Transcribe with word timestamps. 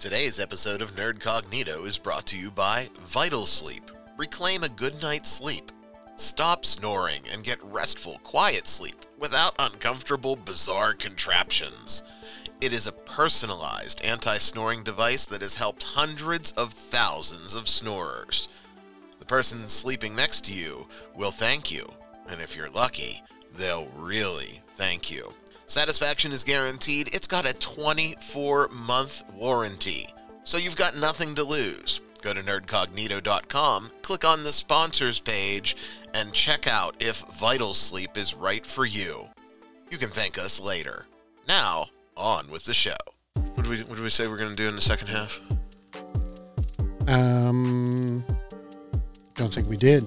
Today's 0.00 0.40
episode 0.40 0.80
of 0.80 0.96
Nerd 0.96 1.18
Cognito 1.18 1.84
is 1.84 1.98
brought 1.98 2.24
to 2.28 2.38
you 2.38 2.50
by 2.50 2.88
Vital 3.00 3.44
Sleep. 3.44 3.90
Reclaim 4.16 4.64
a 4.64 4.68
good 4.70 5.02
night's 5.02 5.30
sleep. 5.30 5.70
Stop 6.14 6.64
snoring 6.64 7.20
and 7.30 7.44
get 7.44 7.62
restful, 7.62 8.18
quiet 8.22 8.66
sleep 8.66 9.04
without 9.18 9.54
uncomfortable, 9.58 10.36
bizarre 10.36 10.94
contraptions. 10.94 12.02
It 12.62 12.72
is 12.72 12.86
a 12.86 12.92
personalized 12.92 14.02
anti 14.02 14.38
snoring 14.38 14.82
device 14.82 15.26
that 15.26 15.42
has 15.42 15.54
helped 15.56 15.82
hundreds 15.82 16.52
of 16.52 16.72
thousands 16.72 17.54
of 17.54 17.68
snorers. 17.68 18.48
The 19.18 19.26
person 19.26 19.68
sleeping 19.68 20.16
next 20.16 20.46
to 20.46 20.54
you 20.54 20.88
will 21.14 21.30
thank 21.30 21.70
you, 21.70 21.86
and 22.26 22.40
if 22.40 22.56
you're 22.56 22.70
lucky, 22.70 23.22
they'll 23.54 23.88
really 23.88 24.62
thank 24.76 25.10
you. 25.10 25.34
Satisfaction 25.70 26.32
is 26.32 26.42
guaranteed. 26.42 27.14
It's 27.14 27.28
got 27.28 27.48
a 27.48 27.54
24 27.54 28.70
month 28.72 29.22
warranty, 29.32 30.08
so 30.42 30.58
you've 30.58 30.74
got 30.74 30.96
nothing 30.96 31.36
to 31.36 31.44
lose. 31.44 32.00
Go 32.22 32.34
to 32.34 32.42
nerdcognito.com, 32.42 33.90
click 34.02 34.24
on 34.24 34.42
the 34.42 34.52
sponsors 34.52 35.20
page, 35.20 35.76
and 36.12 36.32
check 36.32 36.66
out 36.66 36.96
if 36.98 37.20
Vital 37.38 37.72
Sleep 37.72 38.18
is 38.18 38.34
right 38.34 38.66
for 38.66 38.84
you. 38.84 39.28
You 39.92 39.96
can 39.96 40.10
thank 40.10 40.38
us 40.38 40.60
later. 40.60 41.06
Now, 41.46 41.86
on 42.16 42.50
with 42.50 42.64
the 42.64 42.74
show. 42.74 42.96
What 43.34 43.62
do 43.62 43.70
we, 43.70 43.78
what 43.82 43.96
do 43.96 44.02
we 44.02 44.10
say 44.10 44.26
we're 44.26 44.38
going 44.38 44.50
to 44.50 44.56
do 44.56 44.68
in 44.68 44.74
the 44.74 44.80
second 44.80 45.06
half? 45.06 45.40
Um, 47.06 48.24
don't 49.36 49.54
think 49.54 49.68
we 49.68 49.76
did. 49.76 50.02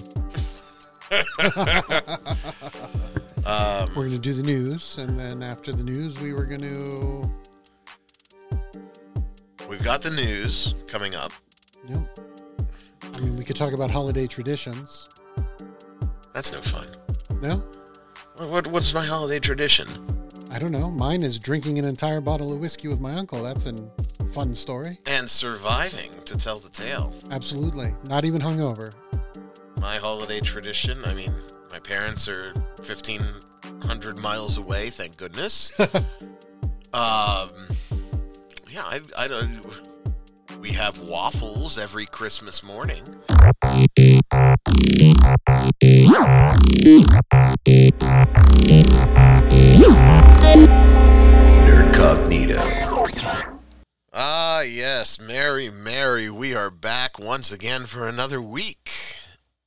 Um, 3.46 3.88
We're 3.94 4.02
going 4.04 4.12
to 4.12 4.18
do 4.18 4.32
the 4.32 4.42
news, 4.42 4.96
and 4.98 5.18
then 5.18 5.42
after 5.42 5.72
the 5.72 5.84
news, 5.84 6.18
we 6.20 6.32
were 6.32 6.46
going 6.46 6.62
to. 6.62 7.30
we've 9.68 9.82
got 9.84 10.00
the 10.02 10.10
news 10.10 10.74
coming 10.86 11.14
up. 11.14 11.32
Yep. 11.86 12.18
I 13.14 13.20
mean, 13.20 13.36
we 13.36 13.44
could 13.44 13.56
talk 13.56 13.72
about 13.74 13.90
holiday 13.90 14.26
traditions. 14.26 15.08
That's 16.32 16.52
no 16.52 16.60
fun. 16.60 16.88
No, 17.42 17.62
What, 18.38 18.50
what, 18.50 18.66
what's 18.68 18.94
my 18.94 19.04
holiday 19.04 19.38
tradition? 19.38 19.86
I 20.50 20.58
don't 20.58 20.72
know. 20.72 20.90
Mine 20.90 21.22
is 21.22 21.38
drinking 21.38 21.78
an 21.78 21.84
entire 21.84 22.20
bottle 22.20 22.52
of 22.52 22.60
whiskey 22.60 22.88
with 22.88 23.00
my 23.00 23.12
uncle. 23.12 23.42
That's 23.42 23.66
a 23.66 23.74
fun 24.32 24.54
story. 24.54 24.98
And 25.06 25.28
surviving 25.28 26.10
to 26.24 26.36
tell 26.36 26.58
the 26.58 26.70
tale. 26.70 27.12
Absolutely. 27.30 27.94
Not 28.08 28.24
even 28.24 28.40
hungover. 28.40 28.94
my 29.80 29.96
holiday 29.96 30.40
tradition. 30.40 30.96
I 31.04 31.12
mean, 31.14 31.32
my 31.74 31.80
parents 31.80 32.28
are 32.28 32.52
1,500 32.86 34.16
miles 34.16 34.58
away, 34.58 34.90
thank 34.90 35.16
goodness. 35.16 35.76
um, 35.80 37.48
yeah, 38.70 38.84
I, 38.84 39.00
I 39.18 39.26
don't. 39.26 39.60
We 40.60 40.70
have 40.70 41.00
waffles 41.00 41.76
every 41.76 42.06
Christmas 42.06 42.62
morning. 42.62 43.02
Nerdcognito. 51.66 53.58
Ah, 54.12 54.60
yes, 54.60 55.18
Mary, 55.18 55.70
Mary, 55.70 56.30
we 56.30 56.54
are 56.54 56.70
back 56.70 57.18
once 57.18 57.50
again 57.50 57.86
for 57.86 58.06
another 58.06 58.40
week. 58.40 58.92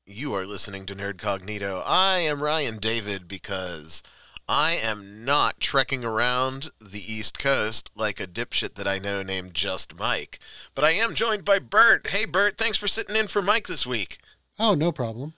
You 0.10 0.34
are 0.36 0.46
listening 0.46 0.86
to 0.86 0.96
Nerd 0.96 1.16
Cognito. 1.16 1.84
I 1.86 2.20
am 2.20 2.42
Ryan 2.42 2.78
David 2.78 3.28
because 3.28 4.02
I 4.48 4.78
am 4.82 5.26
not 5.26 5.60
trekking 5.60 6.06
around 6.06 6.70
the 6.80 7.02
East 7.02 7.38
Coast 7.38 7.92
like 7.94 8.22
a 8.22 8.26
dipshit 8.26 8.76
that 8.76 8.88
I 8.88 9.00
know 9.00 9.22
named 9.22 9.54
Just 9.54 10.00
Mike. 10.00 10.40
But 10.74 10.86
I 10.86 10.92
am 10.92 11.14
joined 11.14 11.44
by 11.44 11.60
Bert. 11.60 12.08
Hey, 12.08 12.24
Bert, 12.24 12.58
thanks 12.58 12.78
for 12.78 12.88
sitting 12.88 13.18
in 13.18 13.28
for 13.28 13.42
Mike 13.42 13.68
this 13.68 13.86
week. 13.86 14.20
Oh, 14.58 14.76
no 14.76 14.94
problem. 14.94 15.34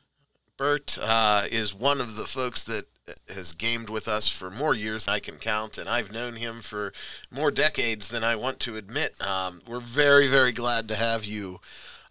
Bert 0.56 1.00
uh, 1.02 1.46
is 1.50 1.74
one 1.74 2.00
of 2.00 2.16
the 2.16 2.26
folks 2.26 2.64
that 2.66 2.86
has 3.28 3.54
gamed 3.54 3.90
with 3.90 4.08
us 4.08 4.30
for 4.30 4.52
more 4.52 4.76
years 4.76 5.06
than 5.06 5.16
I 5.16 5.20
can 5.20 5.38
count, 5.38 5.80
and 5.80 5.90
I've 5.90 6.12
known 6.12 6.36
him 6.36 6.62
for 6.62 6.94
more 7.32 7.50
decades 7.50 8.10
than 8.10 8.24
I 8.24 8.36
want 8.36 8.60
to 8.60 8.76
admit. 8.76 9.20
Um, 9.20 9.64
we're 9.68 9.80
very, 9.80 10.28
very 10.28 10.52
glad 10.52 10.88
to 10.90 10.96
have 10.96 11.26
you 11.26 11.60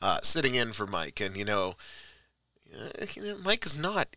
uh, 0.03 0.19
sitting 0.25 0.57
in 0.57 0.73
for 0.73 0.89
Mike. 0.89 1.21
And, 1.21 1.37
you 1.37 1.45
know, 1.45 1.77
you 3.15 3.23
know, 3.23 3.37
Mike 3.45 3.67
is 3.67 3.77
not. 3.79 4.09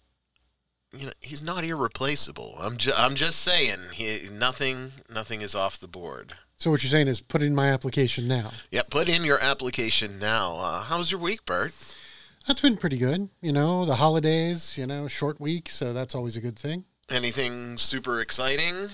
You 0.94 1.06
know, 1.08 1.14
he's 1.22 1.42
not 1.42 1.64
irreplaceable. 1.64 2.56
I'm 2.60 2.76
ju- 2.76 2.92
I'm 2.98 3.16
just 3.16 3.40
saying, 3.40 3.80
he, 3.94 4.28
nothing 4.30 4.92
nothing 5.10 5.42
is 5.42 5.56
off 5.56 5.80
the 5.80 5.88
board. 5.88 6.34
So, 6.58 6.70
what 6.70 6.84
you're 6.84 6.90
saying 6.90 7.08
is 7.08 7.22
put 7.22 7.42
in 7.42 7.56
my 7.56 7.70
application 7.70 8.28
now. 8.28 8.52
Yeah, 8.72 8.82
put 8.90 9.08
in 9.08 9.24
your 9.24 9.42
application 9.42 10.20
now. 10.20 10.58
Uh, 10.58 10.82
how's 10.84 11.10
your 11.12 11.22
week, 11.22 11.46
Bert? 11.46 11.74
That's 12.46 12.62
been 12.62 12.76
pretty 12.76 12.98
good. 12.98 13.30
You 13.42 13.54
know, 13.54 13.86
the 13.86 13.96
holidays, 13.96 14.78
you 14.78 14.86
know, 14.86 15.08
short 15.08 15.40
week, 15.40 15.70
so 15.70 15.94
that's 15.94 16.14
always 16.14 16.36
a 16.36 16.42
good 16.42 16.60
thing. 16.60 16.84
Anything 17.10 17.78
super 17.78 18.20
exciting? 18.20 18.90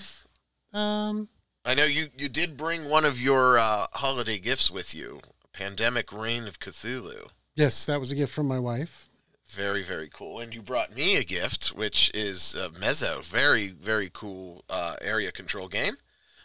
Um, 0.72 1.28
I 1.64 1.74
know 1.74 1.84
you, 1.84 2.06
you 2.16 2.28
did 2.28 2.56
bring 2.56 2.88
one 2.88 3.04
of 3.04 3.20
your 3.20 3.58
uh, 3.58 3.86
holiday 3.94 4.38
gifts 4.38 4.70
with 4.70 4.94
you, 4.94 5.20
Pandemic 5.52 6.12
Reign 6.12 6.46
of 6.46 6.58
Cthulhu. 6.60 7.28
yes, 7.54 7.86
that 7.86 8.00
was 8.00 8.12
a 8.12 8.14
gift 8.14 8.32
from 8.32 8.46
my 8.46 8.58
wife. 8.58 9.07
Very, 9.50 9.82
very 9.82 10.08
cool. 10.12 10.40
And 10.40 10.54
you 10.54 10.62
brought 10.62 10.94
me 10.94 11.16
a 11.16 11.24
gift, 11.24 11.68
which 11.68 12.10
is 12.14 12.54
uh, 12.54 12.68
Mezo. 12.78 13.22
Very, 13.22 13.68
very 13.68 14.10
cool 14.12 14.64
uh, 14.68 14.96
area 15.00 15.32
control 15.32 15.68
game. 15.68 15.96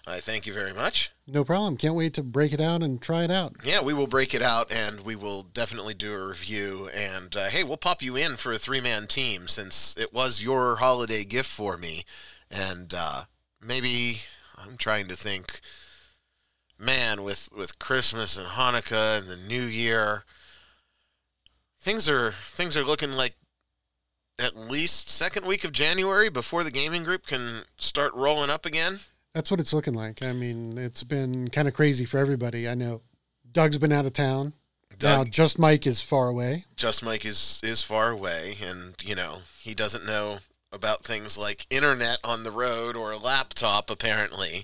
I 0.05 0.19
thank 0.19 0.45
you 0.45 0.53
very 0.53 0.73
much. 0.73 1.11
No 1.25 1.45
problem. 1.45 1.77
Can't 1.77 1.95
wait 1.95 2.13
to 2.15 2.23
break 2.23 2.51
it 2.51 2.59
out 2.59 2.83
and 2.83 3.01
try 3.01 3.23
it 3.23 3.31
out. 3.31 3.55
Yeah, 3.63 3.81
we 3.81 3.93
will 3.93 4.07
break 4.07 4.33
it 4.33 4.41
out 4.41 4.69
and 4.69 5.01
we 5.01 5.15
will 5.15 5.43
definitely 5.43 5.93
do 5.93 6.13
a 6.13 6.27
review. 6.27 6.89
And 6.93 7.33
uh, 7.35 7.45
hey, 7.45 7.63
we'll 7.63 7.77
pop 7.77 8.01
you 8.01 8.17
in 8.17 8.35
for 8.35 8.51
a 8.51 8.57
three 8.57 8.81
man 8.81 9.07
team 9.07 9.47
since 9.47 9.95
it 9.97 10.13
was 10.13 10.43
your 10.43 10.77
holiday 10.77 11.23
gift 11.23 11.49
for 11.49 11.77
me. 11.77 12.03
And 12.51 12.93
uh, 12.93 13.23
maybe 13.61 14.21
I'm 14.57 14.75
trying 14.75 15.07
to 15.07 15.15
think, 15.15 15.61
man, 16.77 17.23
with, 17.23 17.47
with 17.55 17.79
Christmas 17.79 18.35
and 18.37 18.47
Hanukkah 18.47 19.19
and 19.19 19.27
the 19.29 19.37
New 19.37 19.63
Year, 19.63 20.25
things 21.83 22.07
are 22.07 22.31
things 22.47 22.77
are 22.77 22.83
looking 22.85 23.11
like 23.11 23.35
at 24.39 24.55
least 24.55 25.09
second 25.09 25.45
week 25.45 25.63
of 25.63 25.71
January 25.71 26.29
before 26.29 26.63
the 26.63 26.71
gaming 26.71 27.03
group 27.03 27.25
can 27.25 27.63
start 27.77 28.13
rolling 28.13 28.49
up 28.49 28.65
again. 28.65 29.01
That's 29.33 29.51
what 29.51 29.59
it's 29.59 29.73
looking 29.73 29.93
like. 29.93 30.23
I 30.23 30.31
mean, 30.31 30.77
it's 30.77 31.03
been 31.03 31.49
kind 31.49 31.67
of 31.67 31.73
crazy 31.73 32.05
for 32.05 32.17
everybody. 32.17 32.67
I 32.67 32.75
know 32.75 33.01
Doug's 33.51 33.77
been 33.77 33.91
out 33.91 34.05
of 34.05 34.13
town. 34.13 34.53
Now, 35.01 35.23
just 35.23 35.59
Mike 35.59 35.85
is 35.85 36.01
far 36.01 36.27
away. 36.27 36.65
Just 36.77 37.03
Mike 37.03 37.25
is 37.25 37.59
is 37.63 37.81
far 37.81 38.11
away, 38.11 38.55
and 38.63 38.95
you 39.03 39.15
know 39.15 39.39
he 39.59 39.73
doesn't 39.73 40.05
know 40.05 40.39
about 40.71 41.03
things 41.03 41.37
like 41.37 41.67
internet 41.69 42.19
on 42.23 42.43
the 42.43 42.51
road 42.51 42.95
or 42.95 43.11
a 43.11 43.17
laptop, 43.17 43.89
apparently. 43.89 44.63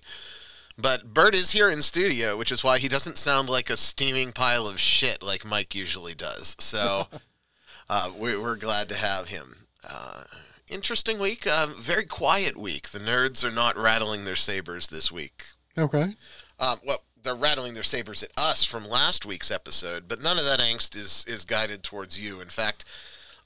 But 0.81 1.13
Bert 1.13 1.35
is 1.35 1.51
here 1.51 1.69
in 1.69 1.81
studio, 1.81 2.37
which 2.37 2.51
is 2.51 2.63
why 2.63 2.79
he 2.79 2.87
doesn't 2.87 3.17
sound 3.17 3.49
like 3.49 3.69
a 3.69 3.75
steaming 3.75 4.31
pile 4.31 4.65
of 4.65 4.79
shit 4.79 5.21
like 5.21 5.43
Mike 5.43 5.75
usually 5.75 6.15
does. 6.15 6.55
So 6.59 7.07
uh, 7.89 8.11
we're, 8.17 8.41
we're 8.41 8.55
glad 8.55 8.87
to 8.89 8.95
have 8.95 9.27
him. 9.27 9.65
Uh, 9.87 10.23
interesting 10.69 11.19
week, 11.19 11.45
uh, 11.45 11.67
very 11.67 12.05
quiet 12.05 12.55
week. 12.55 12.89
The 12.89 12.99
nerds 12.99 13.43
are 13.43 13.51
not 13.51 13.77
rattling 13.77 14.23
their 14.23 14.37
sabers 14.37 14.87
this 14.87 15.11
week. 15.11 15.43
Okay. 15.77 16.15
Um, 16.59 16.79
well, 16.85 17.03
they're 17.21 17.35
rattling 17.35 17.73
their 17.73 17.83
sabers 17.83 18.23
at 18.23 18.31
us 18.37 18.63
from 18.63 18.87
last 18.87 19.25
week's 19.25 19.51
episode, 19.51 20.07
but 20.07 20.21
none 20.21 20.37
of 20.37 20.45
that 20.45 20.59
angst 20.59 20.95
is 20.95 21.25
is 21.27 21.43
guided 21.43 21.83
towards 21.83 22.19
you. 22.19 22.39
In 22.39 22.47
fact, 22.47 22.85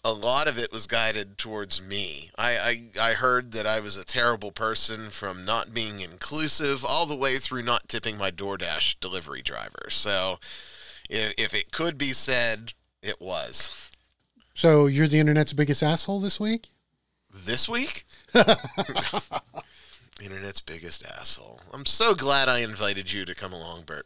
a 0.03 0.11
lot 0.11 0.47
of 0.47 0.57
it 0.57 0.71
was 0.71 0.85
guided 0.85 1.37
towards 1.37 1.81
me. 1.81 2.29
I, 2.37 2.89
I 2.99 3.09
I 3.09 3.13
heard 3.13 3.53
that 3.53 3.65
I 3.65 3.79
was 3.79 3.95
a 3.95 4.03
terrible 4.03 4.51
person 4.51 5.09
from 5.09 5.45
not 5.45 5.73
being 5.73 5.99
inclusive 5.99 6.83
all 6.83 7.05
the 7.05 7.15
way 7.15 7.37
through 7.37 7.63
not 7.63 7.87
tipping 7.87 8.17
my 8.17 8.29
DoorDash 8.29 8.99
delivery 8.99 9.41
driver. 9.41 9.89
So, 9.89 10.39
if, 11.09 11.33
if 11.37 11.53
it 11.53 11.71
could 11.71 11.97
be 11.97 12.11
said, 12.11 12.73
it 13.01 13.21
was. 13.21 13.89
So 14.53 14.87
you're 14.87 15.07
the 15.07 15.19
internet's 15.19 15.53
biggest 15.53 15.81
asshole 15.81 16.19
this 16.19 16.39
week? 16.39 16.67
This 17.33 17.67
week? 17.67 18.03
Internet's 20.21 20.61
biggest 20.61 21.03
asshole. 21.05 21.59
I'm 21.73 21.85
so 21.85 22.13
glad 22.13 22.47
I 22.47 22.59
invited 22.59 23.11
you 23.11 23.25
to 23.25 23.33
come 23.33 23.51
along, 23.51 23.83
Bert. 23.83 24.05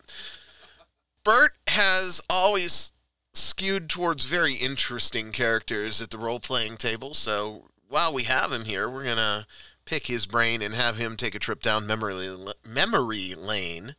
Bert 1.23 1.53
has 1.67 2.21
always 2.29 2.93
skewed 3.37 3.89
towards 3.89 4.25
very 4.25 4.53
interesting 4.53 5.31
characters 5.31 6.01
at 6.01 6.09
the 6.09 6.17
role 6.17 6.39
playing 6.39 6.77
table, 6.77 7.13
so 7.13 7.65
while 7.87 8.13
we 8.13 8.23
have 8.23 8.51
him 8.51 8.65
here, 8.65 8.89
we're 8.89 9.03
going 9.03 9.17
to 9.17 9.45
pick 9.85 10.07
his 10.07 10.27
brain 10.27 10.61
and 10.61 10.75
have 10.75 10.97
him 10.97 11.15
take 11.15 11.35
a 11.35 11.39
trip 11.39 11.61
down 11.61 11.87
memory, 11.87 12.35
memory 12.65 13.33
lane 13.35 13.95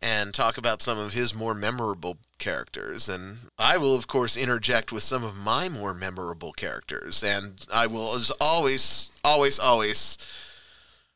and 0.00 0.34
talk 0.34 0.58
about 0.58 0.82
some 0.82 0.98
of 0.98 1.12
his 1.12 1.34
more 1.34 1.54
memorable 1.54 2.18
characters. 2.38 3.08
And 3.08 3.38
I 3.58 3.76
will, 3.76 3.94
of 3.94 4.06
course, 4.06 4.36
interject 4.36 4.92
with 4.92 5.02
some 5.02 5.24
of 5.24 5.36
my 5.36 5.68
more 5.68 5.94
memorable 5.94 6.52
characters. 6.52 7.22
And 7.22 7.64
I 7.72 7.86
will, 7.86 8.14
as 8.14 8.30
always, 8.40 9.10
always, 9.24 9.58
always 9.58 10.18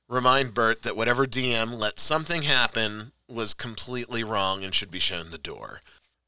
remind 0.09 0.55
Bert 0.55 0.83
that 0.83 0.97
whatever 0.97 1.27
DM 1.27 1.79
let 1.79 1.99
something 1.99 2.43
happen 2.43 3.13
was 3.29 3.55
completely 3.55 4.25
wrong 4.25 4.65
and 4.65 4.75
should 4.75 4.91
be 4.91 4.99
shown 4.99 5.31
the 5.31 5.39
door. 5.39 5.81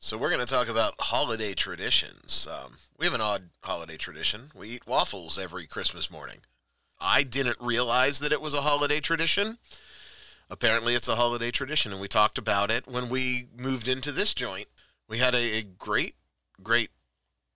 So 0.04 0.18
we're 0.18 0.30
going 0.30 0.44
to 0.44 0.52
talk 0.52 0.68
about 0.68 0.94
holiday 0.98 1.54
traditions. 1.54 2.48
Um, 2.50 2.72
we 2.98 3.06
have 3.06 3.14
an 3.14 3.20
odd 3.20 3.50
holiday 3.62 3.96
tradition. 3.96 4.50
We 4.52 4.70
eat 4.70 4.84
waffles 4.84 5.38
every 5.38 5.64
Christmas 5.64 6.10
morning. 6.10 6.38
I 7.00 7.22
didn't 7.22 7.58
realize 7.60 8.18
that 8.18 8.32
it 8.32 8.40
was 8.40 8.52
a 8.52 8.62
holiday 8.62 8.98
tradition. 8.98 9.58
Apparently, 10.50 10.96
it's 10.96 11.06
a 11.06 11.14
holiday 11.14 11.52
tradition, 11.52 11.92
and 11.92 12.00
we 12.00 12.08
talked 12.08 12.36
about 12.36 12.68
it 12.68 12.88
when 12.88 13.08
we 13.08 13.44
moved 13.56 13.86
into 13.86 14.10
this 14.10 14.34
joint. 14.34 14.66
We 15.08 15.18
had 15.18 15.36
a, 15.36 15.58
a 15.58 15.62
great, 15.62 16.16
great 16.60 16.90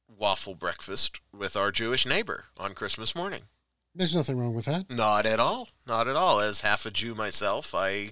waffle 0.07 0.55
breakfast 0.55 1.19
with 1.37 1.57
our 1.57 1.73
Jewish 1.73 2.07
neighbor 2.07 2.45
on 2.57 2.75
Christmas 2.75 3.17
morning. 3.17 3.43
There's 3.93 4.15
nothing 4.15 4.39
wrong 4.39 4.55
with 4.55 4.67
that. 4.67 4.89
Not 4.89 5.27
at 5.27 5.41
all. 5.41 5.71
Not 5.85 6.07
at 6.07 6.15
all. 6.15 6.39
As 6.39 6.61
half 6.61 6.87
a 6.87 6.93
Jew 6.93 7.17
myself, 7.17 7.75
I, 7.75 8.11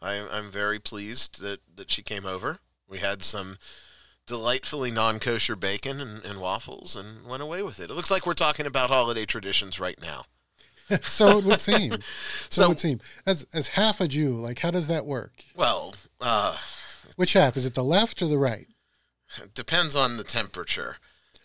I 0.00 0.24
I'm 0.30 0.48
very 0.48 0.78
pleased 0.78 1.42
that 1.42 1.58
that 1.74 1.90
she 1.90 2.02
came 2.02 2.24
over. 2.24 2.60
We 2.94 3.00
had 3.00 3.24
some 3.24 3.58
delightfully 4.24 4.92
non-kosher 4.92 5.56
bacon 5.56 6.00
and, 6.00 6.24
and 6.24 6.38
waffles 6.40 6.94
and 6.94 7.26
went 7.26 7.42
away 7.42 7.60
with 7.60 7.80
it. 7.80 7.90
It 7.90 7.94
looks 7.94 8.08
like 8.08 8.24
we're 8.24 8.34
talking 8.34 8.66
about 8.66 8.88
holiday 8.88 9.24
traditions 9.26 9.80
right 9.80 10.00
now. 10.00 10.26
so 11.02 11.38
it 11.38 11.44
would 11.44 11.60
seem. 11.60 11.90
So, 11.90 11.98
So- 12.50 12.64
it 12.66 12.68
would 12.68 12.78
seem. 12.78 13.00
As 13.26 13.44
as 13.52 13.66
half 13.68 14.00
a 14.00 14.06
Jew, 14.06 14.36
like 14.36 14.60
how 14.60 14.70
does 14.70 14.86
that 14.86 15.06
work? 15.06 15.32
Well, 15.56 15.96
uh, 16.20 16.56
Which 17.16 17.32
half? 17.32 17.56
Is 17.56 17.66
it 17.66 17.74
the 17.74 17.82
left 17.82 18.22
or 18.22 18.28
the 18.28 18.38
right? 18.38 18.68
it 19.42 19.54
depends 19.54 19.96
on 19.96 20.16
the 20.18 20.22
temperature. 20.24 20.98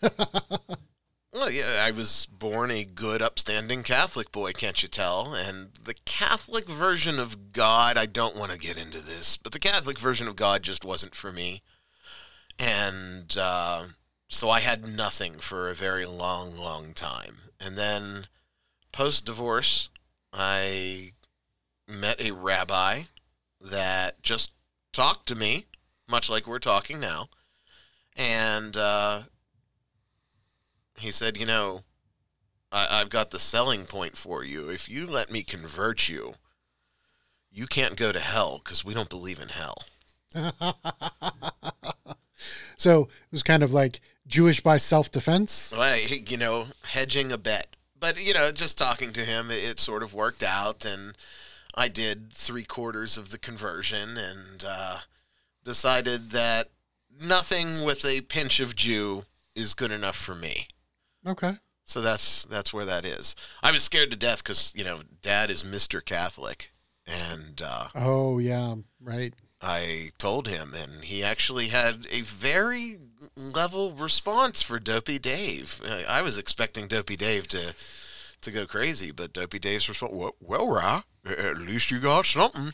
well, 1.32 1.50
yeah, 1.50 1.82
I 1.84 1.92
was 1.92 2.26
born 2.26 2.70
a 2.70 2.84
good, 2.84 3.22
upstanding 3.22 3.82
Catholic 3.82 4.32
boy, 4.32 4.52
can't 4.52 4.82
you 4.82 4.88
tell? 4.88 5.34
And 5.34 5.70
the 5.84 5.94
Catholic 6.04 6.66
version 6.68 7.18
of 7.20 7.52
God, 7.52 7.96
I 7.96 8.06
don't 8.06 8.36
want 8.36 8.50
to 8.50 8.58
get 8.58 8.76
into 8.76 8.98
this, 8.98 9.36
but 9.36 9.52
the 9.52 9.60
Catholic 9.60 9.98
version 9.98 10.26
of 10.26 10.34
God 10.34 10.62
just 10.62 10.84
wasn't 10.84 11.14
for 11.14 11.32
me. 11.32 11.62
And 12.58 13.36
uh, 13.38 13.84
so 14.28 14.50
I 14.50 14.60
had 14.60 14.84
nothing 14.84 15.34
for 15.38 15.68
a 15.68 15.74
very 15.74 16.04
long, 16.04 16.56
long 16.56 16.92
time. 16.94 17.38
And 17.60 17.78
then 17.78 18.26
post 18.92 19.24
divorce, 19.24 19.88
I 20.32 21.12
met 21.86 22.20
a 22.20 22.32
rabbi 22.32 23.02
that 23.60 24.20
just 24.22 24.52
talked 24.92 25.28
to 25.28 25.36
me, 25.36 25.66
much 26.08 26.28
like 26.28 26.46
we're 26.46 26.58
talking 26.58 26.98
now. 26.98 27.28
And 28.16 28.76
uh, 28.76 29.22
he 31.00 31.10
said, 31.10 31.36
You 31.36 31.46
know, 31.46 31.82
I- 32.72 33.00
I've 33.00 33.10
got 33.10 33.30
the 33.30 33.38
selling 33.38 33.86
point 33.86 34.16
for 34.16 34.44
you. 34.44 34.68
If 34.68 34.88
you 34.88 35.06
let 35.06 35.30
me 35.30 35.42
convert 35.42 36.08
you, 36.08 36.34
you 37.50 37.66
can't 37.66 37.96
go 37.96 38.12
to 38.12 38.20
hell 38.20 38.60
because 38.62 38.84
we 38.84 38.94
don't 38.94 39.08
believe 39.08 39.40
in 39.40 39.48
hell. 39.48 39.84
So 42.80 43.02
it 43.02 43.32
was 43.32 43.42
kind 43.42 43.62
of 43.62 43.74
like 43.74 44.00
Jewish 44.26 44.62
by 44.62 44.78
self 44.78 45.10
defense. 45.10 45.74
Well, 45.76 45.98
you 46.00 46.38
know, 46.38 46.68
hedging 46.84 47.30
a 47.30 47.36
bet. 47.36 47.76
But, 47.98 48.18
you 48.24 48.32
know, 48.32 48.50
just 48.52 48.78
talking 48.78 49.12
to 49.12 49.20
him, 49.20 49.50
it, 49.50 49.62
it 49.62 49.78
sort 49.78 50.02
of 50.02 50.14
worked 50.14 50.42
out. 50.42 50.86
And 50.86 51.14
I 51.74 51.88
did 51.88 52.32
three 52.32 52.64
quarters 52.64 53.18
of 53.18 53.28
the 53.28 53.38
conversion 53.38 54.16
and 54.16 54.64
uh, 54.66 55.00
decided 55.62 56.30
that 56.30 56.68
nothing 57.20 57.84
with 57.84 58.02
a 58.06 58.22
pinch 58.22 58.60
of 58.60 58.74
Jew 58.74 59.24
is 59.54 59.74
good 59.74 59.90
enough 59.92 60.16
for 60.16 60.34
me. 60.34 60.68
Okay. 61.26 61.52
So 61.84 62.00
that's 62.00 62.44
that's 62.44 62.72
where 62.72 62.84
that 62.84 63.04
is. 63.04 63.34
I 63.62 63.72
was 63.72 63.82
scared 63.82 64.10
to 64.12 64.16
death 64.16 64.44
because 64.44 64.72
you 64.76 64.84
know 64.84 65.00
Dad 65.22 65.50
is 65.50 65.64
Mister 65.64 66.00
Catholic, 66.00 66.70
and 67.06 67.60
uh, 67.64 67.88
Oh 67.94 68.38
yeah, 68.38 68.76
right. 69.00 69.34
I 69.62 70.10
told 70.16 70.48
him, 70.48 70.72
and 70.74 71.04
he 71.04 71.22
actually 71.22 71.68
had 71.68 72.06
a 72.10 72.22
very 72.22 72.96
level 73.36 73.92
response 73.92 74.62
for 74.62 74.78
Dopey 74.78 75.18
Dave. 75.18 75.80
I 76.08 76.22
was 76.22 76.38
expecting 76.38 76.86
Dopey 76.86 77.16
Dave 77.16 77.48
to 77.48 77.74
to 78.40 78.50
go 78.50 78.66
crazy, 78.66 79.10
but 79.10 79.32
Dopey 79.32 79.58
Dave's 79.58 79.88
response, 79.88 80.14
well, 80.14 80.34
well 80.40 80.70
Ra, 80.70 81.02
at 81.26 81.58
least 81.58 81.90
you 81.90 81.98
got 82.00 82.24
something. 82.24 82.72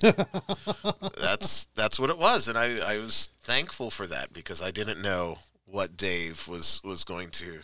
that's 0.00 1.66
that's 1.76 2.00
what 2.00 2.10
it 2.10 2.18
was, 2.18 2.48
and 2.48 2.56
I, 2.56 2.78
I 2.78 2.96
was 2.98 3.28
thankful 3.42 3.90
for 3.90 4.06
that 4.06 4.32
because 4.32 4.62
I 4.62 4.70
didn't 4.70 5.02
know 5.02 5.38
what 5.70 5.96
Dave 5.96 6.48
was 6.48 6.80
was 6.84 7.04
going 7.04 7.30
to 7.30 7.60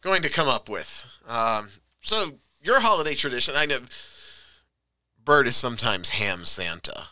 going 0.00 0.22
to 0.22 0.30
come 0.30 0.48
up 0.48 0.68
with. 0.68 1.04
Um, 1.28 1.68
so 2.02 2.32
your 2.62 2.80
holiday 2.80 3.14
tradition, 3.14 3.54
I 3.56 3.66
know. 3.66 3.80
Bert 5.24 5.46
is 5.46 5.54
sometimes 5.54 6.10
ham 6.10 6.44
Santa 6.44 7.06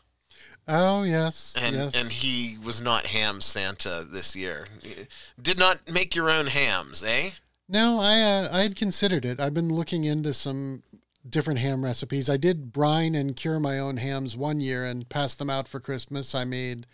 Oh 0.73 1.03
yes, 1.03 1.57
and 1.61 1.75
yes. 1.75 2.01
and 2.01 2.13
he 2.13 2.57
was 2.65 2.81
not 2.81 3.07
ham 3.07 3.41
Santa 3.41 4.07
this 4.09 4.37
year. 4.37 4.69
Did 5.41 5.59
not 5.59 5.91
make 5.91 6.15
your 6.15 6.31
own 6.31 6.47
hams, 6.47 7.03
eh? 7.03 7.31
no, 7.69 7.99
I 7.99 8.21
uh, 8.21 8.49
I 8.53 8.61
had 8.61 8.77
considered 8.77 9.25
it. 9.25 9.41
I've 9.41 9.53
been 9.53 9.75
looking 9.75 10.05
into 10.05 10.33
some 10.33 10.85
different 11.29 11.59
ham 11.59 11.85
recipes. 11.85 12.31
I 12.31 12.37
did 12.37 12.73
brine 12.73 13.17
and 13.17 13.35
cure 13.35 13.59
my 13.59 13.81
own 13.81 13.97
hams 13.97 14.37
one 14.37 14.61
year 14.61 14.85
and 14.85 15.09
pass 15.09 15.35
them 15.35 15.51
out 15.51 15.67
for 15.67 15.81
Christmas. 15.81 16.37
I 16.37 16.45
made, 16.45 16.87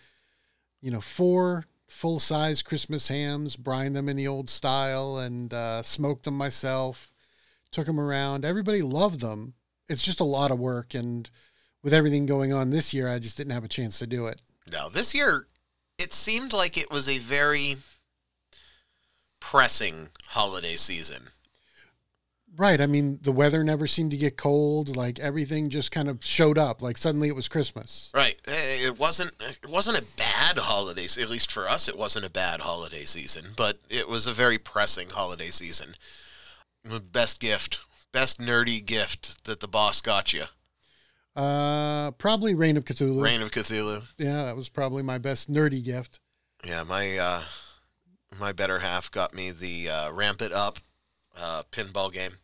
you 0.80 0.90
know, 0.90 1.02
four 1.02 1.66
full 1.96 2.20
size 2.20 2.62
Christmas 2.62 3.08
hams, 3.08 3.56
brine 3.56 3.94
them 3.94 4.08
in 4.08 4.16
the 4.16 4.28
old 4.28 4.50
style, 4.50 5.16
and 5.16 5.52
uh, 5.52 5.82
them 6.22 6.34
myself. 6.34 7.12
Took 7.72 7.86
them 7.86 7.98
around. 7.98 8.44
Everybody 8.44 8.82
loved 8.82 9.20
them. 9.20 9.54
It's 9.88 10.04
just 10.04 10.20
a 10.20 10.24
lot 10.24 10.50
of 10.50 10.58
work, 10.58 10.94
and 10.94 11.28
with 11.82 11.92
everything 11.92 12.26
going 12.26 12.52
on 12.52 12.70
this 12.70 12.94
year, 12.94 13.08
I 13.08 13.18
just 13.18 13.36
didn't 13.36 13.52
have 13.52 13.64
a 13.64 13.68
chance 13.68 13.98
to 13.98 14.06
do 14.06 14.26
it. 14.26 14.40
No, 14.70 14.88
this 14.88 15.14
year 15.14 15.46
it 15.98 16.12
seemed 16.12 16.52
like 16.52 16.76
it 16.76 16.90
was 16.90 17.08
a 17.08 17.18
very 17.18 17.76
pressing 19.40 20.10
holiday 20.28 20.76
season. 20.76 21.28
Right. 22.56 22.80
I 22.80 22.86
mean, 22.86 23.18
the 23.22 23.32
weather 23.32 23.62
never 23.62 23.86
seemed 23.86 24.10
to 24.12 24.16
get 24.16 24.36
cold. 24.36 24.96
Like 24.96 25.18
everything 25.18 25.68
just 25.70 25.90
kind 25.92 26.08
of 26.08 26.24
showed 26.24 26.56
up. 26.58 26.80
Like 26.82 26.96
suddenly 26.96 27.28
it 27.28 27.36
was 27.36 27.48
Christmas. 27.48 28.10
Right. 28.14 28.40
Eh, 28.46 28.86
It 28.86 28.98
wasn't 28.98 29.32
it 29.40 29.68
wasn't 29.68 29.98
a 29.98 30.04
bad 30.16 30.56
holiday, 30.58 31.04
at 31.04 31.28
least 31.28 31.52
for 31.52 31.68
us 31.68 31.88
it 31.88 31.98
wasn't 31.98 32.24
a 32.26 32.30
bad 32.30 32.60
holiday 32.62 33.04
season, 33.04 33.48
but 33.56 33.78
it 33.90 34.08
was 34.08 34.26
a 34.26 34.32
very 34.32 34.58
pressing 34.58 35.10
holiday 35.10 35.48
season. 35.48 35.96
Best 37.12 37.40
gift, 37.40 37.80
best 38.12 38.38
nerdy 38.40 38.84
gift 38.84 39.44
that 39.44 39.60
the 39.60 39.68
boss 39.68 40.00
got 40.00 40.32
you. 40.32 40.44
Uh, 41.34 42.12
probably 42.12 42.54
Reign 42.54 42.76
of 42.76 42.84
Cthulhu. 42.84 43.22
Reign 43.22 43.42
of 43.42 43.50
Cthulhu. 43.50 44.02
Yeah, 44.16 44.44
that 44.44 44.56
was 44.56 44.68
probably 44.68 45.02
my 45.02 45.18
best 45.18 45.50
nerdy 45.50 45.84
gift. 45.84 46.20
Yeah, 46.64 46.84
my 46.84 47.18
uh, 47.18 47.42
my 48.38 48.52
better 48.52 48.78
half 48.78 49.10
got 49.10 49.34
me 49.34 49.50
the 49.50 49.90
uh, 49.90 50.12
Ramp 50.12 50.40
It 50.40 50.52
Up 50.52 50.78
uh, 51.38 51.62
pinball 51.70 52.10
game, 52.12 52.36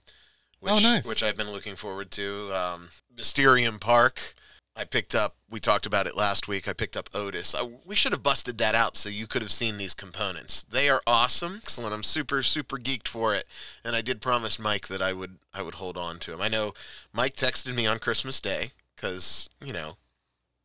which, 0.62 0.72
Oh, 0.72 0.78
nice. 0.78 1.06
which 1.06 1.22
I've 1.22 1.36
been 1.36 1.50
looking 1.50 1.76
forward 1.76 2.10
to. 2.12 2.52
Um, 2.54 2.88
Mysterium 3.14 3.78
Park. 3.78 4.34
I 4.74 4.84
picked 4.84 5.14
up. 5.14 5.34
We 5.50 5.60
talked 5.60 5.84
about 5.84 6.06
it 6.06 6.16
last 6.16 6.48
week. 6.48 6.66
I 6.66 6.72
picked 6.72 6.96
up 6.96 7.10
Otis. 7.12 7.54
I, 7.54 7.68
we 7.84 7.94
should 7.94 8.12
have 8.12 8.22
busted 8.22 8.56
that 8.58 8.74
out 8.74 8.96
so 8.96 9.10
you 9.10 9.26
could 9.26 9.42
have 9.42 9.50
seen 9.52 9.76
these 9.76 9.92
components. 9.92 10.62
They 10.62 10.88
are 10.88 11.02
awesome, 11.06 11.58
excellent. 11.62 11.92
I'm 11.92 12.02
super 12.02 12.42
super 12.42 12.78
geeked 12.78 13.06
for 13.08 13.34
it, 13.34 13.44
and 13.84 13.94
I 13.94 14.00
did 14.00 14.22
promise 14.22 14.58
Mike 14.58 14.86
that 14.88 15.02
I 15.02 15.12
would 15.12 15.36
I 15.52 15.60
would 15.60 15.74
hold 15.74 15.98
on 15.98 16.18
to 16.20 16.32
him. 16.32 16.40
I 16.40 16.48
know 16.48 16.72
Mike 17.12 17.36
texted 17.36 17.74
me 17.74 17.86
on 17.86 17.98
Christmas 17.98 18.40
Day 18.40 18.70
because 18.96 19.50
you 19.62 19.74
know 19.74 19.96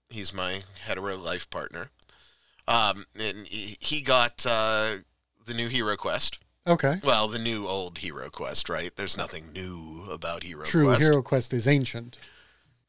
he's 0.09 0.33
my 0.33 0.61
hetero 0.85 1.17
life 1.17 1.49
partner. 1.49 1.89
Um, 2.65 3.07
and 3.19 3.45
he 3.47 3.75
he 3.81 4.01
got 4.01 4.45
uh, 4.47 4.97
the 5.45 5.53
new 5.53 5.67
Hero 5.67 5.97
Quest. 5.97 6.39
Okay. 6.67 6.99
Well, 7.03 7.27
the 7.29 7.39
new 7.39 7.65
old 7.67 7.99
Hero 7.99 8.29
Quest, 8.29 8.67
right? 8.67 8.93
There's 8.95 9.17
nothing 9.17 9.53
new 9.53 10.03
about 10.11 10.43
Hero 10.43 10.65
True. 10.65 10.85
Quest. 10.85 10.99
True, 10.99 11.09
Hero 11.11 11.21
Quest 11.21 11.53
is 11.53 11.67
ancient. 11.67 12.19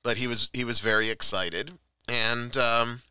But 0.03 0.17
he 0.17 0.27
was 0.27 0.51
he 0.53 0.65
was 0.65 0.81
very 0.81 1.11
excited, 1.11 1.73
and 2.09 2.57
um, 2.57 3.03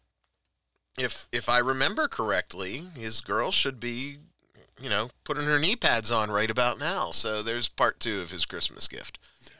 if 0.97 1.27
if 1.31 1.47
I 1.47 1.59
remember 1.59 2.07
correctly, 2.07 2.87
his 2.95 3.21
girl 3.21 3.51
should 3.51 3.79
be, 3.79 4.17
you 4.81 4.89
know, 4.89 5.09
putting 5.23 5.45
her 5.45 5.59
knee 5.59 5.75
pads 5.75 6.11
on 6.11 6.31
right 6.31 6.49
about 6.49 6.79
now. 6.79 7.11
So 7.11 7.43
there's 7.43 7.69
part 7.69 7.99
two 7.99 8.21
of 8.21 8.31
his 8.31 8.45
Christmas 8.45 8.87
gift. 8.87 9.19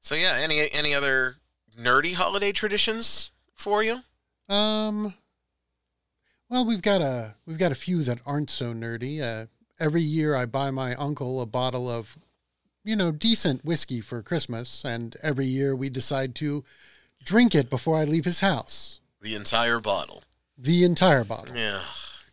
so 0.00 0.14
yeah, 0.14 0.38
any 0.38 0.70
any 0.70 0.94
other 0.94 1.36
nerdy 1.78 2.14
holiday 2.14 2.52
traditions 2.52 3.30
for 3.54 3.82
you? 3.82 4.02
Um. 4.48 5.14
Well, 6.48 6.64
we've 6.64 6.82
got 6.82 7.00
a 7.00 7.34
we've 7.44 7.58
got 7.58 7.72
a 7.72 7.76
few 7.76 8.02
that 8.04 8.20
aren't 8.24 8.50
so 8.50 8.72
nerdy. 8.72 9.20
Uh, 9.20 9.46
every 9.80 10.02
year, 10.02 10.34
I 10.36 10.46
buy 10.46 10.70
my 10.70 10.94
uncle 10.94 11.40
a 11.40 11.46
bottle 11.46 11.90
of, 11.90 12.16
you 12.84 12.94
know, 12.94 13.10
decent 13.10 13.64
whiskey 13.64 14.00
for 14.00 14.22
Christmas, 14.22 14.84
and 14.84 15.16
every 15.22 15.46
year 15.46 15.74
we 15.74 15.88
decide 15.88 16.34
to 16.36 16.64
drink 17.24 17.54
it 17.54 17.68
before 17.68 17.96
I 17.96 18.04
leave 18.04 18.24
his 18.24 18.40
house. 18.40 19.00
The 19.20 19.34
entire 19.34 19.80
bottle. 19.80 20.22
The 20.56 20.84
entire 20.84 21.24
bottle. 21.24 21.56
Yeah, 21.56 21.82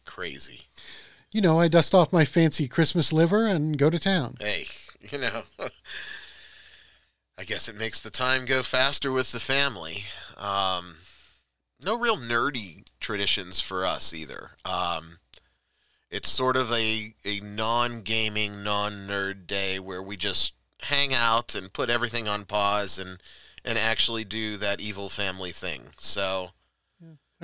crazy. 0.05 0.61
You 1.31 1.41
know, 1.41 1.59
I 1.59 1.67
dust 1.67 1.95
off 1.95 2.13
my 2.13 2.25
fancy 2.25 2.67
Christmas 2.67 3.11
liver 3.11 3.47
and 3.47 3.77
go 3.77 3.89
to 3.89 3.97
town. 3.97 4.37
Hey, 4.39 4.65
you 5.09 5.17
know. 5.17 5.41
I 7.35 7.45
guess 7.45 7.67
it 7.67 7.75
makes 7.75 7.99
the 7.99 8.11
time 8.11 8.45
go 8.45 8.61
faster 8.61 9.11
with 9.11 9.31
the 9.31 9.39
family. 9.39 10.03
Um, 10.37 10.97
no 11.83 11.97
real 11.97 12.17
nerdy 12.17 12.85
traditions 12.99 13.59
for 13.59 13.85
us 13.85 14.13
either. 14.13 14.51
Um, 14.65 15.17
it's 16.09 16.29
sort 16.29 16.57
of 16.57 16.71
a, 16.71 17.15
a 17.25 17.39
non 17.39 18.01
gaming, 18.01 18.63
non 18.63 19.07
nerd 19.07 19.47
day 19.47 19.79
where 19.79 20.01
we 20.01 20.15
just 20.15 20.53
hang 20.83 21.13
out 21.13 21.55
and 21.55 21.71
put 21.71 21.89
everything 21.89 22.27
on 22.27 22.45
pause 22.45 22.99
and 22.99 23.21
and 23.65 23.77
actually 23.77 24.25
do 24.25 24.57
that 24.57 24.81
evil 24.81 25.07
family 25.07 25.51
thing. 25.51 25.83
So 25.97 26.51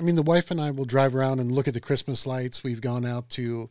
I 0.00 0.02
mean, 0.02 0.14
the 0.14 0.22
wife 0.22 0.50
and 0.50 0.58
I 0.58 0.70
will 0.70 0.86
drive 0.86 1.14
around 1.14 1.40
and 1.40 1.52
look 1.52 1.68
at 1.68 1.74
the 1.74 1.80
Christmas 1.80 2.26
lights. 2.26 2.64
We've 2.64 2.80
gone 2.80 3.04
out 3.04 3.28
to 3.30 3.68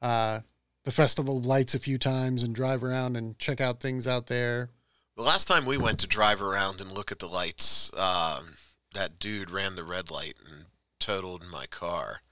uh, 0.00 0.40
the 0.84 0.92
Festival 0.92 1.38
of 1.38 1.46
Lights 1.46 1.74
a 1.74 1.80
few 1.80 1.98
times 1.98 2.44
and 2.44 2.54
drive 2.54 2.84
around 2.84 3.16
and 3.16 3.36
check 3.40 3.60
out 3.60 3.80
things 3.80 4.06
out 4.06 4.28
there. 4.28 4.70
the 5.16 5.24
last 5.24 5.48
time 5.48 5.64
we 5.64 5.76
went 5.76 5.98
to 5.98 6.06
drive 6.06 6.40
around 6.40 6.80
and 6.80 6.92
look 6.92 7.10
at 7.10 7.18
the 7.18 7.26
lights, 7.26 7.92
um, 7.94 8.54
that 8.94 9.18
dude 9.18 9.50
ran 9.50 9.76
the 9.76 9.84
red 9.84 10.10
light 10.10 10.34
and 10.48 10.64
totaled 10.98 11.44
my 11.50 11.66
car. 11.66 12.22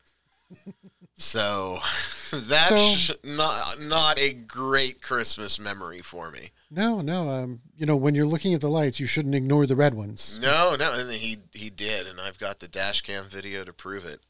so 1.17 1.79
that's 2.33 3.07
So- 3.07 3.15
not 3.25 3.81
not 3.81 4.19
a 4.19 4.33
great 4.33 5.03
Christmas 5.03 5.59
memory 5.61 6.01
for 6.01 6.31
me. 6.31 6.51
No, 6.71 7.01
no. 7.03 7.29
Um, 7.29 7.61
you 7.77 7.85
know, 7.85 7.97
when 7.97 8.15
you're 8.15 8.25
looking 8.27 8.55
at 8.55 8.61
the 8.63 8.71
lights, 8.71 8.99
you 8.99 9.07
shouldn't 9.07 9.35
ignore 9.35 9.67
the 9.67 9.77
red 9.77 9.93
ones. 9.95 10.39
No, 10.41 10.75
no, 10.79 10.93
and 10.95 11.11
he 11.13 11.37
he 11.53 11.69
did, 11.71 12.07
and 12.07 12.21
I've 12.21 12.39
got 12.39 12.61
the 12.61 12.69
dash 12.69 13.03
cam 13.03 13.25
video 13.27 13.63
to 13.65 13.73
prove 13.73 14.05
it. 14.07 14.21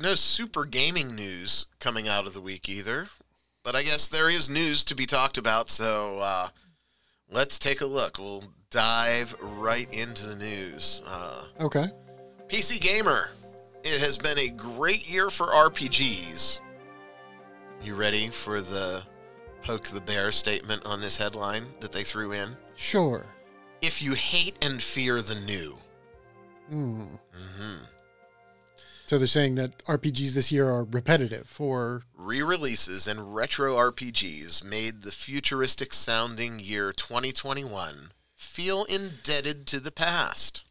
No 0.00 0.14
super 0.14 0.64
gaming 0.64 1.14
news 1.14 1.66
coming 1.78 2.08
out 2.08 2.26
of 2.26 2.34
the 2.34 2.40
week 2.40 2.68
either, 2.68 3.08
but 3.62 3.76
I 3.76 3.82
guess 3.82 4.08
there 4.08 4.28
is 4.30 4.50
news 4.50 4.84
to 4.84 4.94
be 4.96 5.06
talked 5.06 5.38
about. 5.38 5.70
So 5.70 6.18
uh, 6.18 6.48
let's 7.30 7.58
take 7.58 7.80
a 7.80 7.86
look. 7.86 8.18
We'll 8.18 8.44
dive 8.72 9.36
right 9.40 9.92
into 9.92 10.26
the 10.26 10.34
news. 10.36 11.02
Uh, 11.06 11.44
Okay. 11.60 11.88
PC 12.48 12.80
Gamer, 12.80 13.30
it 13.84 14.00
has 14.00 14.18
been 14.18 14.38
a 14.38 14.48
great 14.48 15.08
year 15.08 15.30
for 15.30 15.46
RPGs. 15.46 16.58
You 17.82 17.94
ready 17.94 18.28
for 18.28 18.60
the 18.60 19.04
poke 19.62 19.84
the 19.84 20.00
bear 20.00 20.32
statement 20.32 20.84
on 20.84 21.00
this 21.00 21.16
headline 21.16 21.66
that 21.80 21.92
they 21.92 22.02
threw 22.02 22.32
in? 22.32 22.56
Sure. 22.74 23.24
If 23.80 24.02
you 24.02 24.14
hate 24.14 24.56
and 24.60 24.82
fear 24.82 25.22
the 25.22 25.34
new. 25.36 25.78
Mm. 26.72 27.18
hmm 27.32 27.76
So 29.06 29.18
they're 29.18 29.26
saying 29.26 29.56
that 29.56 29.76
RPGs 29.84 30.32
this 30.34 30.50
year 30.52 30.68
are 30.68 30.84
repetitive, 30.84 31.54
or 31.58 32.02
Re 32.16 32.40
releases 32.42 33.06
and 33.06 33.34
retro 33.34 33.76
RPGs 33.76 34.62
made 34.64 35.02
the 35.02 35.10
futuristic 35.12 35.92
sounding 35.92 36.58
year 36.60 36.92
2021 36.92 38.10
feel 38.42 38.84
indebted 38.84 39.66
to 39.68 39.80
the 39.80 39.92
past. 39.92 40.64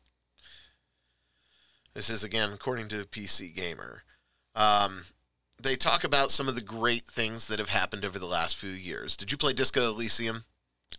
This 1.94 2.10
is 2.10 2.24
again 2.24 2.52
according 2.54 2.90
to 2.90 3.06
PC 3.06 3.54
Gamer. 3.56 4.04
Um, 4.56 5.06
they 5.60 5.76
talk 5.76 6.04
about 6.04 6.32
some 6.32 6.48
of 6.48 6.56
the 6.56 6.62
great 6.62 7.06
things 7.06 7.48
that 7.48 7.60
have 7.60 7.70
happened 7.70 8.06
over 8.06 8.20
the 8.20 8.26
last 8.26 8.56
few 8.56 8.70
years. 8.70 9.16
Did 9.18 9.32
you 9.32 9.38
play 9.38 9.54
Disco 9.54 9.90
Elysium? 9.90 10.44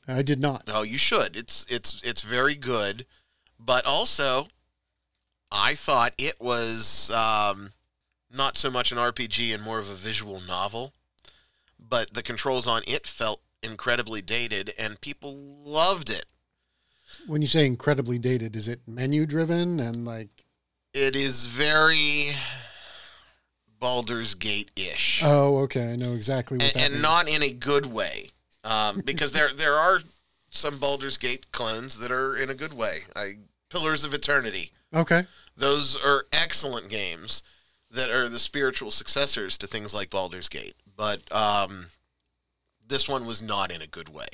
I 0.08 0.22
did 0.22 0.40
not. 0.40 0.64
Oh, 0.68 0.82
you 0.82 0.98
should. 0.98 1.36
It's 1.36 1.64
it's 1.68 2.02
it's 2.02 2.22
very 2.22 2.54
good, 2.54 3.06
but 3.58 3.84
also, 3.86 4.48
I 5.50 5.74
thought 5.74 6.14
it 6.18 6.40
was 6.40 7.10
um, 7.10 7.72
not 8.30 8.56
so 8.56 8.70
much 8.70 8.90
an 8.90 8.98
RPG 8.98 9.54
and 9.54 9.62
more 9.62 9.78
of 9.78 9.88
a 9.90 9.94
visual 9.94 10.40
novel. 10.40 10.92
But 11.78 12.14
the 12.14 12.22
controls 12.22 12.66
on 12.66 12.82
it 12.86 13.06
felt 13.06 13.40
incredibly 13.62 14.22
dated, 14.22 14.72
and 14.78 15.00
people 15.00 15.62
loved 15.64 16.10
it. 16.10 16.26
When 17.26 17.40
you 17.40 17.48
say 17.48 17.66
incredibly 17.66 18.18
dated, 18.18 18.56
is 18.56 18.68
it 18.68 18.80
menu 18.86 19.26
driven 19.26 19.80
and 19.80 20.04
like? 20.04 20.44
It 20.94 21.16
is 21.16 21.46
very 21.46 22.30
Baldur's 23.78 24.34
Gate 24.34 24.70
ish. 24.76 25.22
Oh, 25.24 25.58
okay. 25.58 25.92
I 25.92 25.96
know 25.96 26.12
exactly 26.12 26.58
what 26.58 26.66
and, 26.66 26.74
that 26.74 26.82
and 26.84 26.92
means. 26.94 27.02
not 27.02 27.28
in 27.28 27.42
a 27.42 27.52
good 27.52 27.86
way, 27.86 28.30
um, 28.64 29.02
because 29.04 29.32
there 29.32 29.52
there 29.52 29.74
are 29.74 30.00
some 30.50 30.78
Baldur's 30.78 31.16
Gate 31.16 31.50
clones 31.52 31.98
that 31.98 32.12
are 32.12 32.36
in 32.36 32.50
a 32.50 32.54
good 32.54 32.74
way. 32.74 33.00
I 33.16 33.38
Pillars 33.70 34.04
of 34.04 34.12
Eternity. 34.12 34.70
Okay. 34.94 35.22
Those 35.56 35.98
are 36.02 36.26
excellent 36.32 36.90
games 36.90 37.42
that 37.90 38.10
are 38.10 38.28
the 38.28 38.38
spiritual 38.38 38.90
successors 38.90 39.56
to 39.58 39.66
things 39.66 39.94
like 39.94 40.10
Baldur's 40.10 40.48
Gate. 40.48 40.74
But 40.96 41.20
um, 41.32 41.86
this 42.86 43.08
one 43.08 43.26
was 43.26 43.42
not 43.42 43.70
in 43.70 43.82
a 43.82 43.86
good 43.86 44.08
way. 44.08 44.28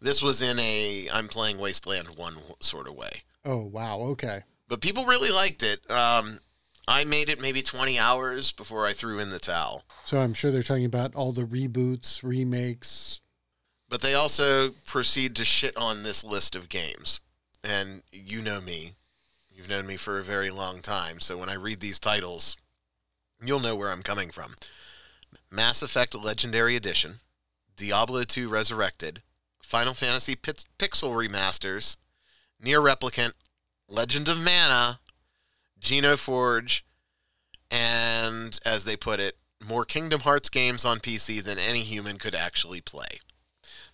This 0.00 0.22
was 0.22 0.40
in 0.40 0.58
a 0.58 1.08
I'm 1.12 1.28
playing 1.28 1.58
Wasteland 1.58 2.16
1 2.16 2.36
sort 2.60 2.88
of 2.88 2.94
way. 2.94 3.22
Oh, 3.44 3.64
wow. 3.64 3.98
Okay. 4.00 4.42
But 4.68 4.80
people 4.80 5.04
really 5.04 5.30
liked 5.30 5.62
it. 5.62 5.88
Um, 5.90 6.40
I 6.86 7.04
made 7.04 7.28
it 7.28 7.40
maybe 7.40 7.62
20 7.62 7.98
hours 7.98 8.52
before 8.52 8.86
I 8.86 8.92
threw 8.92 9.18
in 9.18 9.30
the 9.30 9.38
towel. 9.38 9.84
So 10.04 10.20
I'm 10.20 10.34
sure 10.34 10.50
they're 10.50 10.62
talking 10.62 10.84
about 10.84 11.14
all 11.14 11.32
the 11.32 11.44
reboots, 11.44 12.22
remakes. 12.22 13.20
But 13.88 14.02
they 14.02 14.14
also 14.14 14.70
proceed 14.86 15.36
to 15.36 15.44
shit 15.44 15.76
on 15.76 16.02
this 16.02 16.24
list 16.24 16.54
of 16.54 16.68
games. 16.68 17.20
And 17.62 18.02
you 18.12 18.40
know 18.40 18.60
me. 18.60 18.92
You've 19.52 19.68
known 19.68 19.86
me 19.86 19.96
for 19.96 20.18
a 20.18 20.24
very 20.24 20.50
long 20.50 20.80
time. 20.80 21.20
So 21.20 21.36
when 21.36 21.48
I 21.48 21.54
read 21.54 21.80
these 21.80 21.98
titles, 21.98 22.56
you'll 23.44 23.60
know 23.60 23.76
where 23.76 23.92
I'm 23.92 24.02
coming 24.02 24.30
from. 24.30 24.54
Mass 25.50 25.82
Effect 25.82 26.14
Legendary 26.14 26.76
Edition, 26.76 27.20
Diablo 27.80 28.24
2 28.24 28.46
Resurrected, 28.46 29.22
Final 29.62 29.94
Fantasy 29.94 30.36
Pix- 30.36 30.66
Pixel 30.78 31.12
Remasters, 31.12 31.96
NieR 32.62 32.84
Replicant, 32.84 33.32
Legend 33.88 34.28
of 34.28 34.38
Mana, 34.38 35.00
Geno 35.78 36.18
Forge, 36.18 36.84
and, 37.70 38.60
as 38.66 38.84
they 38.84 38.96
put 38.96 39.18
it, 39.18 39.38
more 39.66 39.86
Kingdom 39.86 40.20
Hearts 40.20 40.50
games 40.50 40.84
on 40.84 41.00
PC 41.00 41.42
than 41.42 41.58
any 41.58 41.80
human 41.80 42.18
could 42.18 42.34
actually 42.34 42.82
play. 42.82 43.20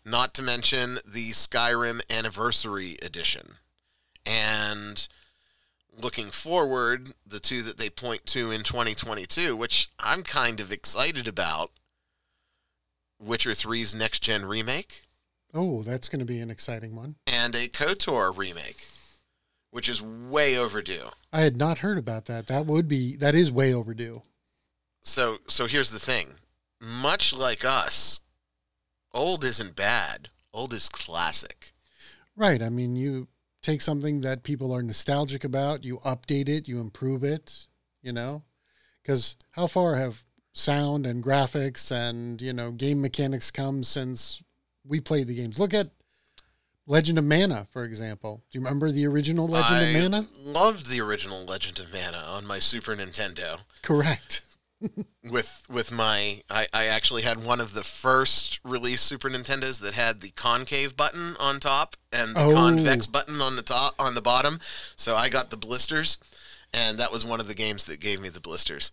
Not 0.04 0.34
to 0.34 0.42
mention 0.42 0.98
the 1.06 1.30
Skyrim 1.30 2.00
Anniversary 2.10 2.96
Edition. 3.00 3.58
And 4.24 5.06
looking 5.96 6.32
forward, 6.32 7.14
the 7.24 7.38
two 7.38 7.62
that 7.62 7.78
they 7.78 7.88
point 7.88 8.26
to 8.26 8.50
in 8.50 8.64
2022, 8.64 9.54
which 9.54 9.90
I'm 10.00 10.24
kind 10.24 10.58
of 10.58 10.72
excited 10.72 11.28
about 11.28 11.70
Witcher 13.18 13.50
3's 13.50 13.94
next 13.94 14.20
gen 14.22 14.44
remake 14.46 15.02
Oh, 15.54 15.82
that's 15.82 16.08
going 16.10 16.18
to 16.18 16.26
be 16.26 16.40
an 16.40 16.50
exciting 16.50 16.94
one. 16.94 17.16
and 17.26 17.54
a 17.54 17.68
KOTOR 17.68 18.36
remake, 18.36 18.84
which 19.70 19.88
is 19.88 20.02
way 20.02 20.58
overdue. 20.58 21.08
I 21.32 21.40
had 21.40 21.56
not 21.56 21.78
heard 21.78 21.96
about 21.96 22.26
that. 22.26 22.46
That 22.48 22.66
would 22.66 22.86
be 22.88 23.16
that 23.16 23.34
is 23.34 23.50
way 23.50 23.72
overdue. 23.72 24.22
So 25.00 25.38
so 25.48 25.66
here's 25.66 25.92
the 25.92 25.98
thing. 25.98 26.34
Much 26.80 27.32
like 27.32 27.64
us, 27.64 28.20
old 29.14 29.44
isn't 29.44 29.76
bad. 29.76 30.28
Old 30.52 30.74
is 30.74 30.88
classic. 30.90 31.72
Right. 32.34 32.60
I 32.62 32.68
mean, 32.68 32.96
you 32.96 33.28
take 33.62 33.80
something 33.80 34.20
that 34.22 34.42
people 34.42 34.72
are 34.74 34.82
nostalgic 34.82 35.42
about, 35.42 35.84
you 35.84 35.98
update 35.98 36.48
it, 36.50 36.68
you 36.68 36.80
improve 36.80 37.24
it, 37.24 37.66
you 38.02 38.12
know? 38.12 38.42
Cuz 39.04 39.36
how 39.52 39.68
far 39.68 39.94
have 39.96 40.22
sound 40.56 41.06
and 41.06 41.22
graphics 41.22 41.90
and, 41.92 42.40
you 42.40 42.52
know, 42.52 42.70
game 42.70 43.00
mechanics 43.00 43.50
come 43.50 43.84
since 43.84 44.42
we 44.86 45.00
played 45.00 45.26
the 45.28 45.34
games? 45.34 45.58
Look 45.58 45.74
at 45.74 45.90
Legend 46.86 47.18
of 47.18 47.24
Mana, 47.24 47.66
for 47.72 47.84
example. 47.84 48.42
Do 48.50 48.58
you 48.58 48.64
remember 48.64 48.90
the 48.90 49.06
original 49.06 49.46
Legend 49.48 49.74
I 49.76 49.82
of 49.82 50.02
Mana? 50.02 50.26
loved 50.38 50.86
the 50.86 51.00
original 51.00 51.44
Legend 51.44 51.78
of 51.80 51.92
Mana 51.92 52.18
on 52.18 52.46
my 52.46 52.58
Super 52.58 52.96
Nintendo. 52.96 53.60
Correct. 53.82 54.42
with 55.24 55.66
with 55.70 55.90
my 55.90 56.42
I, 56.50 56.66
I 56.72 56.84
actually 56.84 57.22
had 57.22 57.42
one 57.42 57.60
of 57.60 57.72
the 57.72 57.82
first 57.82 58.60
release 58.62 59.00
Super 59.00 59.30
Nintendos 59.30 59.80
that 59.80 59.94
had 59.94 60.20
the 60.20 60.28
concave 60.32 60.94
button 60.96 61.34
on 61.40 61.60
top 61.60 61.96
and 62.12 62.36
the 62.36 62.40
Oh. 62.40 62.52
convex 62.52 63.06
button 63.06 63.40
on 63.40 63.56
the 63.56 63.62
top 63.62 63.94
on 63.98 64.14
the 64.14 64.20
bottom. 64.20 64.60
So 64.94 65.16
I 65.16 65.28
got 65.30 65.48
the 65.50 65.56
blisters, 65.56 66.18
and 66.74 66.98
that 66.98 67.10
was 67.10 67.24
one 67.24 67.40
of 67.40 67.48
the 67.48 67.54
games 67.54 67.86
that 67.86 68.00
gave 68.00 68.20
me 68.20 68.28
the 68.28 68.40
blisters. 68.40 68.92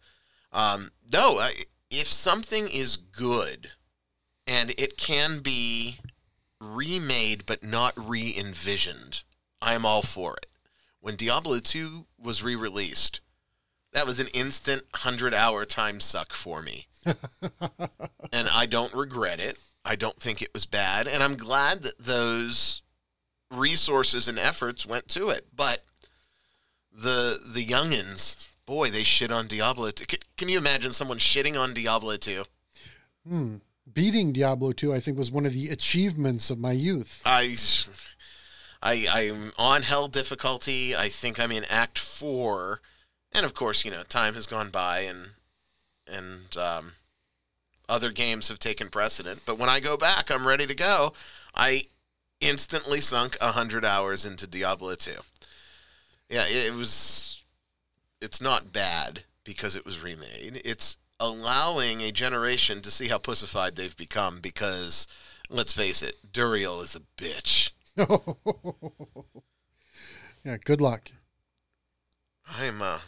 Um, 0.54 0.92
no, 1.12 1.40
I, 1.40 1.52
if 1.90 2.08
something 2.08 2.68
is 2.68 2.96
good 2.96 3.72
and 4.48 4.72
it 4.72 4.98
can 4.98 5.40
be 5.40 5.98
remade 6.62 7.46
but 7.46 7.64
not 7.64 7.94
re-envisioned, 7.98 9.24
I 9.62 9.74
am 9.74 9.86
all 9.86 10.02
for 10.02 10.36
it. 10.36 10.46
When 11.02 11.16
Diablo 11.16 11.60
2 11.60 12.06
was 12.18 12.44
re-released, 12.44 13.20
that 13.92 14.06
was 14.06 14.20
an 14.20 14.28
instant 14.28 14.84
100 14.92 15.34
hour 15.34 15.66
time 15.66 16.00
suck 16.00 16.34
for 16.34 16.62
me. 16.62 16.88
and 17.06 18.48
I 18.50 18.66
don't 18.66 18.94
regret 18.94 19.40
it. 19.40 19.60
I 19.86 19.96
don't 19.96 20.20
think 20.20 20.42
it 20.42 20.54
was 20.54 20.66
bad. 20.66 21.08
And 21.08 21.22
I'm 21.22 21.36
glad 21.36 21.84
that 21.84 22.00
those 22.00 22.82
resources 23.52 24.28
and 24.28 24.40
efforts 24.40 24.86
went 24.86 25.08
to 25.10 25.30
it. 25.30 25.48
But 25.56 25.84
the 26.92 27.40
the 27.46 27.66
youngins, 27.66 28.48
boy, 28.66 28.90
they 28.90 29.04
shit 29.04 29.32
on 29.32 29.48
Diablo 29.48 29.92
2. 29.92 30.06
Can, 30.06 30.20
can 30.38 30.50
you 30.50 30.58
imagine 30.58 30.92
someone 30.92 31.18
shitting 31.18 31.60
on 31.60 31.74
Diablo 31.74 32.18
2? 32.18 32.44
Hmm. 33.28 33.56
beating 33.92 34.34
Diablo 34.34 34.74
2, 34.74 34.94
I 34.94 35.00
think, 35.00 35.18
was 35.18 35.32
one 35.32 35.46
of 35.46 35.54
the 35.54 35.70
achievements 35.70 36.50
of 36.50 36.60
my 36.60 36.74
youth. 36.74 37.22
I, 37.26 37.56
I, 38.82 39.08
I'm 39.14 39.54
on 39.58 39.84
hell 39.84 40.08
difficulty. 40.08 40.96
I 40.96 41.08
think 41.08 41.40
I'm 41.40 41.52
in 41.52 41.64
Act 41.70 41.98
Four, 41.98 42.82
and 43.32 43.46
of 43.46 43.54
course, 43.54 43.86
you 43.86 43.92
know, 43.92 44.04
time 44.04 44.34
has 44.34 44.46
gone 44.46 44.70
by, 44.70 45.00
and 45.00 45.32
and 46.06 46.58
um, 46.58 46.92
other 47.88 48.12
games 48.12 48.50
have 48.50 48.60
taken 48.60 48.90
precedent. 48.90 49.44
But 49.46 49.58
when 49.58 49.70
I 49.70 49.80
go 49.80 49.96
back, 49.96 50.30
I'm 50.30 50.46
ready 50.46 50.68
to 50.68 50.76
go. 50.76 51.14
I 51.56 51.84
instantly 52.42 53.00
sunk 53.00 53.38
hundred 53.40 53.86
hours 53.86 54.26
into 54.26 54.48
Diablo 54.48 54.96
2. 54.96 55.12
Yeah, 56.30 56.46
it 56.48 56.74
was. 56.74 57.33
It's 58.24 58.42
not 58.42 58.72
bad 58.72 59.26
because 59.44 59.76
it 59.76 59.84
was 59.84 60.02
remade. 60.02 60.62
It's 60.64 60.96
allowing 61.20 62.02
a 62.02 62.12
generation 62.12 62.82
to 62.82 62.90
see 62.90 63.10
how 63.10 63.18
pussified 63.18 63.76
they've 63.76 63.98
become 63.98 64.40
because, 64.40 65.08
let's 65.50 65.74
face 65.74 66.02
it, 66.02 66.16
Duriel 66.32 66.82
is 66.82 66.96
a 66.96 67.02
bitch. 67.22 67.72
yeah, 70.46 70.56
good 70.64 70.80
luck. 70.80 71.12
I'm, 72.58 72.82
uh, 72.82 73.00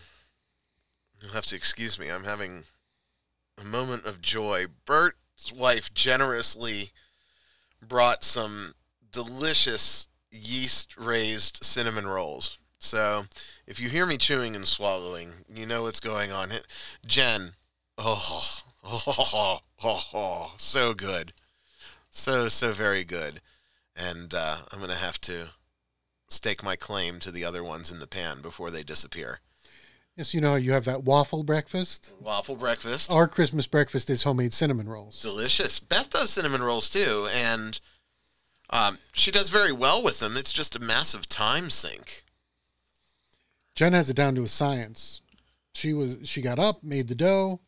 you'll 1.22 1.32
have 1.32 1.46
to 1.46 1.56
excuse 1.56 1.98
me. 1.98 2.10
I'm 2.10 2.26
having 2.26 2.66
a 3.58 3.64
moment 3.64 4.06
of 4.06 4.22
joy. 4.22 4.66
Bert's 4.84 5.54
wife 5.54 5.94
generously 5.94 6.92
brought 7.82 8.26
some 8.26 8.74
delicious 9.12 10.08
yeast 10.30 10.98
raised 10.98 11.64
cinnamon 11.64 12.06
rolls. 12.06 12.60
So 12.86 13.26
if 13.66 13.80
you 13.80 13.90
hear 13.90 14.06
me 14.06 14.18
chewing 14.18 14.56
and 14.56 14.68
swallowing, 14.68 15.32
you 15.54 15.66
know 15.66 15.84
what's 15.84 16.00
going 16.00 16.32
on. 16.32 16.54
Jen, 17.06 17.54
oh, 17.98 18.62
oh, 18.84 19.02
oh, 19.08 19.60
oh, 19.84 20.04
oh 20.14 20.54
so 20.58 20.94
good. 20.94 21.34
So, 22.12 22.48
so 22.48 22.72
very 22.72 23.04
good. 23.04 23.42
And 23.96 24.34
uh, 24.34 24.58
I'm 24.72 24.80
going 24.80 24.92
to 24.92 24.96
have 24.96 25.20
to 25.22 25.50
stake 26.30 26.64
my 26.64 26.76
claim 26.76 27.20
to 27.20 27.32
the 27.32 27.44
other 27.44 27.64
ones 27.64 27.92
in 27.92 28.00
the 28.00 28.08
pan 28.08 28.42
before 28.42 28.70
they 28.70 28.84
disappear. 28.84 29.40
Yes, 30.16 30.34
you 30.34 30.40
know 30.40 30.56
you 30.56 30.72
have 30.72 30.86
that 30.86 31.04
waffle 31.04 31.44
breakfast. 31.44 32.14
Waffle 32.22 32.56
breakfast. 32.56 33.12
Our 33.12 33.28
Christmas 33.28 33.68
breakfast 33.68 34.10
is 34.10 34.24
homemade 34.24 34.54
cinnamon 34.54 34.88
rolls. 34.88 35.22
Delicious. 35.22 35.80
Beth 35.80 36.10
does 36.10 36.30
cinnamon 36.30 36.64
rolls 36.64 36.90
too, 36.90 37.28
and 37.34 37.80
um, 38.70 39.00
she 39.12 39.30
does 39.30 39.50
very 39.50 39.74
well 39.74 40.02
with 40.02 40.20
them. 40.20 40.38
It's 40.38 40.54
just 40.54 40.76
a 40.76 40.80
massive 40.80 41.28
time 41.28 41.70
sink. 41.70 42.25
Jen 43.76 43.94
has 43.94 44.10
it 44.10 44.16
down 44.16 44.36
to 44.36 44.44
a 44.44 44.48
science. 44.48 45.22
She 45.74 45.94
was 45.94 46.20
she 46.24 46.42
got 46.42 46.60
up, 46.60 46.84
made 46.84 47.08
the 47.10 47.16
dough, 47.16 47.60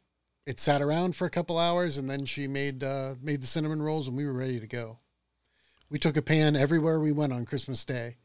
it 0.47 0.61
sat 0.61 0.81
around 0.81 1.15
for 1.15 1.25
a 1.25 1.29
couple 1.29 1.59
hours, 1.59 1.97
and 1.97 2.09
then 2.09 2.25
she 2.25 2.47
made 2.47 2.81
uh, 2.81 3.15
made 3.21 3.41
the 3.41 3.47
cinnamon 3.47 3.81
rolls, 3.81 4.07
and 4.07 4.15
we 4.15 4.25
were 4.25 4.33
ready 4.33 4.59
to 4.61 4.67
go. 4.67 4.99
We 5.89 5.99
took 5.99 6.15
a 6.15 6.21
pan 6.21 6.55
everywhere 6.55 6.99
we 6.99 7.11
went 7.11 7.33
on 7.33 7.45
Christmas 7.45 7.83
Day. 7.83 8.15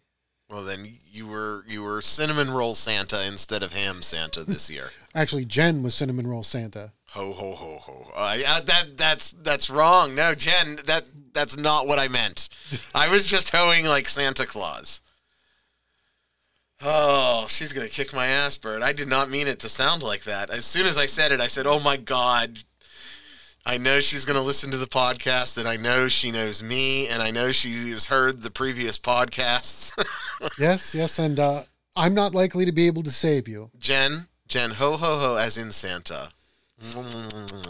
Well, 0.48 0.64
then 0.64 0.86
you 1.10 1.26
were 1.26 1.64
you 1.66 1.82
were 1.82 2.00
cinnamon 2.00 2.52
roll 2.52 2.74
Santa 2.74 3.26
instead 3.26 3.64
of 3.64 3.72
ham 3.72 4.02
Santa 4.02 4.44
this 4.44 4.70
year. 4.70 4.90
Actually, 5.16 5.46
Jen 5.46 5.82
was 5.82 5.96
cinnamon 5.96 6.28
roll 6.28 6.44
Santa. 6.44 6.92
Ho 7.10 7.32
ho 7.32 7.54
ho 7.56 7.78
ho! 7.78 8.12
Uh, 8.14 8.36
yeah, 8.38 8.60
that 8.60 8.96
that's 8.96 9.32
that's 9.42 9.68
wrong. 9.68 10.14
No, 10.14 10.36
Jen, 10.36 10.78
that 10.86 11.04
that's 11.32 11.56
not 11.56 11.88
what 11.88 11.98
I 11.98 12.06
meant. 12.06 12.48
I 12.94 13.08
was 13.08 13.26
just 13.26 13.50
hoeing 13.50 13.84
like 13.84 14.08
Santa 14.08 14.46
Claus. 14.46 15.02
Oh, 16.84 17.46
she's 17.48 17.72
gonna 17.72 17.88
kick 17.88 18.12
my 18.12 18.26
ass, 18.26 18.56
Bert. 18.56 18.82
I 18.82 18.92
did 18.92 19.08
not 19.08 19.30
mean 19.30 19.46
it 19.46 19.60
to 19.60 19.68
sound 19.68 20.02
like 20.02 20.22
that. 20.22 20.50
As 20.50 20.64
soon 20.64 20.86
as 20.86 20.98
I 20.98 21.06
said 21.06 21.32
it, 21.32 21.40
I 21.40 21.46
said, 21.46 21.66
"Oh 21.66 21.78
my 21.78 21.96
God, 21.96 22.58
I 23.64 23.78
know 23.78 24.00
she's 24.00 24.24
going 24.24 24.36
to 24.36 24.42
listen 24.42 24.72
to 24.72 24.76
the 24.76 24.86
podcast, 24.86 25.56
and 25.56 25.68
I 25.68 25.76
know 25.76 26.08
she 26.08 26.32
knows 26.32 26.64
me, 26.64 27.06
and 27.06 27.22
I 27.22 27.30
know 27.30 27.52
she 27.52 27.90
has 27.90 28.06
heard 28.06 28.42
the 28.42 28.50
previous 28.50 28.98
podcasts. 28.98 29.92
yes, 30.58 30.94
yes, 30.96 31.20
and 31.20 31.38
uh, 31.38 31.62
I'm 31.94 32.12
not 32.12 32.34
likely 32.34 32.64
to 32.64 32.72
be 32.72 32.88
able 32.88 33.04
to 33.04 33.12
save 33.12 33.46
you. 33.46 33.70
Jen, 33.78 34.26
Jen, 34.48 34.72
ho, 34.72 34.96
ho, 34.96 35.18
ho, 35.18 35.36
as 35.36 35.58
in 35.58 35.70
Santa. 35.70 36.30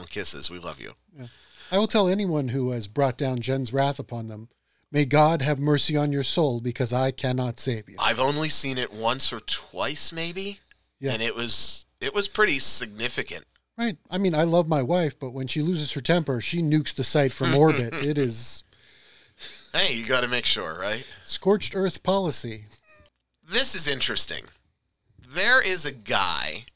Kisses, 0.08 0.50
we 0.50 0.58
love 0.58 0.80
you. 0.80 0.92
Yeah. 1.14 1.26
I 1.70 1.76
will 1.76 1.87
tell 1.87 2.08
anyone 2.08 2.48
who 2.48 2.70
has 2.70 2.88
brought 2.88 3.18
down 3.18 3.42
Jen's 3.42 3.72
wrath 3.72 3.98
upon 3.98 4.28
them, 4.28 4.48
may 4.92 5.05
God 5.05 5.42
have 5.42 5.59
mercy 5.59 5.96
on 5.96 6.12
your 6.12 6.22
soul 6.22 6.61
because 6.61 6.92
I 6.92 7.11
cannot 7.11 7.59
save 7.59 7.88
you. 7.88 7.96
I've 7.98 8.20
only 8.20 8.48
seen 8.48 8.78
it 8.78 8.92
once 8.92 9.33
or 9.33 9.40
twice, 9.40 10.12
maybe, 10.12 10.61
yeah. 11.00 11.12
and 11.12 11.22
it 11.22 11.35
was 11.35 11.87
it 12.00 12.14
was 12.14 12.28
pretty 12.28 12.59
significant. 12.59 13.44
Right. 13.78 13.96
I 14.11 14.18
mean, 14.18 14.35
I 14.35 14.44
love 14.44 14.68
my 14.68 14.83
wife, 14.83 15.18
but 15.18 15.33
when 15.33 15.46
she 15.46 15.62
loses 15.62 15.92
her 15.94 16.00
temper, 16.00 16.40
she 16.40 16.62
nukes 16.62 16.94
the 16.94 17.05
site 17.05 17.33
from 17.33 17.55
orbit. 17.55 17.94
it 17.94 18.18
is. 18.18 18.62
Hey, 19.74 19.94
you 19.94 20.05
got 20.05 20.20
to 20.20 20.28
make 20.28 20.44
sure, 20.44 20.78
right? 20.78 21.02
Scorched 21.24 21.74
earth 21.74 22.02
policy. 22.02 22.66
This 23.42 23.74
is 23.74 23.88
interesting. 23.88 24.44
There 25.26 25.62
is 25.62 25.87
a 25.87 25.92
guy 25.92 26.66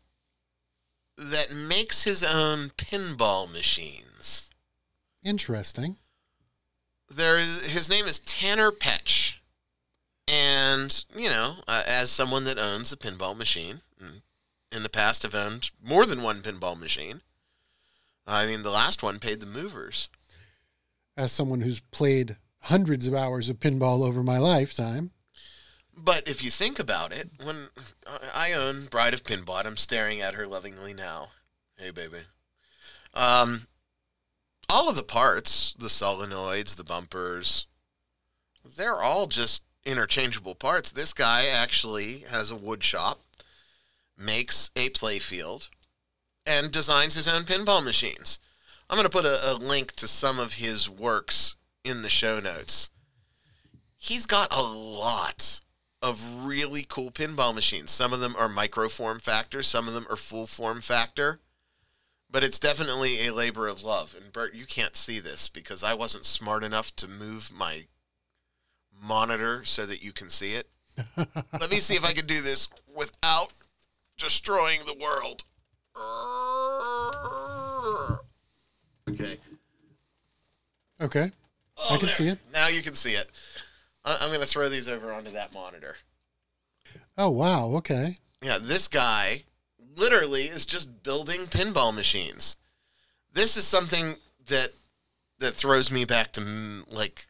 that 1.18 1.52
makes 1.52 2.04
his 2.04 2.22
own 2.22 2.70
pinball 2.70 3.52
machines. 3.52 4.50
Interesting. 5.22 5.98
There 7.08 7.38
is 7.38 7.66
his 7.66 7.88
name 7.88 8.06
is 8.06 8.20
Tanner 8.20 8.70
Petch. 8.70 9.34
And, 10.28 11.04
you 11.14 11.28
know, 11.28 11.56
uh, 11.68 11.84
as 11.86 12.10
someone 12.10 12.44
that 12.44 12.58
owns 12.58 12.92
a 12.92 12.96
pinball 12.96 13.36
machine, 13.36 13.82
in 14.72 14.82
the 14.82 14.88
past 14.88 15.22
have 15.22 15.34
owned 15.34 15.70
more 15.82 16.04
than 16.06 16.22
one 16.22 16.42
pinball 16.42 16.78
machine. 16.78 17.22
I 18.26 18.46
mean, 18.46 18.62
the 18.62 18.70
last 18.70 19.02
one 19.02 19.18
paid 19.18 19.40
the 19.40 19.46
movers. 19.46 20.08
As 21.16 21.32
someone 21.32 21.60
who's 21.60 21.80
played 21.80 22.36
hundreds 22.62 23.06
of 23.06 23.14
hours 23.14 23.48
of 23.48 23.60
pinball 23.60 24.06
over 24.06 24.22
my 24.22 24.38
lifetime. 24.38 25.12
But 25.96 26.28
if 26.28 26.44
you 26.44 26.50
think 26.50 26.78
about 26.78 27.12
it, 27.12 27.30
when 27.42 27.68
I 28.34 28.52
own 28.52 28.86
Bride 28.86 29.14
of 29.14 29.24
Pinbot, 29.24 29.64
I'm 29.64 29.78
staring 29.78 30.20
at 30.20 30.34
her 30.34 30.46
lovingly 30.46 30.92
now. 30.92 31.28
Hey, 31.78 31.90
baby. 31.90 32.18
Um, 33.14 33.68
all 34.68 34.88
of 34.88 34.96
the 34.96 35.02
parts, 35.02 35.74
the 35.78 35.88
solenoids, 35.88 36.76
the 36.76 36.84
bumpers, 36.84 37.66
they're 38.76 39.00
all 39.00 39.26
just 39.26 39.62
interchangeable 39.84 40.54
parts. 40.54 40.90
This 40.90 41.12
guy 41.12 41.46
actually 41.46 42.24
has 42.28 42.50
a 42.50 42.56
wood 42.56 42.82
shop 42.82 43.20
makes 44.18 44.70
a 44.74 44.88
playfield 44.90 45.68
and 46.44 46.72
designs 46.72 47.14
his 47.14 47.28
own 47.28 47.42
pinball 47.44 47.84
machines. 47.84 48.38
I'm 48.88 48.96
going 48.96 49.04
to 49.04 49.10
put 49.10 49.24
a, 49.24 49.52
a, 49.52 49.54
link 49.54 49.92
to 49.96 50.08
some 50.08 50.38
of 50.38 50.54
his 50.54 50.88
works 50.88 51.56
in 51.84 52.02
the 52.02 52.08
show 52.08 52.40
notes. 52.40 52.90
He's 53.96 54.26
got 54.26 54.52
a 54.52 54.62
lot 54.62 55.60
of 56.00 56.44
really 56.44 56.86
cool 56.88 57.10
pinball 57.10 57.54
machines. 57.54 57.90
Some 57.90 58.12
of 58.12 58.20
them 58.20 58.36
are 58.38 58.48
micro 58.48 58.88
form 58.88 59.18
factor, 59.18 59.62
some 59.62 59.88
of 59.88 59.94
them 59.94 60.06
are 60.08 60.16
full 60.16 60.46
form 60.46 60.80
factor, 60.80 61.40
but 62.30 62.42
it's 62.44 62.58
definitely 62.58 63.26
a 63.26 63.32
labor 63.32 63.68
of 63.68 63.82
love. 63.84 64.14
And 64.20 64.32
Bert, 64.32 64.54
you 64.54 64.66
can't 64.66 64.96
see 64.96 65.20
this 65.20 65.48
because 65.48 65.82
I 65.82 65.94
wasn't 65.94 66.24
smart 66.24 66.64
enough 66.64 66.94
to 66.96 67.08
move 67.08 67.50
my 67.52 67.82
monitor 69.00 69.64
so 69.64 69.86
that 69.86 70.02
you 70.02 70.12
can 70.12 70.28
see 70.28 70.52
it. 70.54 70.68
Let 71.16 71.70
me 71.70 71.76
see 71.76 71.94
if 71.94 72.04
I 72.04 72.12
can 72.12 72.26
do 72.26 72.40
this 72.40 72.68
without 72.94 73.52
destroying 74.18 74.80
the 74.86 74.96
world. 74.98 75.44
Okay. 79.08 79.38
Okay. 81.00 81.30
Oh, 81.78 81.94
I 81.94 81.96
can 81.98 82.06
there. 82.06 82.14
see 82.14 82.28
it. 82.28 82.38
Now 82.52 82.68
you 82.68 82.82
can 82.82 82.94
see 82.94 83.12
it. 83.12 83.30
I- 84.04 84.18
I'm 84.20 84.28
going 84.28 84.40
to 84.40 84.46
throw 84.46 84.68
these 84.68 84.88
over 84.88 85.12
onto 85.12 85.30
that 85.32 85.52
monitor. 85.52 85.96
Oh, 87.18 87.30
wow. 87.30 87.68
Okay. 87.76 88.16
Yeah, 88.42 88.58
this 88.60 88.88
guy 88.88 89.44
literally 89.96 90.44
is 90.44 90.66
just 90.66 91.02
building 91.02 91.46
pinball 91.46 91.94
machines. 91.94 92.56
This 93.32 93.56
is 93.56 93.66
something 93.66 94.14
that 94.46 94.70
that 95.38 95.54
throws 95.54 95.90
me 95.90 96.04
back 96.04 96.32
to 96.32 96.84
like 96.90 97.26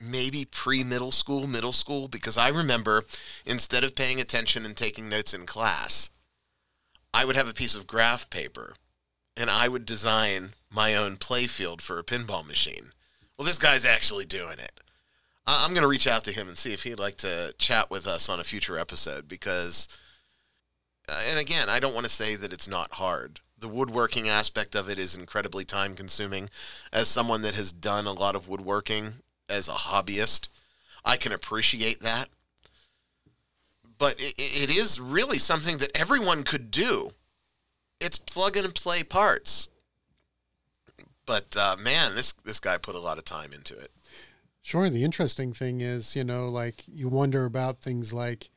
maybe 0.00 0.44
pre 0.44 0.84
middle 0.84 1.10
school, 1.10 1.46
middle 1.46 1.72
school, 1.72 2.08
because 2.08 2.36
I 2.36 2.48
remember 2.48 3.04
instead 3.46 3.84
of 3.84 3.96
paying 3.96 4.20
attention 4.20 4.64
and 4.64 4.76
taking 4.76 5.08
notes 5.08 5.34
in 5.34 5.46
class, 5.46 6.10
I 7.12 7.24
would 7.24 7.36
have 7.36 7.48
a 7.48 7.54
piece 7.54 7.74
of 7.74 7.86
graph 7.86 8.30
paper 8.30 8.74
and 9.36 9.50
I 9.50 9.68
would 9.68 9.86
design 9.86 10.50
my 10.70 10.94
own 10.94 11.16
playfield 11.16 11.80
for 11.80 11.98
a 11.98 12.04
pinball 12.04 12.46
machine. 12.46 12.92
Well, 13.36 13.46
this 13.46 13.58
guy's 13.58 13.84
actually 13.84 14.26
doing 14.26 14.58
it. 14.58 14.80
I'm 15.46 15.72
going 15.72 15.82
to 15.82 15.88
reach 15.88 16.06
out 16.06 16.24
to 16.24 16.32
him 16.32 16.48
and 16.48 16.56
see 16.56 16.72
if 16.72 16.84
he'd 16.84 16.98
like 16.98 17.16
to 17.18 17.54
chat 17.58 17.90
with 17.90 18.06
us 18.06 18.28
on 18.28 18.40
a 18.40 18.44
future 18.44 18.78
episode 18.78 19.28
because, 19.28 19.88
and 21.08 21.38
again, 21.38 21.68
I 21.68 21.80
don't 21.80 21.94
want 21.94 22.06
to 22.06 22.12
say 22.12 22.36
that 22.36 22.52
it's 22.52 22.68
not 22.68 22.94
hard. 22.94 23.40
The 23.58 23.68
woodworking 23.68 24.28
aspect 24.28 24.74
of 24.74 24.90
it 24.90 24.98
is 24.98 25.16
incredibly 25.16 25.64
time 25.64 25.94
consuming. 25.94 26.50
As 26.92 27.08
someone 27.08 27.42
that 27.42 27.54
has 27.54 27.72
done 27.72 28.06
a 28.06 28.12
lot 28.12 28.34
of 28.34 28.48
woodworking 28.48 29.14
as 29.48 29.68
a 29.68 29.72
hobbyist. 29.72 30.48
I 31.04 31.16
can 31.16 31.32
appreciate 31.32 32.00
that. 32.00 32.28
But 33.98 34.18
it, 34.18 34.34
it 34.38 34.76
is 34.76 35.00
really 35.00 35.38
something 35.38 35.78
that 35.78 35.96
everyone 35.96 36.42
could 36.42 36.70
do. 36.70 37.12
It's 38.00 38.18
plug 38.18 38.56
and 38.56 38.74
play 38.74 39.02
parts. 39.02 39.68
But 41.26 41.56
uh, 41.56 41.76
man, 41.78 42.14
this 42.14 42.32
this 42.32 42.60
guy 42.60 42.76
put 42.76 42.94
a 42.94 43.00
lot 43.00 43.18
of 43.18 43.24
time 43.24 43.52
into 43.52 43.78
it. 43.78 43.90
Sure. 44.62 44.90
The 44.90 45.04
interesting 45.04 45.52
thing 45.52 45.80
is, 45.80 46.16
you 46.16 46.24
know, 46.24 46.48
like 46.48 46.82
you 46.86 47.08
wonder 47.08 47.44
about 47.44 47.80
things 47.80 48.12
like, 48.12 48.48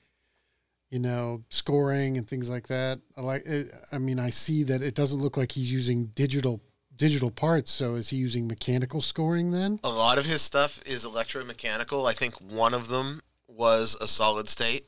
you 0.89 0.99
know, 0.99 1.43
scoring 1.49 2.17
and 2.17 2.27
things 2.27 2.49
like 2.49 2.67
that. 2.67 2.99
I 3.17 3.21
like. 3.21 3.45
It, 3.45 3.71
I 3.91 3.97
mean, 3.97 4.19
I 4.19 4.29
see 4.29 4.63
that 4.63 4.81
it 4.81 4.95
doesn't 4.95 5.19
look 5.19 5.35
like 5.37 5.51
he's 5.51 5.71
using 5.71 6.05
digital 6.15 6.61
digital 6.95 7.29
parts. 7.29 7.71
So 7.71 7.95
is 7.95 8.09
he 8.09 8.17
using 8.17 8.47
mechanical 8.47 9.01
scoring 9.01 9.51
then? 9.51 9.79
A 9.83 9.89
lot 9.89 10.17
of 10.17 10.25
his 10.25 10.41
stuff 10.41 10.79
is 10.85 11.05
electromechanical. 11.05 12.09
I 12.09 12.13
think 12.13 12.35
one 12.41 12.73
of 12.73 12.87
them 12.87 13.21
was 13.47 13.95
a 14.01 14.07
solid 14.07 14.47
state. 14.49 14.85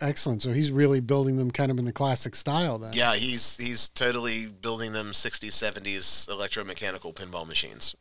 Excellent. 0.00 0.42
So 0.42 0.52
he's 0.52 0.72
really 0.72 1.00
building 1.00 1.36
them 1.36 1.50
kind 1.50 1.70
of 1.70 1.78
in 1.78 1.84
the 1.84 1.92
classic 1.92 2.34
style 2.34 2.78
then. 2.78 2.92
Yeah, 2.92 3.14
he's 3.14 3.56
he's 3.56 3.88
totally 3.88 4.46
building 4.46 4.92
them 4.92 5.12
60s, 5.12 5.50
70s 5.50 6.28
electromechanical 6.28 7.14
pinball 7.14 7.46
machines. 7.46 7.94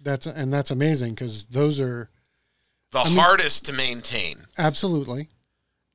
That's 0.00 0.26
and 0.26 0.52
that's 0.52 0.70
amazing 0.70 1.14
because 1.14 1.46
those 1.46 1.80
are 1.80 2.08
The 2.92 3.00
I 3.00 3.04
mean- 3.08 3.18
hardest 3.18 3.66
to 3.66 3.72
maintain. 3.72 4.46
absolutely 4.58 5.28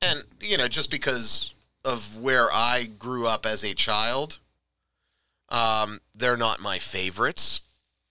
And, 0.05 0.23
you 0.39 0.57
know, 0.57 0.67
just 0.67 0.91
because 0.91 1.53
of 1.83 2.17
where 2.21 2.51
I 2.51 2.85
grew 2.99 3.27
up 3.27 3.45
as 3.45 3.63
a 3.63 3.73
child, 3.73 4.39
um, 5.49 5.99
they're 6.13 6.37
not 6.37 6.61
my 6.61 6.79
favorites. 6.79 7.61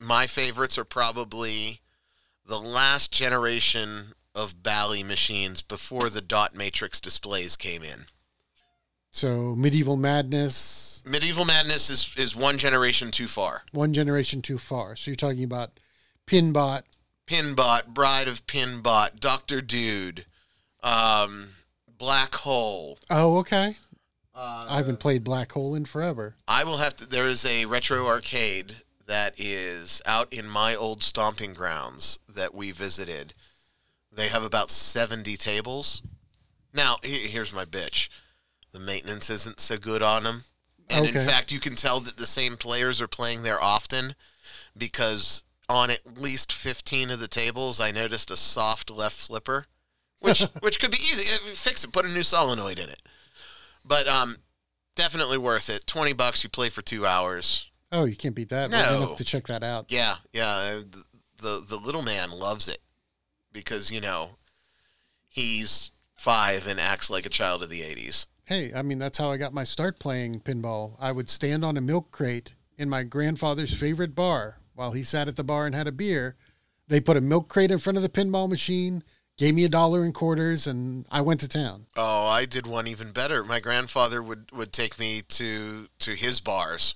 My 0.01 0.27
favorites 0.27 0.79
are 0.79 0.85
probably 0.85 1.81
the 2.47 2.59
last 2.61 3.13
generation 3.13 4.13
of 4.35 4.63
Bally 4.63 5.03
machines 5.03 5.63
before 5.63 6.11
the 6.11 6.21
dot 6.21 6.55
matrix 6.55 7.01
displays 7.01 7.57
came 7.57 7.83
in. 7.83 8.07
so 9.11 9.55
medieval 9.57 9.97
madness 9.97 11.03
Medieval 11.07 11.45
Madness 11.45 11.91
is, 11.91 12.15
is 12.17 12.35
one 12.35 12.57
generation 12.59 13.11
too 13.11 13.27
far. 13.29 13.63
one 13.73 13.93
generation 13.93 14.41
too 14.43 14.57
far. 14.59 14.97
So 14.97 15.11
you're 15.11 15.17
talking 15.17 15.45
about 15.45 15.79
Pinbot. 16.27 16.83
Pinbot, 17.27 17.93
Bride 17.93 18.27
of 18.27 18.47
Pinbot, 18.47 19.21
Doctor 19.21 19.61
Dude, 19.61 20.25
um, 20.83 21.51
Black 21.99 22.35
Hole. 22.35 22.99
Oh, 23.11 23.39
okay. 23.39 23.77
Uh, 24.35 24.67
I 24.69 24.77
haven't 24.79 24.99
played 24.99 25.23
Black 25.23 25.53
Hole 25.53 25.75
in 25.75 25.85
forever. 25.85 26.35
I 26.49 26.65
will 26.65 26.79
have 26.79 26.97
to. 26.97 27.07
There 27.07 27.29
is 27.29 27.47
a 27.47 27.67
retro 27.67 28.07
arcade 28.07 28.77
that 29.07 29.35
is 29.39 30.03
out 30.07 30.33
in 30.33 30.49
my 30.49 30.75
old 30.75 31.03
stomping 31.03 31.53
grounds 31.55 32.19
that 32.29 32.55
we 32.55 32.73
visited. 32.73 33.35
They 34.13 34.29
have 34.29 34.43
about 34.43 34.71
70 34.71 35.37
tables. 35.37 36.03
Now, 36.73 36.97
here's 37.03 37.53
my 37.53 37.65
bitch 37.65 38.09
the 38.73 38.81
maintenance 38.81 39.31
isn't 39.31 39.61
so 39.61 39.79
good 39.79 40.03
on 40.03 40.25
them. 40.25 40.45
And 40.91 41.07
in 41.07 41.15
fact, 41.15 41.53
you 41.53 41.61
can 41.61 41.77
tell 41.77 42.01
that 42.01 42.17
the 42.17 42.27
same 42.27 42.57
players 42.57 43.01
are 43.01 43.09
playing 43.09 43.43
there 43.43 43.63
often 43.63 44.15
because 44.77 45.45
on 45.69 45.91
at 45.91 46.19
least 46.19 46.53
15 46.53 47.11
of 47.11 47.21
the 47.21 47.29
tables, 47.29 47.81
I 47.81 47.91
noticed 47.91 48.31
a 48.31 48.37
soft 48.37 48.91
left 48.91 49.17
flipper, 49.17 49.67
which 50.25 50.43
which 50.61 50.81
could 50.81 50.91
be 50.91 50.97
easy. 50.99 51.25
Uh, 51.33 51.55
Fix 51.55 51.85
it, 51.85 51.93
put 51.93 52.05
a 52.05 52.09
new 52.09 52.23
solenoid 52.23 52.79
in 52.79 52.89
it. 52.89 53.01
But 53.85 54.09
um, 54.09 54.37
definitely 54.97 55.39
worth 55.39 55.69
it. 55.71 55.87
20 55.87 56.13
bucks, 56.15 56.43
you 56.43 56.51
play 56.51 56.71
for 56.71 56.83
two 56.83 57.07
hours. 57.07 57.69
Oh, 57.93 58.05
you 58.07 58.17
can't 58.17 58.35
beat 58.35 58.49
that. 58.49 58.71
We're 58.71 58.83
gonna 58.83 59.01
No. 59.01 59.07
have 59.09 59.17
to 59.17 59.25
check 59.25 59.45
that 59.49 59.63
out. 59.63 59.87
Yeah, 59.93 60.17
yeah. 60.33 60.49
uh, 60.49 60.81
The, 60.91 61.05
the 61.39 61.65
the 61.69 61.77
little 61.77 62.03
man 62.03 62.31
loves 62.31 62.67
it 62.69 62.79
because 63.53 63.91
you 63.91 64.01
know 64.01 64.31
he's 65.29 65.91
five 66.15 66.67
and 66.67 66.81
acts 66.81 67.11
like 67.11 67.27
a 67.27 67.31
child 67.31 67.63
of 67.63 67.71
the 67.71 67.83
'80s. 67.83 68.27
Hey, 68.47 68.73
I 68.75 68.83
mean 68.83 68.99
that's 68.99 69.19
how 69.19 69.31
I 69.31 69.37
got 69.37 69.53
my 69.55 69.65
start 69.65 69.99
playing 69.99 70.41
pinball. 70.41 70.97
I 71.01 71.13
would 71.13 71.29
stand 71.31 71.65
on 71.65 71.77
a 71.77 71.81
milk 71.81 72.11
crate 72.11 72.55
in 72.77 72.89
my 72.89 73.03
grandfather's 73.05 73.75
favorite 73.75 74.15
bar 74.15 74.59
while 74.75 74.93
he 74.93 75.03
sat 75.03 75.29
at 75.29 75.37
the 75.37 75.45
bar 75.45 75.67
and 75.67 75.75
had 75.75 75.87
a 75.87 75.93
beer. 75.93 76.37
They 76.89 77.01
put 77.01 77.17
a 77.17 77.21
milk 77.21 77.49
crate 77.49 77.71
in 77.71 77.79
front 77.79 77.97
of 77.97 78.03
the 78.03 78.09
pinball 78.09 78.49
machine, 78.49 79.03
gave 79.37 79.55
me 79.55 79.65
a 79.65 79.69
dollar 79.69 80.05
in 80.05 80.13
quarters, 80.13 80.67
and 80.67 81.07
I 81.11 81.21
went 81.21 81.41
to 81.41 81.49
town. 81.49 81.87
Oh, 81.97 82.27
I 82.27 82.45
did 82.45 82.67
one 82.67 82.87
even 82.87 83.13
better. 83.13 83.45
My 83.45 83.61
grandfather 83.61 84.23
would 84.23 84.51
would 84.53 84.73
take 84.73 84.99
me 84.99 85.23
to 85.29 85.89
to 86.01 86.11
his 86.13 86.41
bars, 86.41 86.95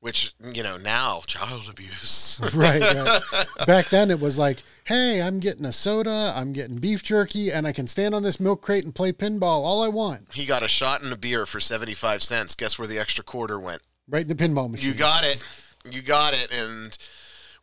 which 0.00 0.34
you 0.40 0.62
know 0.62 0.76
now 0.76 1.20
child 1.26 1.66
abuse. 1.70 2.40
right, 2.54 2.80
right. 2.80 3.22
Back 3.66 3.88
then 3.88 4.10
it 4.10 4.20
was 4.20 4.38
like, 4.38 4.58
hey, 4.84 5.20
I'm 5.22 5.38
getting 5.40 5.64
a 5.64 5.72
soda, 5.72 6.32
I'm 6.36 6.52
getting 6.52 6.76
beef 6.78 7.02
jerky, 7.02 7.50
and 7.52 7.66
I 7.66 7.72
can 7.72 7.86
stand 7.86 8.14
on 8.14 8.22
this 8.22 8.40
milk 8.40 8.62
crate 8.62 8.84
and 8.84 8.94
play 8.94 9.12
pinball 9.12 9.64
all 9.64 9.82
I 9.82 9.88
want. 9.88 10.32
he 10.34 10.46
got 10.46 10.62
a 10.62 10.68
shot 10.68 11.02
and 11.02 11.12
a 11.12 11.16
beer 11.16 11.46
for 11.46 11.60
seventy 11.60 11.94
five 11.94 12.22
cents. 12.22 12.54
Guess 12.54 12.78
where 12.78 12.88
the 12.88 12.98
extra 12.98 13.24
quarter 13.24 13.58
went? 13.60 13.82
Right 14.08 14.22
in 14.22 14.28
the 14.28 14.34
pinball 14.34 14.70
machine. 14.70 14.90
You 14.90 14.94
got 14.96 15.24
it. 15.24 15.44
You 15.90 16.02
got 16.02 16.32
it. 16.34 16.52
And 16.52 16.96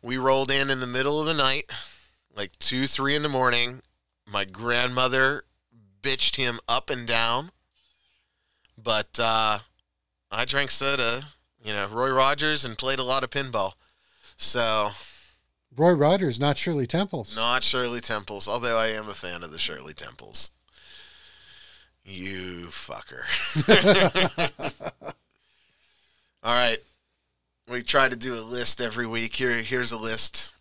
we 0.02 0.18
rolled 0.18 0.50
in 0.50 0.68
in 0.70 0.80
the 0.80 0.86
middle 0.86 1.18
of 1.18 1.26
the 1.26 1.32
night, 1.34 1.64
like 2.36 2.58
two, 2.58 2.86
three 2.86 3.14
in 3.14 3.22
the 3.22 3.28
morning. 3.28 3.80
My 4.26 4.44
grandmother 4.44 5.44
bitched 6.02 6.36
him 6.36 6.60
up 6.68 6.90
and 6.90 7.06
down. 7.06 7.50
But 8.76 9.18
uh, 9.18 9.60
I 10.30 10.44
drank 10.44 10.70
soda, 10.70 11.22
you 11.62 11.72
know, 11.72 11.86
Roy 11.86 12.10
Rogers, 12.10 12.64
and 12.64 12.76
played 12.76 12.98
a 12.98 13.04
lot 13.04 13.24
of 13.24 13.30
pinball. 13.30 13.72
So, 14.36 14.90
Roy 15.76 15.92
Rogers, 15.92 16.40
not 16.40 16.58
Shirley 16.58 16.86
Temples. 16.86 17.36
not 17.36 17.62
Shirley 17.62 18.00
Temples, 18.00 18.48
although 18.48 18.76
I 18.76 18.88
am 18.88 19.08
a 19.08 19.14
fan 19.14 19.42
of 19.44 19.52
the 19.52 19.58
Shirley 19.58 19.94
Temples. 19.94 20.50
You 22.04 22.66
fucker. 22.68 23.22
All 26.42 26.52
right. 26.52 26.78
We 27.70 27.82
try 27.82 28.08
to 28.08 28.16
do 28.16 28.34
a 28.34 28.42
list 28.42 28.80
every 28.80 29.06
week. 29.06 29.36
Here 29.36 29.62
here's 29.62 29.92
a 29.92 29.96
list. 29.96 30.53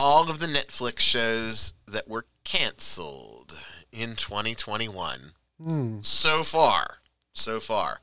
All 0.00 0.30
of 0.30 0.38
the 0.38 0.46
Netflix 0.46 1.00
shows 1.00 1.74
that 1.88 2.08
were 2.08 2.24
canceled 2.44 3.58
in 3.92 4.14
2021 4.14 5.32
Hmm, 5.60 5.98
so 6.02 6.44
far. 6.44 6.98
So 7.32 7.58
far. 7.58 8.00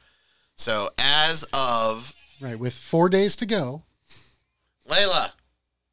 So 0.55 0.89
as 0.99 1.43
of 1.53 2.13
right, 2.41 2.59
with 2.59 2.73
four 2.73 3.07
days 3.07 3.35
to 3.37 3.45
go. 3.45 3.83
Layla, 4.89 5.31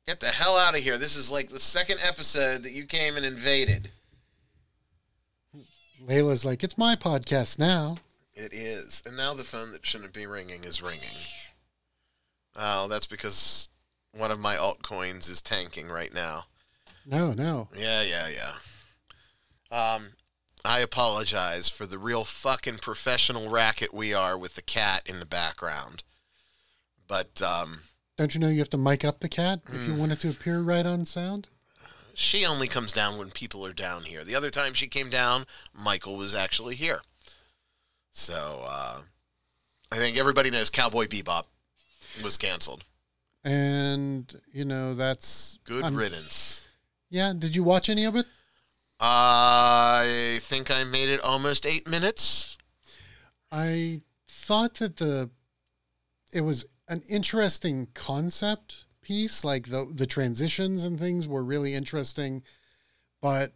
get 0.06 0.18
the 0.20 0.26
hell 0.26 0.56
out 0.56 0.76
of 0.76 0.82
here. 0.82 0.98
This 0.98 1.16
is 1.16 1.30
like 1.30 1.50
the 1.50 1.60
second 1.60 1.98
episode 2.02 2.64
that 2.64 2.72
you 2.72 2.84
came 2.84 3.16
and 3.16 3.24
invaded. 3.24 3.90
Layla's 6.04 6.44
like, 6.44 6.64
it's 6.64 6.76
my 6.76 6.96
podcast 6.96 7.60
now. 7.60 7.98
It 8.34 8.52
is. 8.52 9.02
And 9.06 9.16
now 9.16 9.34
the 9.34 9.44
phone 9.44 9.70
that 9.70 9.86
shouldn't 9.86 10.12
be 10.12 10.26
ringing 10.26 10.64
is 10.64 10.82
ringing. 10.82 11.16
Oh, 12.56 12.88
that's 12.88 13.06
because 13.06 13.68
one 14.12 14.30
of 14.30 14.38
my 14.40 14.56
altcoins 14.56 15.28
is 15.30 15.40
tanking 15.42 15.88
right 15.88 16.12
now. 16.12 16.44
No, 17.06 17.32
no. 17.32 17.68
Yeah, 17.76 18.02
yeah, 18.02 18.28
yeah. 18.28 18.54
Um, 19.94 20.10
I 20.64 20.80
apologize 20.80 21.68
for 21.68 21.86
the 21.86 21.98
real 21.98 22.24
fucking 22.24 22.78
professional 22.78 23.48
racket 23.48 23.92
we 23.92 24.14
are 24.14 24.36
with 24.38 24.54
the 24.54 24.62
cat 24.62 25.02
in 25.06 25.18
the 25.18 25.26
background. 25.26 26.04
But 27.08 27.42
um, 27.42 27.80
Don't 28.16 28.34
you 28.34 28.40
know 28.40 28.48
you 28.48 28.58
have 28.60 28.70
to 28.70 28.76
mic 28.78 29.04
up 29.04 29.20
the 29.20 29.28
cat 29.28 29.60
if 29.68 29.86
you 29.88 29.94
Mm. 29.94 29.98
want 29.98 30.12
it 30.12 30.20
to 30.20 30.30
appear 30.30 30.60
right 30.60 30.86
on 30.86 31.04
sound? 31.04 31.48
she 32.14 32.44
only 32.44 32.68
comes 32.68 32.92
down 32.92 33.16
when 33.16 33.30
people 33.30 33.64
are 33.66 33.72
down 33.72 34.04
here. 34.04 34.22
The 34.22 34.34
other 34.34 34.50
time 34.50 34.74
she 34.74 34.86
came 34.86 35.08
down, 35.08 35.46
Michael 35.72 36.16
was 36.18 36.34
actually 36.34 36.74
here. 36.74 37.00
So 38.12 38.66
uh, 38.68 39.00
I 39.90 39.96
think 39.96 40.18
everybody 40.18 40.50
knows 40.50 40.68
Cowboy 40.68 41.06
Bebop 41.06 41.44
was 42.22 42.36
canceled. 42.36 42.84
And, 43.44 44.32
you 44.52 44.64
know, 44.64 44.94
that's. 44.94 45.58
Good 45.64 45.84
I'm- 45.84 45.96
riddance. 45.96 46.62
Yeah, 47.10 47.34
did 47.38 47.54
you 47.54 47.62
watch 47.62 47.90
any 47.90 48.04
of 48.04 48.16
it? 48.16 48.26
I 48.98 50.38
think 50.40 50.70
I 50.70 50.84
made 50.84 51.08
it 51.08 51.20
almost 51.20 51.66
eight 51.66 51.86
minutes. 51.86 52.56
I 53.50 54.00
thought 54.28 54.74
that 54.74 54.96
the 54.96 55.30
it 56.32 56.40
was 56.40 56.64
an 56.88 57.02
interesting 57.08 57.88
concept 57.94 58.84
piece 59.02 59.44
like 59.44 59.68
the 59.68 59.90
the 59.92 60.06
transitions 60.06 60.84
and 60.84 60.98
things 60.98 61.26
were 61.28 61.42
really 61.42 61.74
interesting 61.74 62.42
but 63.20 63.52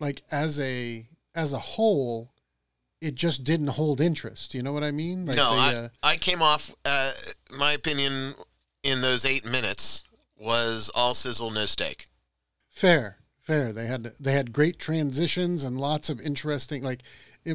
like 0.00 0.22
as 0.30 0.58
a 0.60 1.06
as 1.34 1.52
a 1.52 1.58
whole 1.58 2.32
it 3.00 3.14
just 3.14 3.44
didn't 3.44 3.68
hold 3.68 4.00
interest 4.00 4.54
you 4.54 4.62
know 4.62 4.72
what 4.72 4.82
i 4.82 4.90
mean 4.90 5.24
like 5.24 5.36
no, 5.36 5.54
they, 5.54 5.60
I, 5.60 5.74
uh, 5.74 5.88
I 6.02 6.16
came 6.16 6.42
off. 6.42 6.74
Uh, 6.84 7.12
my 7.50 7.72
opinion 7.72 8.34
in 8.82 9.00
those 9.00 9.24
eight 9.24 9.44
minutes 9.44 10.04
was 10.36 10.90
all 10.94 11.14
sizzle, 11.14 11.50
no 11.50 11.66
steak. 11.66 12.06
fair 12.70 13.16
fair 13.42 13.72
they 13.72 13.86
had 13.86 14.12
they 14.20 14.32
had 14.32 14.52
great 14.52 14.78
transitions 14.78 15.64
and 15.64 15.80
lots 15.80 16.10
of 16.10 16.20
interesting 16.20 16.82
like 16.82 17.00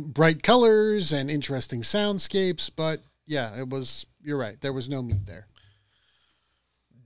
bright 0.02 0.42
colors 0.42 1.14
and 1.14 1.30
interesting 1.30 1.82
soundscapes 1.84 2.70
but 2.76 3.00
yeah 3.28 3.56
it 3.56 3.70
was 3.70 4.08
you're 4.24 4.40
right 4.40 4.60
there 4.62 4.74
was 4.74 4.90
no 4.90 5.04
meat 5.04 5.26
there 5.28 5.46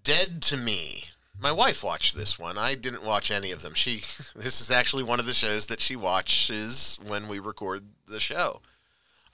Dead 0.03 0.41
to 0.43 0.56
Me. 0.56 1.03
My 1.38 1.51
wife 1.51 1.84
watched 1.84 2.15
this 2.15 2.39
one. 2.39 2.58
I 2.58 2.75
didn't 2.75 3.03
watch 3.03 3.30
any 3.30 3.51
of 3.51 3.62
them. 3.62 3.73
She 3.73 3.97
this 4.38 4.62
is 4.62 4.71
actually 4.71 5.03
one 5.03 5.19
of 5.19 5.25
the 5.25 5.34
shows 5.34 5.65
that 5.65 5.82
she 5.82 5.97
watches 5.97 6.97
when 7.06 7.27
we 7.27 7.39
record 7.39 7.82
the 8.08 8.21
show. 8.21 8.62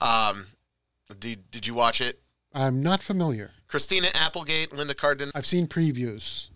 Um 0.00 0.46
did 1.20 1.48
did 1.52 1.64
you 1.68 1.74
watch 1.74 2.00
it? 2.00 2.20
I'm 2.54 2.82
not 2.82 3.02
familiar. 3.02 3.50
Christina 3.68 4.08
Applegate, 4.14 4.72
Linda 4.72 4.94
Cardin. 4.94 5.30
I've 5.34 5.46
seen 5.46 5.66
previews. 5.66 6.48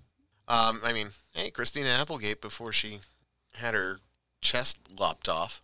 Um, 0.47 0.81
I 0.85 0.93
mean, 0.93 1.09
hey, 1.35 1.51
Christina 1.51 1.89
Applegate 1.89 2.41
before 2.41 2.73
she 2.73 3.01
had 3.55 3.75
her 3.75 3.99
chest 4.41 4.79
lopped 4.99 5.29
off. 5.29 5.61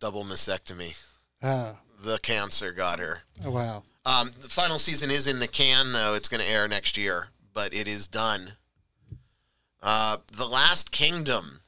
Double 0.00 0.24
mastectomy. 0.24 1.00
Ah, 1.42 1.76
The 2.02 2.18
cancer 2.18 2.72
got 2.72 2.98
her. 2.98 3.20
oh, 3.44 3.50
wow. 3.50 3.82
Um, 4.04 4.30
the 4.42 4.48
final 4.48 4.78
season 4.78 5.10
is 5.10 5.26
in 5.26 5.38
the 5.38 5.48
can, 5.48 5.92
though. 5.92 6.14
It's 6.14 6.28
going 6.28 6.42
to 6.42 6.48
air 6.48 6.68
next 6.68 6.96
year, 6.96 7.28
but 7.54 7.72
it 7.74 7.88
is 7.88 8.06
done. 8.08 8.52
Uh, 9.82 10.18
the 10.32 10.46
Last 10.46 10.90
Kingdom, 10.92 11.60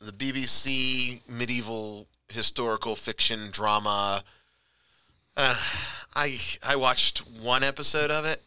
the 0.00 0.12
BBC 0.12 1.20
medieval 1.28 2.06
historical 2.28 2.94
fiction 2.94 3.48
drama. 3.50 4.22
Uh, 5.42 5.56
I 6.14 6.36
I 6.62 6.76
watched 6.76 7.20
one 7.40 7.62
episode 7.64 8.10
of 8.10 8.26
it. 8.26 8.42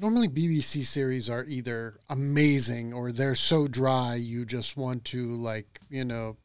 Normally, 0.00 0.28
BBC 0.28 0.82
series 0.82 1.30
are 1.30 1.44
either 1.44 2.00
amazing 2.08 2.92
or 2.92 3.12
they're 3.12 3.36
so 3.36 3.68
dry 3.68 4.16
you 4.16 4.44
just 4.44 4.76
want 4.76 5.04
to, 5.06 5.26
like, 5.26 5.78
you 5.88 6.04
know, 6.04 6.38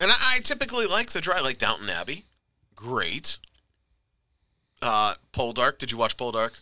And 0.00 0.10
I, 0.10 0.16
I 0.36 0.38
typically 0.40 0.86
like 0.86 1.10
the 1.10 1.20
dry, 1.20 1.40
like 1.40 1.58
Downton 1.58 1.88
Abbey. 1.88 2.24
Great. 2.74 3.38
Uh, 4.80 5.14
Poldark. 5.32 5.78
Did 5.78 5.92
you 5.92 5.98
watch 5.98 6.16
Poldark? 6.16 6.58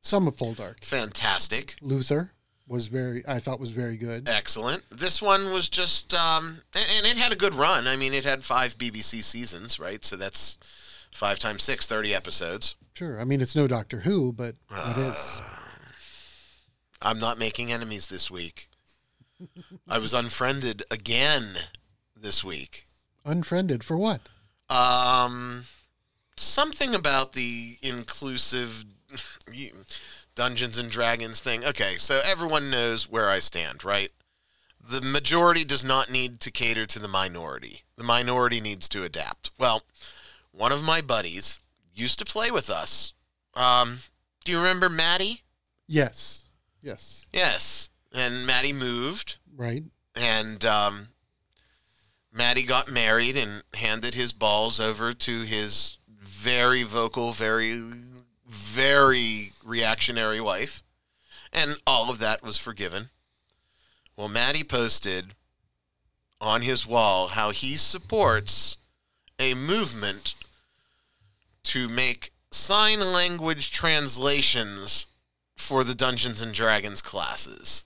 some 0.00 0.26
of 0.26 0.34
Poldark. 0.36 0.82
Fantastic. 0.84 1.76
Luther 1.82 2.30
was 2.66 2.86
very, 2.86 3.22
I 3.28 3.38
thought 3.40 3.60
was 3.60 3.72
very 3.72 3.98
good. 3.98 4.28
Excellent. 4.28 4.82
This 4.90 5.20
one 5.20 5.52
was 5.52 5.68
just, 5.68 6.14
um, 6.14 6.62
and, 6.74 6.84
and 6.96 7.06
it 7.06 7.18
had 7.18 7.32
a 7.32 7.36
good 7.36 7.52
run. 7.54 7.86
I 7.86 7.96
mean, 7.96 8.14
it 8.14 8.24
had 8.24 8.42
five 8.42 8.78
BBC 8.78 9.22
seasons, 9.22 9.78
right? 9.78 10.02
So 10.04 10.16
that's 10.16 10.56
five 11.12 11.38
times 11.38 11.62
six, 11.62 11.86
30 11.86 12.14
episodes. 12.14 12.76
Sure. 12.94 13.20
I 13.20 13.24
mean, 13.24 13.40
it's 13.40 13.56
no 13.56 13.66
Doctor 13.66 14.00
Who, 14.00 14.32
but 14.32 14.56
it 14.70 14.98
is. 14.98 15.40
I'm 17.02 17.18
not 17.18 17.38
making 17.38 17.72
enemies 17.72 18.08
this 18.08 18.30
week. 18.30 18.68
I 19.88 19.98
was 19.98 20.12
unfriended 20.12 20.82
again 20.90 21.56
this 22.14 22.44
week. 22.44 22.84
Unfriended 23.24 23.82
for 23.82 23.96
what? 23.96 24.28
Um, 24.68 25.64
something 26.36 26.94
about 26.94 27.32
the 27.32 27.78
inclusive 27.82 28.84
Dungeons 30.34 30.78
and 30.78 30.90
Dragons 30.90 31.40
thing. 31.40 31.64
Okay, 31.64 31.94
so 31.96 32.20
everyone 32.24 32.70
knows 32.70 33.08
where 33.10 33.30
I 33.30 33.38
stand, 33.38 33.84
right? 33.84 34.10
The 34.82 35.00
majority 35.00 35.64
does 35.64 35.84
not 35.84 36.10
need 36.10 36.40
to 36.40 36.50
cater 36.50 36.86
to 36.86 36.98
the 36.98 37.08
minority. 37.08 37.82
The 37.96 38.04
minority 38.04 38.60
needs 38.60 38.88
to 38.90 39.04
adapt. 39.04 39.50
Well, 39.58 39.82
one 40.52 40.72
of 40.72 40.84
my 40.84 41.00
buddies 41.00 41.60
used 41.94 42.18
to 42.18 42.24
play 42.24 42.50
with 42.50 42.70
us. 42.70 43.12
Um, 43.54 43.98
do 44.44 44.52
you 44.52 44.58
remember 44.58 44.88
Maddie? 44.88 45.42
Yes. 45.86 46.44
Yes. 46.82 47.26
Yes. 47.32 47.88
And 48.12 48.46
Maddie 48.46 48.72
moved, 48.72 49.38
Right. 49.56 49.84
and 50.16 50.64
um, 50.64 51.08
Maddie 52.32 52.62
got 52.64 52.88
married 52.90 53.36
and 53.36 53.62
handed 53.74 54.14
his 54.14 54.32
balls 54.32 54.80
over 54.80 55.12
to 55.12 55.42
his 55.42 55.96
very 56.08 56.82
vocal, 56.82 57.32
very, 57.32 57.80
very 58.46 59.52
reactionary 59.64 60.40
wife. 60.40 60.82
And 61.52 61.76
all 61.86 62.10
of 62.10 62.18
that 62.20 62.42
was 62.42 62.56
forgiven. 62.58 63.10
Well, 64.16 64.28
Maddie 64.28 64.64
posted 64.64 65.34
on 66.40 66.62
his 66.62 66.86
wall 66.86 67.28
how 67.28 67.50
he 67.50 67.76
supports 67.76 68.76
a 69.38 69.54
movement 69.54 70.34
to 71.64 71.88
make 71.88 72.30
sign 72.50 73.00
language 73.00 73.70
translations 73.70 75.06
for 75.56 75.84
the 75.84 75.94
Dungeons 75.94 76.40
and 76.40 76.52
Dragons 76.54 77.02
classes. 77.02 77.84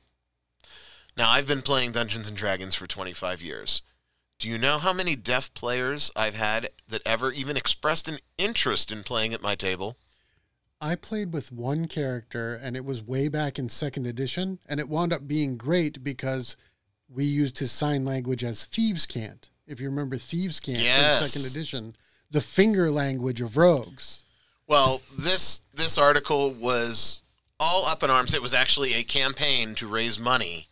Now, 1.17 1.31
I've 1.31 1.47
been 1.47 1.63
playing 1.63 1.93
Dungeons 1.93 2.29
and 2.29 2.37
Dragons 2.37 2.75
for 2.75 2.87
25 2.87 3.41
years. 3.43 3.83
Do 4.39 4.49
you 4.49 4.59
know 4.59 4.79
how 4.79 4.93
many 4.93 5.15
deaf 5.15 5.53
players 5.55 6.11
I've 6.17 6.35
had 6.35 6.71
that 6.89 7.03
ever 7.07 7.31
even 7.33 7.57
expressed 7.57 8.09
an 8.09 8.19
interest 8.37 8.91
in 8.91 9.05
playing 9.05 9.33
at 9.33 9.43
my 9.43 9.55
table? 9.55 9.97
I 10.81 10.97
played 10.97 11.33
with 11.33 11.53
one 11.53 11.87
character 11.87 12.55
and 12.61 12.77
it 12.77 12.85
was 12.85 13.01
way 13.03 13.29
back 13.29 13.59
in 13.59 13.69
second 13.69 14.07
edition 14.07 14.59
and 14.69 14.81
it 14.81 14.89
wound 14.89 15.13
up 15.13 15.27
being 15.29 15.57
great 15.57 16.03
because 16.03 16.57
we 17.09 17.25
used 17.25 17.59
his 17.61 17.71
sign 17.71 18.05
language 18.05 18.43
as 18.43 18.67
thieves' 18.67 19.07
cant. 19.07 19.51
If 19.67 19.81
you 19.81 19.89
remember 19.89 20.19
thieves' 20.19 20.59
cant 20.61 20.81
Yes. 20.81 21.23
in 21.23 21.29
second 21.29 21.51
edition, 21.51 21.97
the 22.31 22.41
finger 22.41 22.91
language 22.91 23.41
of 23.41 23.57
rogues. 23.57 24.25
Well, 24.67 25.01
this 25.19 25.61
this 25.75 25.99
article 25.99 26.51
was 26.51 27.21
all 27.61 27.87
up 27.87 28.03
in 28.03 28.11
arms. 28.11 28.35
It 28.35 28.43
was 28.43 28.55
actually 28.55 28.95
a 28.95 29.03
campaign 29.03 29.75
to 29.77 29.87
raise 29.87 30.19
money 30.19 30.69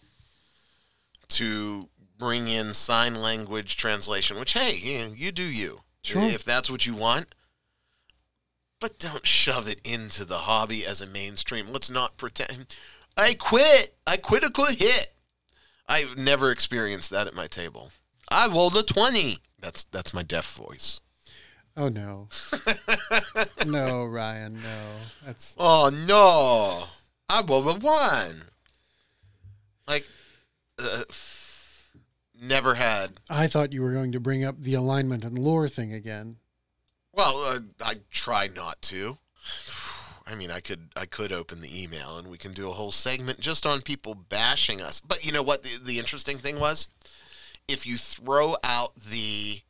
to 1.28 1.88
bring 2.18 2.48
in 2.48 2.72
sign 2.72 3.16
language 3.16 3.76
translation. 3.76 4.38
Which, 4.38 4.52
hey, 4.52 4.74
you, 4.74 5.14
you 5.16 5.32
do 5.32 5.42
you. 5.42 5.80
Sure. 6.02 6.22
If 6.22 6.44
that's 6.44 6.70
what 6.70 6.86
you 6.86 6.94
want, 6.94 7.34
but 8.80 8.98
don't 8.98 9.26
shove 9.26 9.68
it 9.68 9.80
into 9.84 10.24
the 10.24 10.38
hobby 10.38 10.84
as 10.84 11.00
a 11.00 11.06
mainstream. 11.06 11.68
Let's 11.68 11.90
not 11.90 12.16
pretend. 12.16 12.76
I 13.16 13.34
quit. 13.34 13.94
I 14.06 14.16
quit 14.16 14.42
a 14.42 14.50
good 14.50 14.74
hit. 14.74 15.12
I've 15.86 16.16
never 16.16 16.50
experienced 16.50 17.10
that 17.10 17.26
at 17.26 17.34
my 17.34 17.46
table. 17.46 17.92
I 18.30 18.48
rolled 18.48 18.76
a 18.76 18.82
twenty. 18.82 19.38
That's 19.60 19.84
that's 19.84 20.14
my 20.14 20.22
deaf 20.22 20.54
voice. 20.54 21.00
Oh 21.76 21.88
no. 21.88 22.28
no, 23.66 24.04
Ryan, 24.04 24.54
no. 24.54 24.84
That's 25.24 25.56
Oh 25.58 25.90
no! 25.90 26.84
I 27.28 27.42
rolled 27.42 27.76
a 27.76 27.78
one. 27.78 28.42
Like, 29.88 30.06
uh, 30.78 31.04
never 32.40 32.74
had. 32.74 33.20
I 33.30 33.46
thought 33.46 33.72
you 33.72 33.82
were 33.82 33.92
going 33.92 34.12
to 34.12 34.20
bring 34.20 34.44
up 34.44 34.60
the 34.60 34.74
alignment 34.74 35.24
and 35.24 35.38
lore 35.38 35.68
thing 35.68 35.92
again. 35.92 36.36
Well, 37.12 37.36
uh, 37.42 37.60
I 37.82 37.96
try 38.10 38.48
not 38.54 38.80
to. 38.82 39.18
I 40.26 40.34
mean, 40.34 40.50
I 40.50 40.60
could 40.60 40.90
I 40.94 41.06
could 41.06 41.32
open 41.32 41.60
the 41.60 41.82
email 41.82 42.16
and 42.16 42.28
we 42.28 42.38
can 42.38 42.52
do 42.52 42.70
a 42.70 42.74
whole 42.74 42.92
segment 42.92 43.40
just 43.40 43.66
on 43.66 43.82
people 43.82 44.14
bashing 44.14 44.80
us. 44.80 45.00
But 45.00 45.24
you 45.26 45.32
know 45.32 45.42
what? 45.42 45.62
The, 45.62 45.78
the 45.82 45.98
interesting 45.98 46.38
thing 46.38 46.60
was, 46.60 46.88
if 47.66 47.86
you 47.86 47.96
throw 47.96 48.56
out 48.62 48.94
the, 48.94 49.62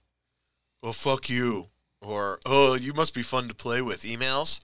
"Oh 0.83 0.93
fuck 0.93 1.31
you," 1.31 1.69
or 2.03 2.41
"Oh 2.45 2.75
you 2.75 2.93
must 2.93 3.15
be 3.15 3.23
fun 3.23 3.49
to 3.49 3.55
play 3.55 3.81
with" 3.83 4.03
emails, 4.03 4.61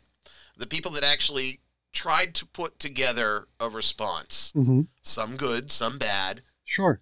the 0.57 0.67
people 0.67 0.91
that 0.93 1.05
actually 1.05 1.61
tried 1.93 2.35
to 2.37 2.47
put 2.47 2.79
together 2.79 3.49
a 3.59 3.69
response, 3.69 4.53
Mm-hmm. 4.55 4.83
some 5.03 5.37
good, 5.37 5.71
some 5.71 5.99
bad, 5.99 6.43
Sure. 6.65 7.01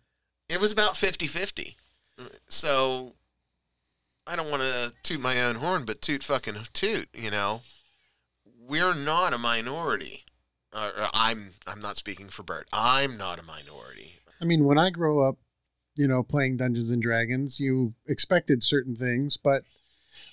it 0.49 0.61
was 0.61 0.71
about 0.73 0.95
50-50. 0.95 1.75
So 2.49 3.15
I 4.27 4.37
don't 4.37 4.51
want 4.51 4.63
to 4.63 4.93
toot 5.03 5.21
my 5.21 5.43
own 5.43 5.57
horn, 5.57 5.85
but 5.85 6.01
toot 6.03 6.23
fucking 6.23 6.57
toot, 6.73 7.09
you 7.15 7.31
know. 7.31 7.63
We're 8.59 8.95
not 8.95 9.33
a 9.33 9.39
minority. 9.39 10.25
Uh, 10.73 11.09
I'm 11.15 11.53
I'm 11.67 11.81
not 11.81 11.97
speaking 11.97 12.29
for 12.29 12.43
Bert. 12.43 12.69
I'm 12.73 13.17
not 13.17 13.39
a 13.39 13.43
minority. 13.45 14.17
I 14.41 14.45
mean, 14.45 14.65
when 14.65 14.79
I 14.79 14.91
grow 14.91 15.21
up, 15.29 15.37
you 15.95 16.07
know, 16.09 16.23
playing 16.23 16.57
Dungeons 16.59 16.91
and 16.91 17.01
Dragons, 17.01 17.61
you 17.61 17.95
expected 18.07 18.63
certain 18.63 18.97
things, 18.97 19.37
but 19.37 19.63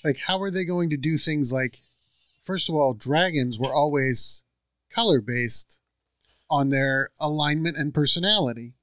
like, 0.03 0.19
how 0.19 0.41
are 0.41 0.51
they 0.51 0.65
going 0.65 0.89
to 0.89 0.97
do 0.97 1.17
things 1.17 1.51
like, 1.53 1.79
first 2.43 2.69
of 2.69 2.75
all, 2.75 2.93
dragons 2.93 3.57
were 3.59 3.73
always 3.73 4.43
color 4.89 5.21
based 5.21 5.79
on 6.49 6.69
their 6.69 7.09
alignment 7.19 7.77
and 7.77 7.93
personality. 7.93 8.73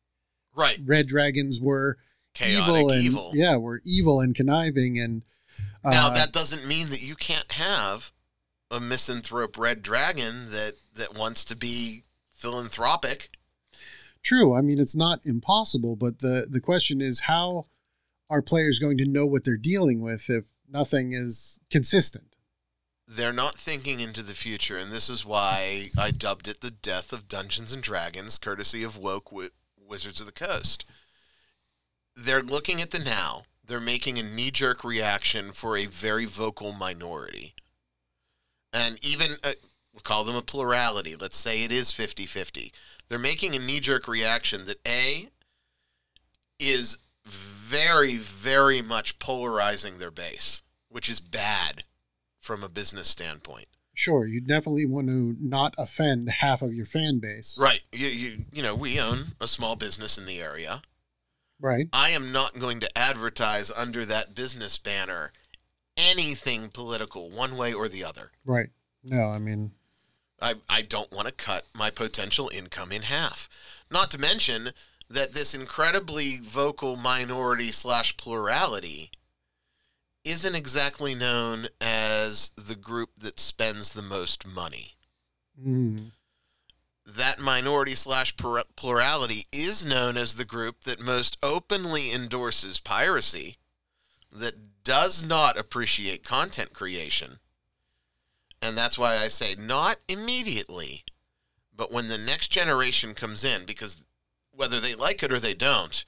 Right. 0.56 0.78
Red 0.84 1.06
dragons 1.06 1.60
were 1.60 1.98
Chaotic 2.34 2.74
evil 2.74 2.90
and 2.90 3.02
evil. 3.02 3.30
yeah, 3.34 3.56
were 3.56 3.80
evil 3.84 4.20
and 4.20 4.34
conniving 4.34 4.98
and 4.98 5.22
uh, 5.84 5.90
Now 5.90 6.10
that 6.10 6.32
doesn't 6.32 6.66
mean 6.66 6.90
that 6.90 7.02
you 7.02 7.14
can't 7.14 7.50
have 7.52 8.12
a 8.70 8.80
misanthrope 8.80 9.56
red 9.56 9.82
dragon 9.82 10.50
that 10.50 10.72
that 10.94 11.14
wants 11.16 11.44
to 11.46 11.56
be 11.56 12.04
philanthropic. 12.32 13.30
True. 14.22 14.56
I 14.56 14.60
mean, 14.60 14.78
it's 14.78 14.96
not 14.96 15.20
impossible, 15.24 15.96
but 15.96 16.18
the 16.18 16.46
the 16.48 16.60
question 16.60 17.00
is 17.00 17.20
how 17.20 17.64
are 18.28 18.42
players 18.42 18.78
going 18.78 18.98
to 18.98 19.04
know 19.04 19.26
what 19.26 19.44
they're 19.44 19.56
dealing 19.56 20.00
with 20.00 20.28
if 20.30 20.44
nothing 20.70 21.12
is 21.12 21.60
consistent? 21.70 22.30
they're 23.10 23.32
not 23.32 23.58
thinking 23.58 23.98
into 23.98 24.22
the 24.22 24.34
future, 24.34 24.78
and 24.78 24.92
this 24.92 25.08
is 25.08 25.26
why 25.26 25.90
I 25.98 26.12
dubbed 26.12 26.46
it 26.46 26.60
the 26.60 26.70
death 26.70 27.12
of 27.12 27.26
Dungeons 27.26 27.72
and 27.72 27.82
Dragons, 27.82 28.38
courtesy 28.38 28.84
of 28.84 28.96
woke 28.96 29.30
wi- 29.30 29.50
Wizards 29.76 30.20
of 30.20 30.26
the 30.26 30.32
Coast. 30.32 30.84
They're 32.14 32.42
looking 32.42 32.80
at 32.80 32.92
the 32.92 33.00
now. 33.00 33.42
They're 33.64 33.80
making 33.80 34.18
a 34.18 34.22
knee 34.22 34.52
jerk 34.52 34.84
reaction 34.84 35.50
for 35.50 35.76
a 35.76 35.86
very 35.86 36.24
vocal 36.24 36.72
minority. 36.72 37.54
And 38.72 39.04
even, 39.04 39.32
uh, 39.42 39.54
we'll 39.92 40.02
call 40.04 40.22
them 40.22 40.36
a 40.36 40.42
plurality. 40.42 41.16
Let's 41.16 41.36
say 41.36 41.64
it 41.64 41.72
is 41.72 41.90
50 41.90 42.26
50. 42.26 42.72
They're 43.08 43.18
making 43.18 43.56
a 43.56 43.58
knee 43.58 43.80
jerk 43.80 44.06
reaction 44.06 44.66
that 44.66 44.86
A, 44.86 45.30
is 46.60 46.98
very, 47.30 48.16
very 48.16 48.82
much 48.82 49.18
polarizing 49.18 49.98
their 49.98 50.10
base, 50.10 50.62
which 50.88 51.08
is 51.08 51.20
bad 51.20 51.84
from 52.38 52.62
a 52.62 52.68
business 52.68 53.08
standpoint. 53.08 53.66
Sure, 53.94 54.26
you 54.26 54.40
definitely 54.40 54.86
want 54.86 55.08
to 55.08 55.36
not 55.40 55.74
offend 55.76 56.30
half 56.30 56.62
of 56.62 56.72
your 56.72 56.86
fan 56.86 57.18
base. 57.18 57.58
Right. 57.62 57.82
You, 57.92 58.06
you, 58.06 58.44
you 58.52 58.62
know, 58.62 58.74
we 58.74 58.98
own 58.98 59.32
a 59.40 59.48
small 59.48 59.76
business 59.76 60.16
in 60.16 60.26
the 60.26 60.40
area. 60.40 60.82
Right. 61.60 61.88
I 61.92 62.10
am 62.10 62.32
not 62.32 62.58
going 62.58 62.80
to 62.80 62.98
advertise 62.98 63.70
under 63.70 64.04
that 64.06 64.34
business 64.34 64.78
banner 64.78 65.32
anything 65.96 66.70
political, 66.70 67.30
one 67.30 67.56
way 67.56 67.74
or 67.74 67.88
the 67.88 68.04
other. 68.04 68.30
Right. 68.44 68.70
No, 69.04 69.28
I 69.28 69.38
mean, 69.38 69.72
I, 70.40 70.54
I 70.68 70.82
don't 70.82 71.12
want 71.12 71.28
to 71.28 71.34
cut 71.34 71.64
my 71.74 71.90
potential 71.90 72.50
income 72.54 72.92
in 72.92 73.02
half. 73.02 73.48
Not 73.90 74.10
to 74.12 74.18
mention 74.18 74.70
that 75.10 75.34
this 75.34 75.54
incredibly 75.54 76.38
vocal 76.40 76.96
minority 76.96 77.72
slash 77.72 78.16
plurality 78.16 79.10
isn't 80.24 80.54
exactly 80.54 81.14
known 81.14 81.66
as 81.80 82.50
the 82.50 82.76
group 82.76 83.10
that 83.18 83.40
spends 83.40 83.92
the 83.92 84.02
most 84.02 84.46
money. 84.46 84.96
mm, 85.60 86.12
That 87.04 87.40
minority 87.40 87.94
slash 87.96 88.34
plurality 88.76 89.46
is 89.50 89.84
known 89.84 90.16
as 90.16 90.36
the 90.36 90.44
group 90.44 90.84
that 90.84 91.00
most 91.00 91.36
openly 91.42 92.12
endorses 92.12 92.78
piracy, 92.78 93.56
that 94.30 94.84
does 94.84 95.22
not 95.22 95.58
appreciate 95.58 96.22
content 96.22 96.72
creation. 96.72 97.40
And 98.62 98.76
that's 98.78 98.98
why 98.98 99.16
I 99.16 99.28
say 99.28 99.56
not 99.58 99.98
immediately, 100.06 101.04
but 101.74 101.90
when 101.90 102.08
the 102.08 102.18
next 102.18 102.48
generation 102.48 103.14
comes 103.14 103.42
in, 103.42 103.64
because 103.64 104.02
whether 104.54 104.80
they 104.80 104.94
like 104.94 105.22
it 105.22 105.32
or 105.32 105.38
they 105.38 105.54
don't, 105.54 106.04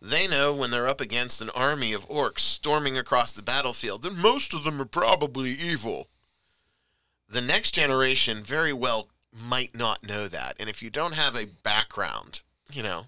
they 0.00 0.26
know 0.26 0.52
when 0.52 0.70
they're 0.70 0.88
up 0.88 1.00
against 1.00 1.40
an 1.40 1.50
army 1.50 1.92
of 1.92 2.08
orcs 2.08 2.40
storming 2.40 2.98
across 2.98 3.32
the 3.32 3.42
battlefield, 3.42 4.04
and 4.04 4.16
most 4.16 4.52
of 4.52 4.64
them 4.64 4.80
are 4.80 4.86
probably 4.86 5.50
evil. 5.50 6.08
The 7.28 7.40
next 7.40 7.72
generation 7.72 8.42
very 8.42 8.72
well 8.72 9.08
might 9.32 9.76
not 9.76 10.02
know 10.02 10.28
that. 10.28 10.56
And 10.58 10.68
if 10.68 10.82
you 10.82 10.90
don't 10.90 11.14
have 11.14 11.36
a 11.36 11.46
background, 11.62 12.42
you 12.72 12.82
know, 12.82 13.06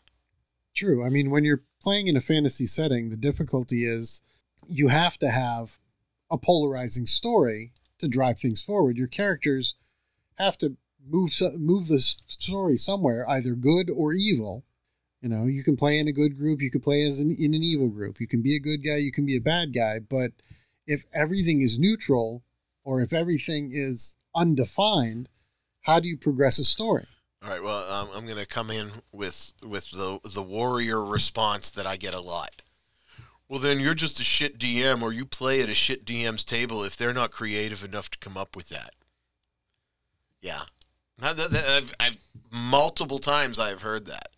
true. 0.74 1.04
I 1.04 1.08
mean, 1.08 1.30
when 1.30 1.44
you're 1.44 1.62
playing 1.82 2.06
in 2.06 2.16
a 2.16 2.20
fantasy 2.20 2.66
setting, 2.66 3.10
the 3.10 3.16
difficulty 3.16 3.84
is 3.84 4.22
you 4.68 4.88
have 4.88 5.18
to 5.18 5.30
have 5.30 5.78
a 6.30 6.38
polarizing 6.38 7.06
story 7.06 7.72
to 7.98 8.08
drive 8.08 8.38
things 8.38 8.62
forward. 8.62 8.96
Your 8.96 9.06
characters 9.06 9.74
have 10.36 10.56
to 10.58 10.76
move 11.06 11.30
move 11.58 11.88
the 11.88 11.98
story 11.98 12.76
somewhere, 12.76 13.28
either 13.28 13.54
good 13.54 13.90
or 13.90 14.12
evil. 14.12 14.64
You 15.24 15.30
know, 15.30 15.46
you 15.46 15.64
can 15.64 15.74
play 15.74 15.98
in 15.98 16.06
a 16.06 16.12
good 16.12 16.36
group, 16.36 16.60
you 16.60 16.70
can 16.70 16.82
play 16.82 17.02
as 17.02 17.18
an, 17.18 17.34
in 17.38 17.54
an 17.54 17.62
evil 17.62 17.88
group. 17.88 18.20
You 18.20 18.26
can 18.26 18.42
be 18.42 18.54
a 18.56 18.60
good 18.60 18.84
guy, 18.84 18.96
you 18.96 19.10
can 19.10 19.24
be 19.24 19.38
a 19.38 19.40
bad 19.40 19.72
guy. 19.72 19.98
But 19.98 20.32
if 20.86 21.06
everything 21.14 21.62
is 21.62 21.78
neutral, 21.78 22.42
or 22.84 23.00
if 23.00 23.10
everything 23.14 23.70
is 23.72 24.18
undefined, 24.36 25.30
how 25.80 25.98
do 25.98 26.08
you 26.08 26.18
progress 26.18 26.58
a 26.58 26.64
story? 26.64 27.06
All 27.42 27.48
right. 27.48 27.62
Well, 27.62 27.90
um, 27.90 28.10
I'm 28.14 28.26
going 28.26 28.36
to 28.36 28.46
come 28.46 28.70
in 28.70 28.90
with 29.12 29.54
with 29.66 29.90
the 29.92 30.20
the 30.34 30.42
warrior 30.42 31.02
response 31.02 31.70
that 31.70 31.86
I 31.86 31.96
get 31.96 32.12
a 32.12 32.20
lot. 32.20 32.60
Well, 33.48 33.60
then 33.60 33.80
you're 33.80 33.94
just 33.94 34.20
a 34.20 34.24
shit 34.24 34.58
DM, 34.58 35.00
or 35.00 35.10
you 35.10 35.24
play 35.24 35.62
at 35.62 35.70
a 35.70 35.74
shit 35.74 36.04
DM's 36.04 36.44
table 36.44 36.84
if 36.84 36.98
they're 36.98 37.14
not 37.14 37.30
creative 37.30 37.82
enough 37.82 38.10
to 38.10 38.18
come 38.18 38.36
up 38.36 38.54
with 38.54 38.68
that. 38.68 38.94
Yeah, 40.42 40.64
I've, 41.22 41.94
I've 41.98 42.16
multiple 42.50 43.18
times 43.18 43.58
I've 43.58 43.80
heard 43.80 44.04
that, 44.06 44.28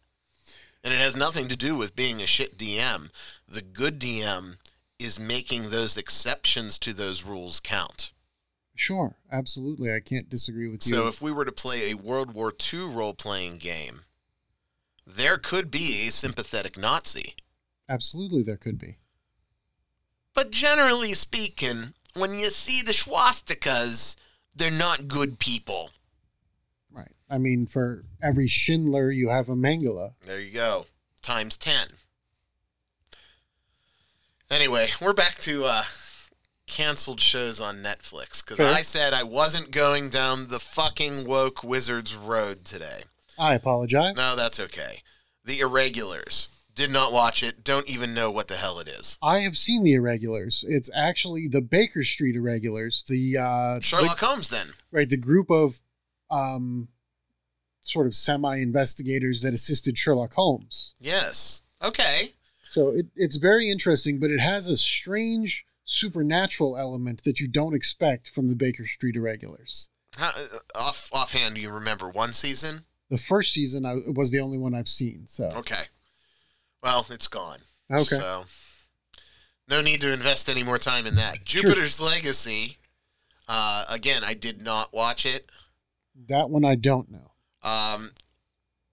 and 0.86 0.94
it 0.94 1.00
has 1.00 1.16
nothing 1.16 1.48
to 1.48 1.56
do 1.56 1.74
with 1.74 1.96
being 1.96 2.22
a 2.22 2.26
shit 2.26 2.56
DM. 2.56 3.10
The 3.48 3.60
good 3.60 3.98
DM 3.98 4.58
is 5.00 5.18
making 5.18 5.70
those 5.70 5.96
exceptions 5.96 6.78
to 6.78 6.92
those 6.92 7.24
rules 7.24 7.58
count. 7.58 8.12
Sure, 8.76 9.16
absolutely. 9.32 9.92
I 9.92 9.98
can't 9.98 10.30
disagree 10.30 10.68
with 10.68 10.86
you. 10.86 10.94
So 10.94 11.08
if 11.08 11.20
we 11.20 11.32
were 11.32 11.44
to 11.44 11.50
play 11.50 11.90
a 11.90 11.96
World 11.96 12.34
War 12.34 12.52
II 12.72 12.84
role 12.84 13.14
playing 13.14 13.58
game, 13.58 14.02
there 15.04 15.38
could 15.38 15.72
be 15.72 16.06
a 16.06 16.12
sympathetic 16.12 16.78
Nazi. 16.78 17.34
absolutely, 17.88 18.44
there 18.44 18.56
could 18.56 18.78
be. 18.78 18.98
But 20.34 20.52
generally 20.52 21.14
speaking, 21.14 21.94
when 22.14 22.38
you 22.38 22.50
see 22.50 22.80
the 22.82 22.92
swastikas, 22.92 24.14
they're 24.54 24.70
not 24.70 25.08
good 25.08 25.40
people. 25.40 25.90
I 27.28 27.38
mean, 27.38 27.66
for 27.66 28.04
every 28.22 28.46
Schindler, 28.46 29.10
you 29.10 29.28
have 29.30 29.48
a 29.48 29.54
Mengele. 29.54 30.12
There 30.24 30.40
you 30.40 30.52
go. 30.52 30.86
Times 31.22 31.56
10. 31.56 31.88
Anyway, 34.48 34.88
we're 35.02 35.12
back 35.12 35.34
to 35.38 35.64
uh, 35.64 35.84
canceled 36.68 37.20
shows 37.20 37.60
on 37.60 37.78
Netflix 37.78 38.44
because 38.44 38.58
Fair. 38.58 38.72
I 38.72 38.82
said 38.82 39.12
I 39.12 39.24
wasn't 39.24 39.72
going 39.72 40.08
down 40.08 40.48
the 40.48 40.60
fucking 40.60 41.26
woke 41.26 41.64
wizards 41.64 42.14
road 42.14 42.64
today. 42.64 43.02
I 43.38 43.54
apologize. 43.54 44.16
No, 44.16 44.36
that's 44.36 44.60
okay. 44.60 45.02
The 45.44 45.60
Irregulars. 45.60 46.52
Did 46.76 46.90
not 46.90 47.10
watch 47.10 47.42
it. 47.42 47.64
Don't 47.64 47.88
even 47.88 48.12
know 48.12 48.30
what 48.30 48.48
the 48.48 48.56
hell 48.56 48.78
it 48.78 48.86
is. 48.86 49.16
I 49.22 49.38
have 49.38 49.56
seen 49.56 49.82
the 49.82 49.94
Irregulars. 49.94 50.62
It's 50.68 50.90
actually 50.94 51.48
the 51.48 51.62
Baker 51.62 52.04
Street 52.04 52.36
Irregulars. 52.36 53.02
The 53.08 53.38
uh, 53.38 53.80
Sherlock 53.80 54.18
Holmes, 54.18 54.50
then. 54.50 54.68
right, 54.92 55.08
the 55.08 55.16
group 55.16 55.50
of 55.50 55.80
um, 56.30 56.88
sort 57.86 58.06
of 58.06 58.14
semi-investigators 58.14 59.42
that 59.42 59.54
assisted 59.54 59.96
Sherlock 59.98 60.34
Holmes. 60.34 60.94
Yes. 61.00 61.62
Okay. 61.82 62.32
So 62.70 62.90
it, 62.90 63.06
it's 63.14 63.36
very 63.36 63.70
interesting, 63.70 64.18
but 64.20 64.30
it 64.30 64.40
has 64.40 64.68
a 64.68 64.76
strange 64.76 65.64
supernatural 65.84 66.76
element 66.76 67.22
that 67.24 67.40
you 67.40 67.48
don't 67.48 67.74
expect 67.74 68.28
from 68.28 68.48
the 68.48 68.56
Baker 68.56 68.84
Street 68.84 69.16
Irregulars. 69.16 69.88
How, 70.16 70.30
uh, 70.30 70.58
off 70.74 71.08
offhand, 71.12 71.54
do 71.54 71.60
you 71.60 71.70
remember 71.70 72.08
one 72.08 72.32
season? 72.32 72.84
The 73.08 73.16
first 73.16 73.52
season 73.52 73.86
I, 73.86 73.94
was 74.14 74.30
the 74.30 74.40
only 74.40 74.58
one 74.58 74.74
I've 74.74 74.88
seen. 74.88 75.26
So 75.26 75.50
Okay. 75.56 75.84
Well, 76.82 77.06
it's 77.10 77.28
gone. 77.28 77.60
okay, 77.90 78.16
So, 78.16 78.44
no 79.68 79.80
need 79.80 80.00
to 80.02 80.12
invest 80.12 80.48
any 80.48 80.62
more 80.62 80.78
time 80.78 81.06
in 81.06 81.14
that. 81.16 81.44
Jupiter's 81.44 82.00
Legacy. 82.00 82.76
Uh, 83.48 83.84
again, 83.88 84.22
I 84.24 84.34
did 84.34 84.60
not 84.60 84.92
watch 84.92 85.24
it. 85.24 85.50
that 86.28 86.50
one 86.50 86.64
I 86.64 86.74
don't 86.74 87.10
know. 87.10 87.32
Um, 87.66 88.12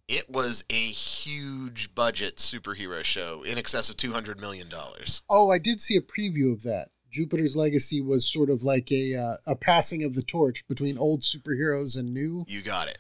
it 0.08 0.30
was 0.30 0.66
a 0.70 0.74
huge 0.74 1.94
budget 1.94 2.38
superhero 2.38 3.04
show 3.04 3.44
in 3.44 3.58
excess 3.58 3.90
of 3.90 3.98
two 3.98 4.12
hundred 4.12 4.42
million 4.42 4.68
dollars. 4.68 5.22
Oh, 5.30 5.52
I 5.52 5.60
did 5.60 5.80
see 5.80 5.96
a 5.96 6.02
preview 6.02 6.52
of 6.52 6.64
that. 6.64 6.90
Jupiter's 7.12 7.56
Legacy 7.56 8.02
was 8.02 8.30
sort 8.30 8.50
of 8.50 8.64
like 8.64 8.92
a 8.92 9.16
uh, 9.16 9.36
a 9.46 9.56
passing 9.56 10.04
of 10.04 10.16
the 10.16 10.24
torch 10.24 10.68
between 10.68 10.98
old 10.98 11.22
superheroes 11.22 11.98
and 11.98 12.14
new. 12.14 12.44
You 12.48 12.64
got 12.64 12.88
it. 12.88 12.98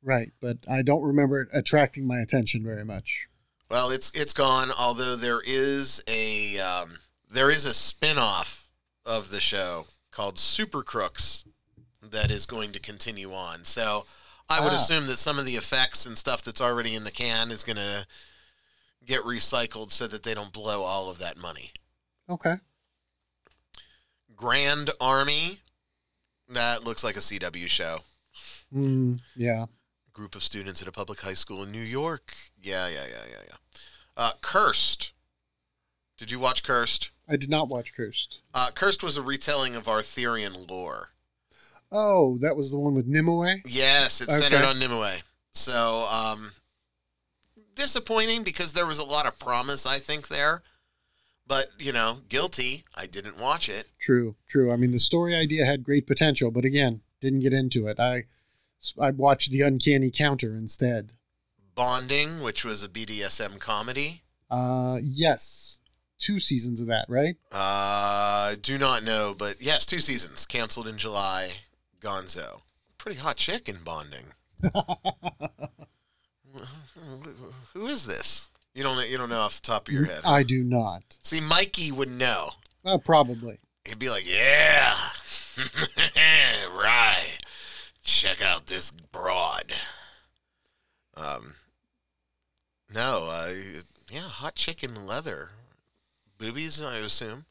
Right, 0.00 0.30
but 0.40 0.58
I 0.70 0.82
don't 0.82 1.02
remember 1.02 1.42
it 1.42 1.48
attracting 1.52 2.06
my 2.06 2.18
attention 2.18 2.62
very 2.62 2.84
much. 2.84 3.26
Well, 3.68 3.90
it's 3.90 4.12
it's 4.14 4.32
gone. 4.32 4.70
Although 4.70 5.16
there 5.16 5.42
is 5.44 6.02
a 6.06 6.60
um, 6.60 7.00
there 7.28 7.50
is 7.50 7.66
a 7.66 7.74
spin-off 7.74 8.70
of 9.04 9.30
the 9.30 9.40
show 9.40 9.86
called 10.12 10.38
Super 10.38 10.84
Crooks 10.84 11.44
that 12.00 12.30
is 12.30 12.46
going 12.46 12.70
to 12.72 12.80
continue 12.80 13.32
on. 13.32 13.64
So 13.64 14.06
I 14.48 14.60
would 14.60 14.72
Ah. 14.72 14.76
assume 14.76 15.06
that 15.06 15.18
some 15.18 15.38
of 15.38 15.44
the 15.44 15.56
effects 15.56 16.06
and 16.06 16.16
stuff 16.16 16.42
that's 16.42 16.60
already 16.60 16.94
in 16.94 17.04
the 17.04 17.10
can 17.10 17.50
is 17.50 17.62
going 17.64 17.76
to 17.76 18.06
get 19.04 19.22
recycled 19.22 19.92
so 19.92 20.06
that 20.06 20.22
they 20.22 20.34
don't 20.34 20.52
blow 20.52 20.82
all 20.84 21.10
of 21.10 21.18
that 21.18 21.36
money. 21.36 21.72
Okay. 22.28 22.56
Grand 24.34 24.90
Army, 25.00 25.60
that 26.48 26.84
looks 26.84 27.02
like 27.04 27.16
a 27.16 27.20
CW 27.20 27.68
show. 27.68 28.00
Mm, 28.74 29.20
yeah. 29.34 29.66
Group 30.12 30.34
of 30.34 30.42
students 30.42 30.82
at 30.82 30.88
a 30.88 30.92
public 30.92 31.20
high 31.20 31.34
school 31.34 31.62
in 31.62 31.70
New 31.72 31.82
York. 31.82 32.32
Yeah, 32.60 32.88
yeah, 32.88 33.06
yeah, 33.06 33.24
yeah, 33.30 33.42
yeah. 33.48 33.56
Uh, 34.16 34.32
Cursed. 34.40 35.12
Did 36.16 36.30
you 36.30 36.38
watch 36.38 36.62
Cursed? 36.62 37.10
I 37.28 37.36
did 37.36 37.50
not 37.50 37.68
watch 37.68 37.94
Cursed. 37.94 38.40
Uh, 38.52 38.70
Cursed 38.74 39.02
was 39.02 39.16
a 39.16 39.22
retelling 39.22 39.74
of 39.76 39.88
Arthurian 39.88 40.66
lore. 40.66 41.10
Oh, 41.90 42.38
that 42.38 42.56
was 42.56 42.70
the 42.70 42.78
one 42.78 42.94
with 42.94 43.06
Nimue? 43.06 43.56
Yes, 43.66 44.20
it's 44.20 44.32
Okay. 44.32 44.42
centered 44.42 44.64
on 44.66 44.78
Nimue. 44.78 45.20
So, 45.52 46.06
um, 46.10 46.52
disappointing 47.74 48.42
because 48.42 48.72
there 48.72 48.86
was 48.86 48.98
a 48.98 49.04
lot 49.04 49.26
of 49.26 49.38
promise, 49.38 49.86
I 49.86 49.98
think, 49.98 50.28
there. 50.28 50.62
But, 51.46 51.68
you 51.78 51.92
know, 51.92 52.20
guilty. 52.28 52.84
I 52.94 53.06
didn't 53.06 53.38
watch 53.38 53.68
it. 53.70 53.88
True, 53.98 54.36
true. 54.46 54.70
I 54.70 54.76
mean, 54.76 54.90
the 54.90 54.98
story 54.98 55.34
idea 55.34 55.64
had 55.64 55.82
great 55.82 56.06
potential, 56.06 56.50
but 56.50 56.64
again, 56.66 57.00
didn't 57.22 57.40
get 57.40 57.54
into 57.54 57.86
it. 57.86 57.98
I 57.98 58.24
I 59.00 59.10
watched 59.10 59.50
The 59.50 59.62
Uncanny 59.62 60.10
Counter 60.10 60.54
instead. 60.54 61.12
Bonding, 61.74 62.42
which 62.42 62.64
was 62.64 62.82
a 62.84 62.88
BDSM 62.88 63.58
comedy. 63.58 64.22
Uh, 64.50 64.98
yes. 65.02 65.80
Two 66.18 66.38
seasons 66.38 66.80
of 66.80 66.86
that, 66.88 67.06
right? 67.08 67.36
Uh, 67.50 68.56
do 68.60 68.76
not 68.78 69.02
know, 69.02 69.34
but 69.36 69.60
yes, 69.60 69.86
two 69.86 70.00
seasons. 70.00 70.44
Canceled 70.46 70.86
in 70.88 70.98
July. 70.98 71.52
Gonzo. 72.00 72.62
Pretty 72.96 73.18
hot 73.18 73.36
chick 73.36 73.68
in 73.68 73.78
Bonding. 73.84 74.32
Who 77.74 77.86
is 77.86 78.06
this? 78.06 78.50
You 78.74 78.82
don't 78.82 79.08
you 79.08 79.18
don't 79.18 79.28
know 79.28 79.40
off 79.40 79.60
the 79.60 79.66
top 79.66 79.88
of 79.88 79.94
your 79.94 80.04
head. 80.06 80.20
I 80.24 80.42
do 80.42 80.62
not. 80.62 81.18
See, 81.22 81.40
Mikey 81.40 81.92
would 81.92 82.10
know. 82.10 82.50
Uh, 82.84 82.98
probably. 82.98 83.58
He'd 83.84 83.98
be 83.98 84.10
like, 84.10 84.28
"Yeah, 84.28 84.96
right. 86.74 87.38
Check 88.02 88.42
out 88.42 88.66
this 88.66 88.90
broad. 88.90 89.72
Um, 91.16 91.54
no, 92.92 93.28
uh, 93.30 93.52
yeah, 94.10 94.20
hot 94.20 94.54
chicken 94.54 95.06
leather. 95.06 95.50
Boobies, 96.38 96.80
I 96.80 96.98
assume. 96.98 97.44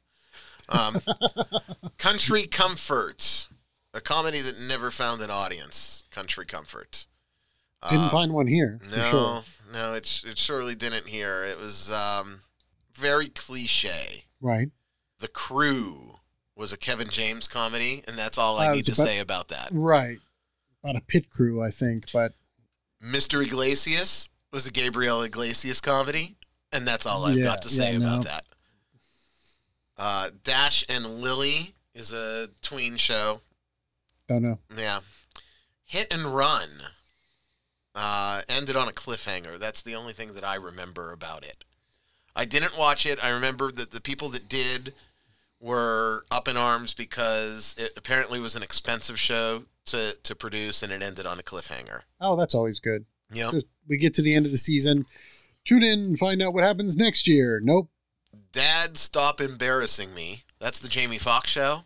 Um, 0.69 1.01
Country 1.97 2.47
Comforts, 2.47 3.49
a 3.97 4.01
comedy 4.01 4.39
that 4.41 4.59
never 4.59 4.91
found 4.91 5.21
an 5.21 5.29
audience. 5.31 6.05
Country 6.11 6.45
Comfort. 6.45 7.05
Didn't 7.89 8.05
Um, 8.05 8.09
find 8.09 8.33
one 8.33 8.47
here. 8.47 8.79
no, 8.89 8.97
For 8.97 9.03
sure. 9.03 9.43
no, 9.71 9.93
it, 9.93 10.21
it 10.25 10.37
surely 10.37 10.75
didn't 10.75 11.07
here. 11.07 11.43
It 11.43 11.59
was 11.59 11.91
um, 11.91 12.41
very 12.93 13.27
cliche. 13.27 14.25
Right. 14.41 14.69
The 15.19 15.27
Crew 15.27 16.19
was 16.55 16.71
a 16.73 16.77
Kevin 16.77 17.09
James 17.09 17.47
comedy, 17.47 18.03
and 18.07 18.17
that's 18.17 18.37
all 18.37 18.57
I 18.59 18.73
need 18.73 18.83
to 18.85 18.91
about- 18.93 19.05
say 19.05 19.19
about 19.19 19.47
that. 19.49 19.69
Right. 19.71 20.17
About 20.83 20.95
a 20.95 21.01
pit 21.01 21.29
crew, 21.29 21.61
I 21.61 21.69
think, 21.71 22.11
but 22.13 22.33
Mr. 23.03 23.43
Iglesias 23.45 24.29
was 24.51 24.65
a 24.67 24.71
Gabriel 24.71 25.21
Iglesias 25.23 25.81
comedy, 25.81 26.37
and 26.71 26.87
that's 26.87 27.05
all 27.05 27.25
I've 27.25 27.37
Yeah, 27.37 27.45
got 27.45 27.61
to 27.63 27.69
say 27.69 27.91
yeah, 27.91 27.97
about 27.97 28.17
no. 28.17 28.21
that. 28.23 28.43
Uh, 29.97 30.29
Dash 30.43 30.85
and 30.89 31.05
Lily 31.05 31.73
is 31.93 32.11
a 32.13 32.49
tween 32.61 32.97
show. 32.97 33.41
Don't 34.27 34.43
know. 34.43 34.59
Yeah. 34.77 34.99
Hit 35.85 36.11
and 36.11 36.35
Run 36.35 36.69
uh, 37.95 38.41
ended 38.47 38.75
on 38.75 38.87
a 38.87 38.91
cliffhanger. 38.91 39.57
That's 39.57 39.81
the 39.81 39.95
only 39.95 40.13
thing 40.13 40.33
that 40.33 40.43
I 40.43 40.55
remember 40.55 41.11
about 41.11 41.43
it. 41.43 41.63
I 42.35 42.45
didn't 42.45 42.77
watch 42.77 43.05
it. 43.05 43.23
I 43.23 43.29
remember 43.29 43.71
that 43.71 43.91
the 43.91 44.01
people 44.01 44.29
that 44.29 44.47
did 44.47 44.93
were 45.59 46.23
up 46.29 46.47
in 46.47 46.55
arms 46.55 46.93
because 46.93 47.75
it 47.79 47.91
apparently 47.97 48.39
was 48.39 48.55
an 48.55 48.61
expensive 48.61 49.17
show 49.17 49.63
to, 49.85 50.15
to 50.21 50.35
produce 50.35 50.83
and 50.83 50.91
it 50.91 51.01
ended 51.01 51.25
on 51.25 51.39
a 51.39 51.43
cliffhanger. 51.43 52.01
Oh, 52.21 52.35
that's 52.35 52.53
always 52.53 52.79
good. 52.79 53.05
Yeah. 53.33 53.51
We 53.87 53.97
get 53.97 54.13
to 54.15 54.21
the 54.21 54.35
end 54.35 54.45
of 54.45 54.51
the 54.51 54.57
season. 54.57 55.05
Tune 55.65 55.83
in 55.83 55.99
and 55.99 56.19
find 56.19 56.41
out 56.41 56.53
what 56.53 56.63
happens 56.63 56.95
next 56.95 57.27
year. 57.27 57.59
Nope. 57.63 57.89
Dad, 58.51 58.97
Stop 58.97 59.41
Embarrassing 59.41 60.13
Me. 60.13 60.43
That's 60.59 60.79
the 60.79 60.87
Jamie 60.87 61.17
Foxx 61.17 61.49
show 61.49 61.85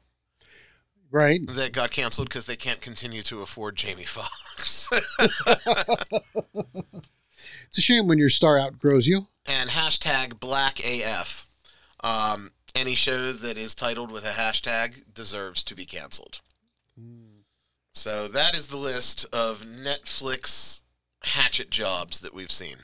Right. 1.12 1.41
that 1.47 1.74
got 1.74 1.91
canceled 1.91 2.30
because 2.30 2.45
they 2.45 2.55
can't 2.55 2.80
continue 2.82 3.22
to 3.24 3.41
afford 3.41 3.76
Jamie 3.76 4.03
Foxx. 4.05 4.89
It's 7.68 7.78
a 7.78 7.82
shame 7.82 8.07
when 8.07 8.20
your 8.20 8.30
star 8.30 8.59
outgrows 8.59 9.07
you. 9.07 9.28
and 9.47 9.72
hashtag 9.72 10.39
Black 10.39 10.80
AF. 10.86 11.47
Um, 12.03 12.51
any 12.76 12.93
show 12.93 13.32
that 13.32 13.57
is 13.57 13.74
titled 13.74 14.12
with 14.12 14.24
a 14.26 14.32
hashtag 14.32 15.03
deserves 15.14 15.64
to 15.64 15.76
be 15.76 15.86
canceled. 15.86 16.41
So 17.93 18.28
that 18.28 18.53
is 18.53 18.68
the 18.68 18.78
list 18.78 19.26
of 19.34 19.64
Netflix 19.64 20.84
hatchet 21.24 21.72
jobs 21.72 22.22
that 22.22 22.34
we've 22.34 22.51
seen. 22.51 22.78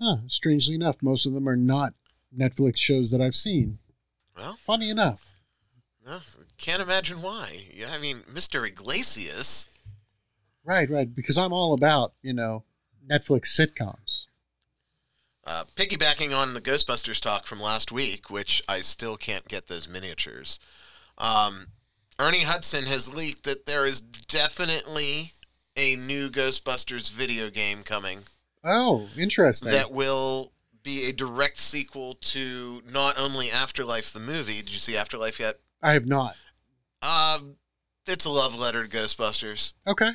Huh. 0.00 0.16
Strangely 0.28 0.74
enough, 0.76 1.02
most 1.02 1.26
of 1.26 1.32
them 1.32 1.48
are 1.48 1.56
not 1.56 1.94
Netflix 2.36 2.76
shows 2.76 3.10
that 3.10 3.20
I've 3.20 3.34
seen. 3.34 3.78
Well, 4.36 4.56
Funny 4.64 4.88
enough. 4.88 5.34
no, 6.04 6.20
can't 6.58 6.82
imagine 6.82 7.22
why. 7.22 7.66
Yeah, 7.72 7.90
I 7.92 7.98
mean, 7.98 8.18
Mr. 8.32 8.66
Iglesias. 8.66 9.70
Right, 10.64 10.90
right. 10.90 11.14
Because 11.14 11.38
I'm 11.38 11.52
all 11.52 11.74
about, 11.74 12.12
you 12.22 12.32
know, 12.32 12.64
Netflix 13.08 13.46
sitcoms. 13.58 14.26
Uh, 15.46 15.62
piggybacking 15.76 16.36
on 16.36 16.54
the 16.54 16.60
Ghostbusters 16.60 17.20
talk 17.20 17.46
from 17.46 17.60
last 17.60 17.92
week, 17.92 18.30
which 18.30 18.62
I 18.68 18.80
still 18.80 19.16
can't 19.16 19.46
get 19.46 19.68
those 19.68 19.88
miniatures. 19.88 20.58
Um, 21.18 21.68
Ernie 22.18 22.40
Hudson 22.40 22.86
has 22.86 23.14
leaked 23.14 23.44
that 23.44 23.66
there 23.66 23.86
is 23.86 24.00
definitely 24.00 25.32
a 25.76 25.94
new 25.94 26.30
Ghostbusters 26.30 27.12
video 27.12 27.48
game 27.50 27.82
coming 27.84 28.20
Oh, 28.64 29.08
interesting. 29.16 29.70
that 29.70 29.92
will 29.92 30.52
be 30.82 31.08
a 31.08 31.12
direct 31.12 31.60
sequel 31.60 32.14
to 32.14 32.82
not 32.90 33.16
only 33.18 33.50
Afterlife 33.50 34.12
the 34.12 34.18
movie. 34.20 34.56
Did 34.62 34.72
you 34.72 34.78
see 34.78 34.96
Afterlife 34.96 35.38
yet? 35.38 35.60
I 35.82 35.92
have 35.92 36.06
not. 36.06 36.34
Um, 37.06 37.56
it's 38.06 38.24
a 38.24 38.30
love 38.30 38.56
letter 38.58 38.86
to 38.86 38.90
Ghostbusters. 38.90 39.72
Okay. 39.86 40.10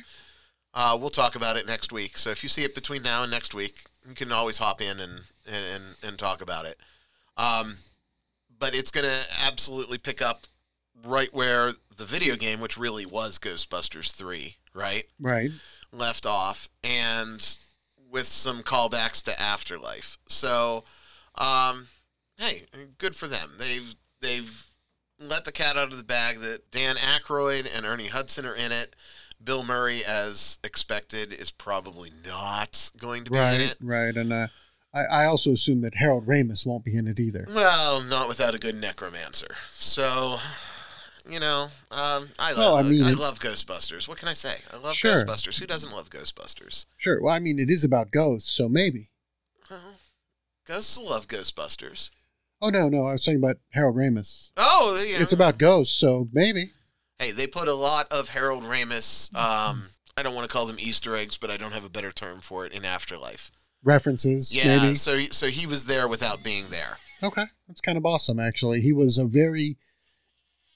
Uh, 0.74 0.96
we'll 0.98 1.10
talk 1.10 1.34
about 1.36 1.56
it 1.56 1.66
next 1.66 1.92
week. 1.92 2.16
So 2.16 2.30
if 2.30 2.42
you 2.42 2.48
see 2.48 2.64
it 2.64 2.74
between 2.74 3.02
now 3.02 3.22
and 3.22 3.30
next 3.30 3.54
week, 3.54 3.84
you 4.08 4.14
can 4.14 4.32
always 4.32 4.58
hop 4.58 4.80
in 4.80 5.00
and 5.00 5.22
and, 5.46 5.96
and, 6.04 6.18
talk 6.18 6.40
about 6.40 6.66
it. 6.66 6.76
Um, 7.36 7.74
but 8.60 8.76
it's 8.76 8.92
going 8.92 9.06
to 9.06 9.26
absolutely 9.44 9.98
pick 9.98 10.22
up 10.22 10.46
right 11.04 11.32
where 11.34 11.72
the 11.96 12.04
video 12.04 12.36
game, 12.36 12.60
which 12.60 12.78
really 12.78 13.04
was 13.04 13.40
Ghostbusters 13.40 14.12
3, 14.12 14.54
right, 14.72 15.04
Right. 15.18 15.50
left 15.90 16.26
off, 16.26 16.68
and 16.84 17.56
with 18.08 18.26
some 18.26 18.62
callbacks 18.62 19.24
to 19.24 19.40
Afterlife. 19.40 20.16
So, 20.28 20.84
um, 21.34 21.88
hey, 22.38 22.66
good 22.98 23.16
for 23.16 23.26
them. 23.26 23.54
They've 23.58 23.96
they've 24.20 24.64
let 25.28 25.44
the 25.44 25.52
cat 25.52 25.76
out 25.76 25.90
of 25.92 25.98
the 25.98 26.04
bag 26.04 26.38
that 26.40 26.70
Dan 26.70 26.96
Aykroyd 26.96 27.68
and 27.74 27.84
Ernie 27.86 28.08
Hudson 28.08 28.46
are 28.46 28.54
in 28.54 28.72
it. 28.72 28.96
Bill 29.42 29.64
Murray, 29.64 30.04
as 30.04 30.58
expected, 30.62 31.32
is 31.32 31.50
probably 31.50 32.10
not 32.24 32.90
going 32.96 33.24
to 33.24 33.30
be 33.32 33.38
in 33.38 33.60
it. 33.60 33.76
Right. 33.80 34.06
Right. 34.06 34.16
And 34.16 34.32
uh, 34.32 34.46
I, 34.94 35.22
I 35.22 35.24
also 35.24 35.50
assume 35.52 35.80
that 35.82 35.96
Harold 35.96 36.26
Ramis 36.26 36.64
won't 36.66 36.84
be 36.84 36.96
in 36.96 37.08
it 37.08 37.18
either. 37.18 37.46
Well, 37.52 38.02
not 38.02 38.28
without 38.28 38.54
a 38.54 38.58
good 38.58 38.76
necromancer. 38.76 39.48
So, 39.70 40.36
you 41.28 41.40
know, 41.40 41.64
um, 41.90 42.28
I 42.38 42.54
Well, 42.56 42.74
love 42.74 42.86
I 42.86 42.88
mean- 42.88 43.02
I 43.04 43.12
love 43.12 43.40
Ghostbusters. 43.40 44.06
What 44.06 44.18
can 44.18 44.28
I 44.28 44.34
say? 44.34 44.56
I 44.72 44.76
love 44.76 44.94
Sure. 44.94 45.24
Ghostbusters. 45.24 45.58
Who 45.58 45.66
doesn't 45.66 45.90
love 45.92 46.08
Ghostbusters? 46.10 46.86
Sure. 46.96 47.20
Well, 47.20 47.34
I 47.34 47.40
mean, 47.40 47.58
it 47.58 47.68
is 47.70 47.82
about 47.82 48.12
ghosts, 48.12 48.50
so 48.52 48.68
maybe. 48.68 49.10
Well, 49.68 49.80
ghosts 50.66 50.96
love 50.98 51.26
Ghostbusters. 51.26 52.10
Oh, 52.62 52.70
no, 52.70 52.88
no. 52.88 53.06
I 53.06 53.12
was 53.12 53.24
talking 53.24 53.38
about 53.38 53.56
Harold 53.72 53.96
Ramis. 53.96 54.52
Oh, 54.56 55.02
you 55.06 55.14
know, 55.16 55.20
It's 55.20 55.32
about 55.32 55.58
ghosts, 55.58 55.94
so 55.94 56.28
maybe. 56.32 56.70
Hey, 57.18 57.32
they 57.32 57.46
put 57.46 57.66
a 57.68 57.74
lot 57.74 58.06
of 58.12 58.30
Harold 58.30 58.62
Ramis. 58.64 59.34
Um, 59.36 59.88
I 60.16 60.22
don't 60.22 60.34
want 60.34 60.48
to 60.48 60.52
call 60.52 60.66
them 60.66 60.76
Easter 60.78 61.16
eggs, 61.16 61.36
but 61.36 61.50
I 61.50 61.56
don't 61.56 61.72
have 61.72 61.84
a 61.84 61.90
better 61.90 62.12
term 62.12 62.40
for 62.40 62.64
it 62.64 62.72
in 62.72 62.84
Afterlife. 62.84 63.50
References, 63.84 64.54
Yeah, 64.56 64.78
maybe. 64.78 64.94
so 64.94 65.18
so 65.18 65.48
he 65.48 65.66
was 65.66 65.86
there 65.86 66.06
without 66.06 66.44
being 66.44 66.66
there. 66.70 66.98
Okay. 67.20 67.44
That's 67.66 67.80
kind 67.80 67.98
of 67.98 68.06
awesome, 68.06 68.38
actually. 68.38 68.80
He 68.80 68.92
was 68.92 69.18
a 69.18 69.24
very 69.26 69.76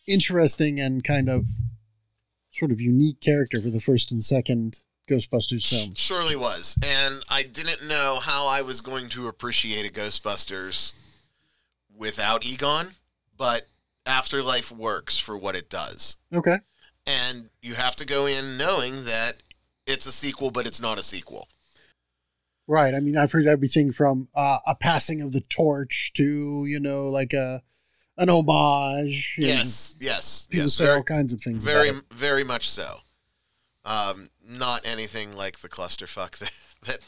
interesting 0.08 0.80
and 0.80 1.04
kind 1.04 1.28
of 1.28 1.44
sort 2.52 2.72
of 2.72 2.80
unique 2.80 3.20
character 3.20 3.60
for 3.60 3.70
the 3.70 3.80
first 3.80 4.10
and 4.10 4.24
second 4.24 4.78
Ghostbusters 5.08 5.68
films. 5.68 5.98
Surely 5.98 6.34
was, 6.34 6.78
and 6.84 7.22
I 7.28 7.42
didn't 7.44 7.86
know 7.86 8.18
how 8.20 8.46
I 8.48 8.62
was 8.62 8.80
going 8.80 9.08
to 9.10 9.28
appreciate 9.28 9.86
a 9.88 9.92
Ghostbusters 9.92 11.00
without 11.96 12.44
Egon, 12.44 12.94
but 13.36 13.66
Afterlife 14.04 14.70
works 14.70 15.18
for 15.18 15.36
what 15.36 15.56
it 15.56 15.68
does, 15.70 16.16
Okay. 16.32 16.58
and 17.06 17.50
you 17.62 17.74
have 17.74 17.96
to 17.96 18.06
go 18.06 18.26
in 18.26 18.56
knowing 18.56 19.04
that 19.04 19.36
it's 19.86 20.06
a 20.06 20.12
sequel, 20.12 20.50
but 20.50 20.66
it's 20.66 20.80
not 20.80 20.98
a 20.98 21.02
sequel. 21.02 21.48
Right. 22.68 22.94
I 22.94 23.00
mean, 23.00 23.16
I've 23.16 23.30
heard 23.30 23.46
everything 23.46 23.92
from 23.92 24.28
uh, 24.34 24.58
a 24.66 24.74
passing 24.74 25.22
of 25.22 25.32
the 25.32 25.40
torch 25.48 26.12
to, 26.14 26.64
you 26.66 26.80
know, 26.80 27.08
like 27.08 27.32
a 27.32 27.62
an 28.18 28.28
homage. 28.30 29.36
Yes, 29.38 29.94
yes, 30.00 30.48
yes. 30.50 30.72
say 30.74 30.84
Very, 30.86 30.96
all 30.96 31.02
kinds 31.04 31.32
of 31.32 31.40
things. 31.40 31.62
very, 31.62 31.92
very 32.10 32.42
much 32.42 32.68
so. 32.68 32.98
Um, 33.84 34.30
not 34.44 34.84
anything 34.84 35.36
like 35.36 35.60
the 35.60 35.68
clusterfuck 35.68 36.38
that, 36.38 36.50
that, 36.86 36.98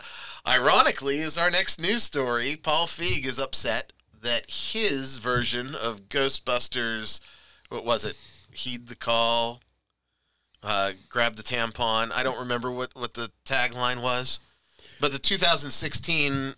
ironically, 0.47 1.19
is 1.19 1.37
our 1.37 1.51
next 1.51 1.81
news 1.81 2.05
story. 2.05 2.55
Paul 2.55 2.87
Feig 2.87 3.27
is 3.27 3.39
upset 3.41 3.93
that 4.23 4.51
his 4.51 5.19
version 5.19 5.75
of 5.75 6.09
Ghostbusters, 6.09 7.21
what 7.69 7.85
was 7.85 8.05
it? 8.05 8.17
Heed 8.53 8.89
the 8.89 8.97
call, 8.97 9.61
uh, 10.63 10.93
grab 11.09 11.37
the 11.37 11.43
tampon. 11.43 12.11
I 12.13 12.23
don't 12.23 12.39
remember 12.39 12.71
what 12.71 12.95
what 12.95 13.15
the 13.15 13.31
tagline 13.45 14.03
was, 14.03 14.41
but 15.01 15.13
the 15.13 15.19
2016 15.19 16.55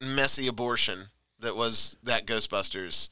messy 0.00 0.46
abortion 0.46 1.06
that 1.38 1.56
was 1.56 1.96
that 2.02 2.26
Ghostbusters 2.26 3.08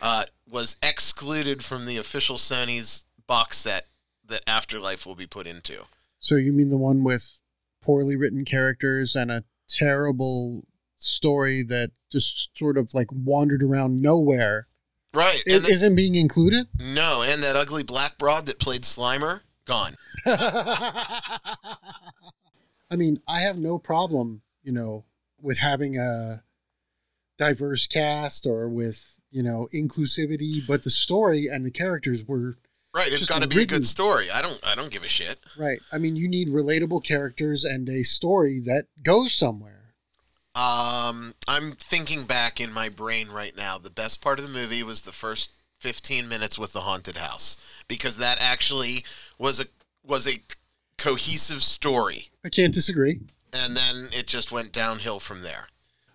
uh, 0.00 0.24
was 0.48 0.78
excluded 0.82 1.64
from 1.64 1.86
the 1.86 1.96
official 1.96 2.36
Sony's 2.36 3.06
box 3.26 3.58
set 3.58 3.86
that 4.28 4.42
Afterlife 4.46 5.06
will 5.06 5.14
be 5.14 5.26
put 5.26 5.46
into. 5.46 5.84
So 6.18 6.36
you 6.36 6.52
mean 6.52 6.70
the 6.70 6.76
one 6.76 7.04
with 7.04 7.42
poorly 7.82 8.16
written 8.16 8.44
characters 8.44 9.14
and 9.14 9.30
a 9.30 9.44
terrible 9.68 10.64
story 11.06 11.62
that 11.62 11.90
just 12.10 12.56
sort 12.56 12.76
of 12.76 12.94
like 12.94 13.08
wandered 13.12 13.62
around 13.62 14.00
nowhere 14.00 14.66
Right. 15.14 15.42
And 15.46 15.64
the- 15.64 15.68
isn't 15.70 15.96
being 15.96 16.14
included? 16.14 16.66
no, 16.78 17.22
and 17.22 17.42
that 17.42 17.56
ugly 17.56 17.82
black 17.82 18.18
broad 18.18 18.46
that 18.46 18.58
played 18.58 18.82
Slimer, 18.82 19.40
gone. 19.64 19.96
I 22.90 22.96
mean, 22.96 23.20
I 23.26 23.40
have 23.40 23.58
no 23.58 23.78
problem, 23.78 24.42
you 24.62 24.72
know, 24.72 25.04
with 25.40 25.58
having 25.58 25.98
a 25.98 26.42
diverse 27.38 27.86
cast 27.86 28.46
or 28.46 28.68
with, 28.68 29.20
you 29.30 29.42
know, 29.42 29.68
inclusivity, 29.74 30.60
but 30.66 30.84
the 30.84 30.90
story 30.90 31.48
and 31.48 31.64
the 31.64 31.70
characters 31.70 32.24
were 32.26 32.56
Right, 32.94 33.12
it's 33.12 33.26
got 33.26 33.42
to 33.42 33.48
be 33.48 33.60
a 33.60 33.66
good 33.66 33.86
story. 33.86 34.30
I 34.30 34.40
don't 34.40 34.58
I 34.64 34.74
don't 34.74 34.90
give 34.90 35.02
a 35.02 35.08
shit. 35.08 35.38
Right. 35.58 35.78
I 35.92 35.98
mean, 35.98 36.16
you 36.16 36.28
need 36.28 36.48
relatable 36.48 37.04
characters 37.04 37.62
and 37.62 37.86
a 37.90 38.02
story 38.02 38.58
that 38.60 38.86
goes 39.02 39.34
somewhere. 39.34 39.85
Um, 40.56 41.34
I'm 41.46 41.72
thinking 41.72 42.24
back 42.24 42.60
in 42.60 42.72
my 42.72 42.88
brain 42.88 43.28
right 43.28 43.54
now. 43.54 43.76
The 43.76 43.90
best 43.90 44.22
part 44.22 44.38
of 44.38 44.44
the 44.44 44.50
movie 44.50 44.82
was 44.82 45.02
the 45.02 45.12
first 45.12 45.52
15 45.80 46.26
minutes 46.28 46.58
with 46.58 46.72
the 46.72 46.80
haunted 46.80 47.18
house 47.18 47.62
because 47.88 48.16
that 48.16 48.38
actually 48.40 49.04
was 49.38 49.60
a 49.60 49.66
was 50.02 50.26
a 50.26 50.40
cohesive 50.98 51.62
story, 51.62 52.30
I 52.44 52.48
can't 52.48 52.72
disagree. 52.72 53.20
and 53.52 53.76
then 53.76 54.08
it 54.12 54.26
just 54.26 54.50
went 54.50 54.72
downhill 54.72 55.20
from 55.20 55.42
there. 55.42 55.68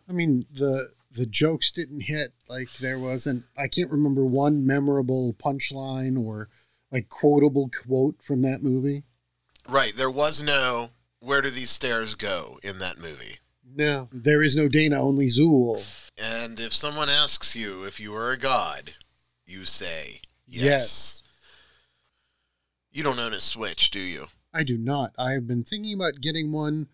I 0.10 0.14
mean, 0.14 0.46
the 0.52 0.88
the 1.12 1.28
jokes 1.28 1.72
didn't 1.72 2.02
hit. 2.02 2.34
Like 2.50 2.74
there 2.80 2.98
wasn't. 2.98 3.44
I 3.56 3.68
can't 3.68 3.92
remember 3.92 4.26
one 4.26 4.66
memorable 4.66 5.36
punchline 5.36 6.20
or 6.20 6.50
like 6.92 7.10
quotable 7.10 7.70
quote 7.70 8.16
from 8.24 8.42
that 8.42 8.64
movie. 8.64 9.04
Right, 9.70 9.94
there 9.96 10.10
was 10.10 10.42
no 10.42 10.90
where 11.20 11.42
do 11.44 11.52
these 11.52 11.70
stairs 11.70 12.16
go 12.16 12.58
in 12.64 12.80
that 12.80 12.98
movie. 12.98 13.38
No, 13.76 14.10
there 14.12 14.42
is 14.42 14.56
no 14.56 14.68
Dana, 14.68 15.02
only 15.02 15.28
Zuul. 15.28 15.84
And 16.18 16.60
if 16.60 16.74
someone 16.74 17.10
asks 17.10 17.56
you 17.56 17.84
if 17.84 18.00
you 18.00 18.14
are 18.16 18.32
a 18.32 18.38
god, 18.38 18.94
you 19.46 19.66
say 19.66 20.22
yes. 20.48 20.64
yes. 20.64 21.24
You 22.92 23.04
don't 23.04 23.20
own 23.20 23.34
a 23.34 23.40
Switch, 23.40 23.90
do 23.90 24.00
you? 24.00 24.28
I 24.54 24.64
do 24.64 24.78
not. 24.78 25.12
I 25.18 25.32
have 25.32 25.48
been 25.48 25.64
thinking 25.64 25.94
about 25.94 26.20
getting 26.20 26.52
one 26.52 26.88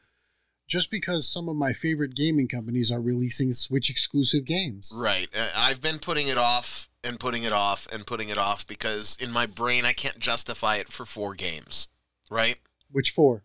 just 0.67 0.91
because 0.91 1.27
some 1.27 1.49
of 1.49 1.55
my 1.55 1.73
favorite 1.73 2.15
gaming 2.15 2.47
companies 2.47 2.91
are 2.91 3.01
releasing 3.01 3.51
Switch 3.51 3.89
exclusive 3.89 4.45
games. 4.45 4.93
Right. 4.95 5.27
Uh, 5.35 5.49
I've 5.55 5.81
been 5.81 5.97
putting 5.97 6.27
it 6.27 6.37
off 6.37 6.89
and 7.03 7.19
putting 7.19 7.43
it 7.43 7.53
off 7.53 7.87
and 7.91 8.05
putting 8.05 8.29
it 8.29 8.37
off 8.37 8.67
because 8.67 9.17
in 9.19 9.31
my 9.31 9.45
brain 9.45 9.85
I 9.85 9.93
can't 9.93 10.19
justify 10.19 10.75
it 10.75 10.91
for 10.91 11.05
four 11.05 11.33
games. 11.33 11.87
Right? 12.29 12.57
Which 12.91 13.11
four? 13.11 13.43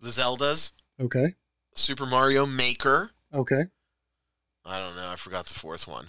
The 0.00 0.10
Zeldas, 0.10 0.72
Okay. 1.00 1.34
Super 1.74 2.06
Mario 2.06 2.46
Maker. 2.46 3.10
Okay. 3.32 3.62
I 4.64 4.78
don't 4.78 4.96
know. 4.96 5.08
I 5.10 5.16
forgot 5.16 5.46
the 5.46 5.54
fourth 5.54 5.86
one. 5.88 6.08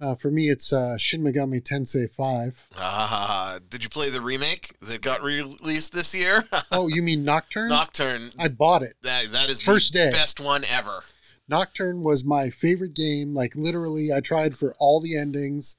Uh, 0.00 0.14
for 0.14 0.30
me, 0.30 0.50
it's 0.50 0.72
uh, 0.72 0.96
Shin 0.98 1.22
Megami 1.22 1.62
Tensei 1.62 2.10
5. 2.10 2.68
Ah, 2.76 3.58
did 3.70 3.82
you 3.82 3.88
play 3.88 4.10
the 4.10 4.20
remake 4.20 4.78
that 4.80 5.00
got 5.00 5.22
released 5.22 5.94
this 5.94 6.14
year? 6.14 6.44
Oh, 6.70 6.88
you 6.88 7.00
mean 7.02 7.24
Nocturne? 7.24 7.68
Nocturne. 7.70 8.32
I 8.38 8.48
bought 8.48 8.82
it. 8.82 8.96
That 9.02 9.32
that 9.32 9.48
is 9.48 9.62
First 9.62 9.92
the 9.92 9.98
day. 10.00 10.10
best 10.10 10.40
one 10.40 10.64
ever. 10.64 11.02
Nocturne 11.48 12.02
was 12.02 12.24
my 12.24 12.50
favorite 12.50 12.92
game. 12.92 13.34
Like, 13.34 13.54
literally, 13.54 14.12
I 14.12 14.20
tried 14.20 14.58
for 14.58 14.74
all 14.78 15.00
the 15.00 15.16
endings 15.16 15.78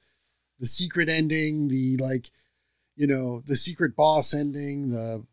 the 0.58 0.66
secret 0.66 1.08
ending, 1.08 1.68
the, 1.68 1.96
like, 2.00 2.30
you 2.96 3.06
know, 3.06 3.42
the 3.46 3.54
secret 3.54 3.94
boss 3.94 4.34
ending, 4.34 4.90
the 4.90 5.24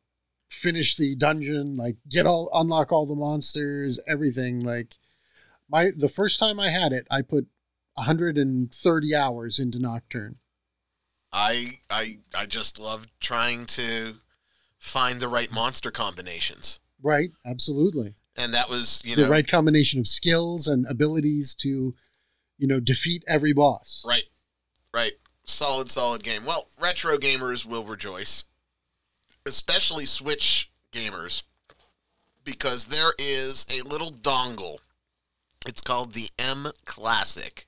finish 0.56 0.96
the 0.96 1.16
dungeon, 1.16 1.78
like, 1.78 1.98
get 2.10 2.26
all, 2.26 2.50
unlock 2.54 2.92
all 2.92 3.06
the 3.06 3.16
monsters, 3.16 4.00
everything. 4.08 4.64
Like, 4.64 4.96
my, 5.70 5.92
the 5.96 6.10
first 6.10 6.40
time 6.40 6.60
I 6.60 6.70
had 6.70 6.94
it, 6.94 7.08
I 7.12 7.22
put 7.22 7.48
130 7.96 9.16
hours 9.16 9.60
into 9.60 9.80
Nocturne. 9.80 10.38
I 11.32 11.80
I 11.90 12.20
I 12.34 12.46
just 12.46 12.80
love 12.80 13.08
trying 13.20 13.66
to 13.66 14.16
find 14.80 15.20
the 15.20 15.28
right 15.28 15.52
monster 15.52 15.92
combinations. 15.92 16.80
Right. 17.04 17.32
Absolutely. 17.46 18.16
And 18.38 18.54
that 18.54 18.70
was, 18.70 19.02
you 19.06 19.16
the 19.16 19.24
know, 19.24 19.30
right 19.30 19.48
combination 19.48 20.00
of 20.00 20.08
skills 20.08 20.68
and 20.68 20.86
abilities 20.88 21.54
to, 21.56 21.94
you 22.58 22.68
know, 22.68 22.80
defeat 22.80 23.24
every 23.28 23.54
boss. 23.54 24.06
Right. 24.08 24.24
Right. 24.94 25.14
Solid, 25.46 25.92
solid 25.92 26.24
game. 26.24 26.46
Well, 26.46 26.68
retro 26.80 27.18
gamers 27.18 27.66
will 27.66 27.84
rejoice, 27.84 28.46
especially 29.46 30.06
Switch 30.06 30.72
gamers, 30.92 31.44
because 32.44 32.88
there 32.88 33.14
is 33.18 33.66
a 33.72 33.88
little 33.88 34.12
dongle. 34.12 34.78
It's 35.68 35.82
called 35.82 36.14
the 36.14 36.30
M 36.38 36.68
Classic. 36.86 37.66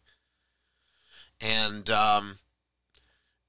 And 1.41 1.89
um, 1.89 2.39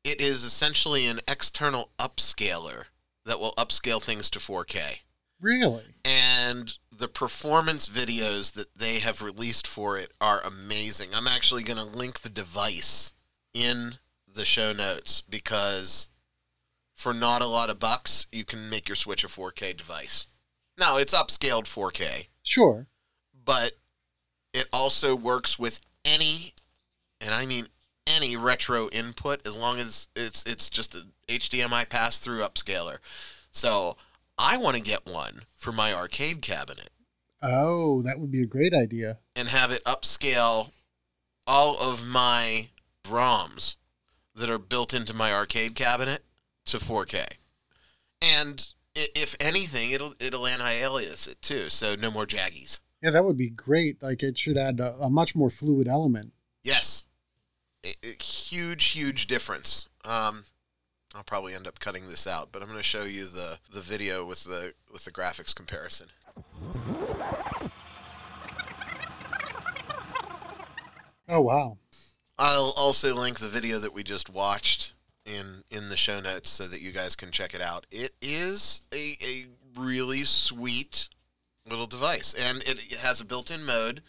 it 0.05 0.21
is 0.21 0.45
essentially 0.45 1.07
an 1.07 1.21
external 1.29 1.91
upscaler 1.99 2.85
that 3.25 3.41
will 3.41 3.55
upscale 3.59 4.03
things 4.03 4.31
to 4.31 4.39
4K 4.39 5.01
Really? 5.41 5.85
and 6.05 6.75
the 6.91 7.09
performance 7.09 7.89
videos 7.89 8.55
that 8.55 8.75
they 8.77 8.99
have 8.99 9.23
released 9.23 9.67
for 9.67 9.97
it 9.97 10.11
are 10.21 10.41
amazing. 10.43 11.11
I'm 11.15 11.29
actually 11.29 11.63
going 11.63 11.79
to 11.79 11.85
link 11.85 12.21
the 12.21 12.29
device 12.29 13.15
in 13.55 13.95
the 14.27 14.45
show 14.45 14.73
notes 14.73 15.21
because 15.23 16.09
for 16.99 17.15
not 17.15 17.41
a 17.43 17.47
lot 17.47 17.71
of 17.71 17.79
bucks, 17.79 18.27
you 18.33 18.45
can 18.45 18.69
make 18.69 18.89
your 18.89 18.97
Switch 18.97 19.23
a 19.23 19.29
4K 19.29 19.77
device. 19.77 20.27
Now, 20.77 20.97
it's 20.97 21.15
upscaled 21.15 21.65
4K, 21.65 22.27
Sure. 22.43 22.89
but 23.45 23.73
it 24.53 24.67
also 24.73 25.15
works 25.15 25.59
with 25.61 25.81
any, 26.05 26.55
and 27.21 27.33
I 27.33 27.47
mean 27.47 27.69
any 28.05 28.37
retro 28.37 28.89
input 28.91 29.47
as 29.47 29.57
long 29.57 29.79
as 29.79 30.09
it's 30.17 30.43
it's 30.45 30.69
just 30.71 30.95
a 30.95 31.03
HDMI 31.29 31.89
pass 31.89 32.19
through 32.19 32.41
upscaler. 32.41 32.99
So 33.53 33.97
I 34.39 34.57
want 34.57 34.77
to 34.77 34.83
get 34.83 35.07
one 35.07 35.43
for 35.57 35.73
my 35.73 35.93
arcade 35.93 36.41
cabinet 36.43 36.91
Oh, 37.43 38.03
that 38.03 38.19
would 38.19 38.33
be 38.33 38.43
a 38.43 38.47
great 38.47 38.73
idea. 38.75 39.19
and 39.37 39.49
have 39.49 39.71
it 39.71 39.85
upscale 39.85 40.71
all 41.47 41.77
of 41.79 42.05
my 42.07 42.71
ROMs 43.05 43.77
that 44.35 44.49
are 44.51 44.59
built 44.59 44.93
into 44.95 45.13
my 45.15 45.33
arcade 45.33 45.75
cabinet 45.77 46.25
to 46.69 46.79
4K. 46.79 47.27
And 48.21 48.67
if 48.95 49.37
anything, 49.39 49.91
it'll 49.91 50.15
it'll 50.19 50.47
anti-alias 50.47 51.27
it 51.27 51.41
too, 51.41 51.69
so 51.69 51.95
no 51.95 52.11
more 52.11 52.27
jaggies. 52.27 52.81
Yeah, 53.03 53.11
that 53.11 53.25
would 53.25 53.37
be 53.37 53.51
great. 53.51 54.03
Like 54.03 54.23
it 54.23 54.37
should 54.37 54.57
add 54.57 54.81
a, 54.81 54.95
a 54.95 55.11
much 55.11 55.37
more 55.37 55.51
fluid 55.51 55.87
element. 55.87 56.33
Yes, 56.65 57.07
huge, 58.21 58.87
huge 58.87 59.27
difference. 59.27 59.89
Um, 60.05 60.45
I'll 61.15 61.23
probably 61.23 61.55
end 61.55 61.67
up 61.67 61.81
cutting 61.81 62.09
this 62.09 62.27
out, 62.27 62.49
but 62.53 62.61
I'm 62.61 62.69
going 62.69 62.79
to 62.79 62.83
show 62.83 63.05
you 63.05 63.27
the 63.27 63.59
the 63.73 63.81
video 63.81 64.25
with 64.25 64.45
the 64.45 64.75
with 64.93 65.05
the 65.05 65.13
graphics 65.13 65.55
comparison. 65.55 66.09
Oh 71.29 71.41
wow. 71.41 71.79
I'll 72.39 72.73
also 72.77 73.15
link 73.15 73.41
the 73.41 73.49
video 73.49 73.79
that 73.79 73.93
we 73.93 74.03
just 74.03 74.31
watched 74.31 74.93
in 75.29 75.63
in 75.71 75.89
the 75.91 75.97
show 75.97 76.21
notes 76.21 76.51
so 76.51 76.65
that 76.67 76.81
you 76.81 76.91
guys 76.93 77.15
can 77.17 77.31
check 77.31 77.55
it 77.55 77.61
out. 77.61 77.87
It 77.91 78.15
is 78.23 78.83
a, 78.93 79.17
a 79.23 79.47
really 79.79 80.23
sweet 80.23 81.09
little 81.69 81.87
device, 81.87 82.35
and 82.35 82.63
it, 82.63 82.93
it 82.93 82.99
has 82.99 83.21
a 83.21 83.25
built-in 83.27 83.65
mode 83.65 84.03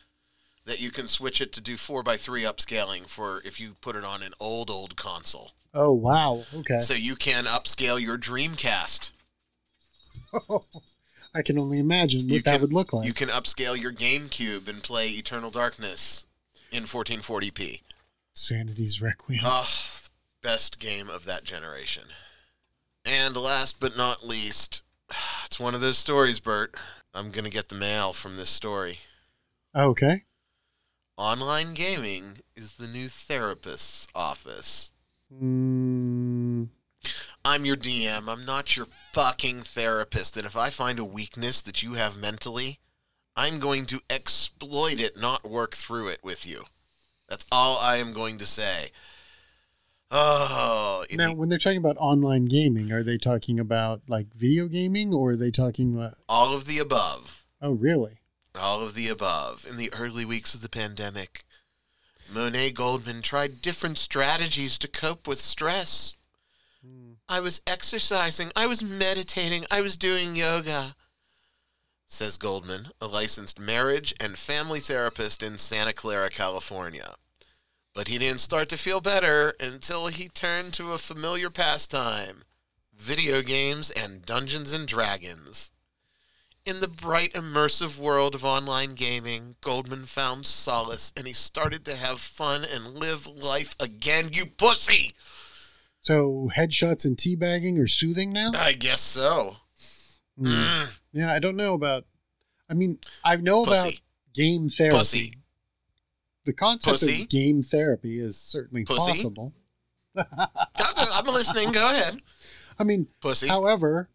that 0.65 0.79
you 0.79 0.91
can 0.91 1.07
switch 1.07 1.41
it 1.41 1.51
to 1.53 1.61
do 1.61 1.77
four 1.77 2.03
x 2.07 2.23
three 2.25 2.43
upscaling 2.43 3.07
for 3.09 3.41
if 3.43 3.59
you 3.59 3.75
put 3.81 3.95
it 3.95 4.05
on 4.05 4.23
an 4.23 4.33
old 4.39 4.69
old 4.69 4.95
console. 4.95 5.51
Oh 5.73 5.93
wow. 5.93 6.43
Okay. 6.55 6.79
So 6.79 6.93
you 6.93 7.15
can 7.15 7.45
upscale 7.45 8.01
your 8.01 8.17
Dreamcast. 8.17 9.11
I 11.35 11.41
can 11.43 11.59
only 11.59 11.79
imagine 11.79 12.21
what 12.21 12.29
You 12.29 12.41
that 12.41 12.51
can- 12.53 12.61
would 12.61 12.73
look 12.73 12.93
like. 12.93 13.05
You 13.07 13.13
can 13.13 13.29
upscale 13.29 13.79
your 13.79 13.91
GameCube 13.93 14.67
and 14.67 14.81
play 14.81 15.09
Eternal 15.09 15.51
Darkness 15.51 16.25
in 16.71 16.83
1440p. 16.83 17.81
Sanity's 18.33 19.01
Requiem. 19.01 19.41
Ah, 19.43 19.63
best 20.41 20.79
game 20.79 21.09
of 21.09 21.25
that 21.25 21.43
generation. 21.43 22.03
And 23.05 23.35
last 23.35 23.79
but 23.79 23.97
not 23.97 24.25
least, 24.27 24.83
it's 25.45 25.59
one 25.59 25.75
of 25.75 25.81
those 25.81 25.97
stories, 25.97 26.39
Bert. 26.39 26.75
I'm 27.13 27.31
going 27.31 27.45
to 27.45 27.49
get 27.49 27.69
the 27.69 27.75
mail 27.75 28.13
from 28.13 28.37
this 28.37 28.49
story. 28.49 28.99
okay. 29.75 30.23
Online 31.17 31.73
gaming 31.73 32.37
is 32.55 32.75
the 32.75 32.87
new 32.87 33.09
therapist's 33.09 34.07
office. 34.15 34.93
Mm, 35.33 36.69
I'm 37.43 37.65
your 37.65 37.75
DM. 37.75 38.29
I'm 38.29 38.45
not 38.45 38.77
your 38.77 38.85
fucking 39.11 39.63
therapist. 39.63 40.37
And 40.37 40.45
if 40.45 40.55
I 40.55 40.69
find 40.69 40.97
a 40.97 41.03
weakness 41.03 41.61
that 41.63 41.83
you 41.83 41.95
have 41.95 42.17
mentally, 42.17 42.79
I'm 43.35 43.59
going 43.59 43.85
to 43.87 44.01
exploit 44.09 45.01
it, 45.01 45.17
not 45.17 45.49
work 45.49 45.75
through 45.75 46.07
it 46.07 46.19
with 46.23 46.47
you. 46.47 46.63
That's 47.27 47.45
all 47.51 47.77
I 47.79 47.97
am 47.97 48.13
going 48.13 48.37
to 48.37 48.45
say. 48.45 48.91
Oh, 50.11 51.05
now, 51.11 51.29
the- 51.29 51.35
when 51.35 51.49
they're 51.49 51.57
talking 51.59 51.77
about 51.77 51.97
online 51.97 52.45
gaming, 52.45 52.91
are 52.91 53.03
they 53.03 53.17
talking 53.17 53.59
about 53.59 54.01
like 54.07 54.33
video 54.33 54.67
gaming, 54.67 55.13
or 55.13 55.31
are 55.31 55.35
they 55.35 55.51
talking? 55.51 55.95
About, 55.95 56.15
all 56.27 56.55
of 56.55 56.65
the 56.65 56.79
above. 56.79 57.45
oh, 57.61 57.71
really? 57.71 58.19
All 58.55 58.81
of 58.81 58.95
the 58.95 59.07
above. 59.07 59.65
In 59.69 59.77
the 59.77 59.91
early 59.93 60.25
weeks 60.25 60.53
of 60.55 60.61
the 60.61 60.69
pandemic, 60.69 61.43
Monet 62.33 62.71
Goldman 62.71 63.21
tried 63.21 63.61
different 63.61 63.97
strategies 63.97 64.77
to 64.79 64.87
cope 64.87 65.27
with 65.27 65.39
stress. 65.39 66.15
Hmm. 66.83 67.13
I 67.27 67.39
was 67.39 67.61
exercising, 67.67 68.51
I 68.55 68.65
was 68.65 68.83
meditating, 68.83 69.65
I 69.69 69.81
was 69.81 69.95
doing 69.97 70.35
yoga, 70.35 70.95
says 72.07 72.37
Goldman, 72.37 72.89
a 72.99 73.05
licensed 73.05 73.59
marriage 73.59 74.15
and 74.19 74.37
family 74.37 74.79
therapist 74.79 75.43
in 75.43 75.59
Santa 75.59 75.93
Clara, 75.93 76.29
California. 76.31 77.15
But 77.99 78.07
he 78.07 78.17
didn't 78.17 78.39
start 78.39 78.69
to 78.69 78.77
feel 78.77 79.01
better 79.01 79.55
until 79.59 80.07
he 80.07 80.29
turned 80.29 80.73
to 80.75 80.93
a 80.93 80.97
familiar 80.97 81.49
pastime 81.49 82.45
video 82.97 83.41
games 83.41 83.91
and 83.91 84.25
Dungeons 84.25 84.71
and 84.71 84.87
Dragons. 84.87 85.71
In 86.65 86.79
the 86.79 86.87
bright, 86.87 87.33
immersive 87.33 87.99
world 87.99 88.35
of 88.35 88.45
online 88.45 88.93
gaming, 88.95 89.57
Goldman 89.59 90.05
found 90.05 90.47
solace 90.47 91.11
and 91.17 91.27
he 91.27 91.33
started 91.33 91.83
to 91.83 91.97
have 91.97 92.21
fun 92.21 92.63
and 92.63 92.93
live 92.93 93.27
life 93.27 93.75
again, 93.81 94.29
you 94.31 94.45
pussy! 94.45 95.11
So 95.99 96.49
headshots 96.55 97.03
and 97.03 97.17
teabagging 97.17 97.77
are 97.83 97.87
soothing 97.87 98.31
now? 98.31 98.53
I 98.55 98.71
guess 98.71 99.01
so. 99.01 99.57
Mm. 100.39 100.47
Mm, 100.47 100.89
Yeah, 101.11 101.33
I 101.33 101.39
don't 101.39 101.57
know 101.57 101.73
about. 101.73 102.05
I 102.69 102.75
mean, 102.75 102.99
I 103.25 103.35
know 103.35 103.63
about 103.63 103.99
game 104.33 104.69
therapy. 104.69 104.97
Pussy. 104.97 105.33
The 106.49 106.53
concept 106.53 107.01
Pussy. 107.01 107.21
of 107.21 107.29
game 107.29 107.61
therapy 107.61 108.19
is 108.19 108.35
certainly 108.35 108.83
Pussy. 108.83 109.11
possible. 109.11 109.53
I'm 110.17 111.27
listening. 111.27 111.71
Go 111.71 111.85
ahead. 111.91 112.19
I 112.79 112.83
mean, 112.83 113.05
Pussy. 113.21 113.47
however, 113.47 114.09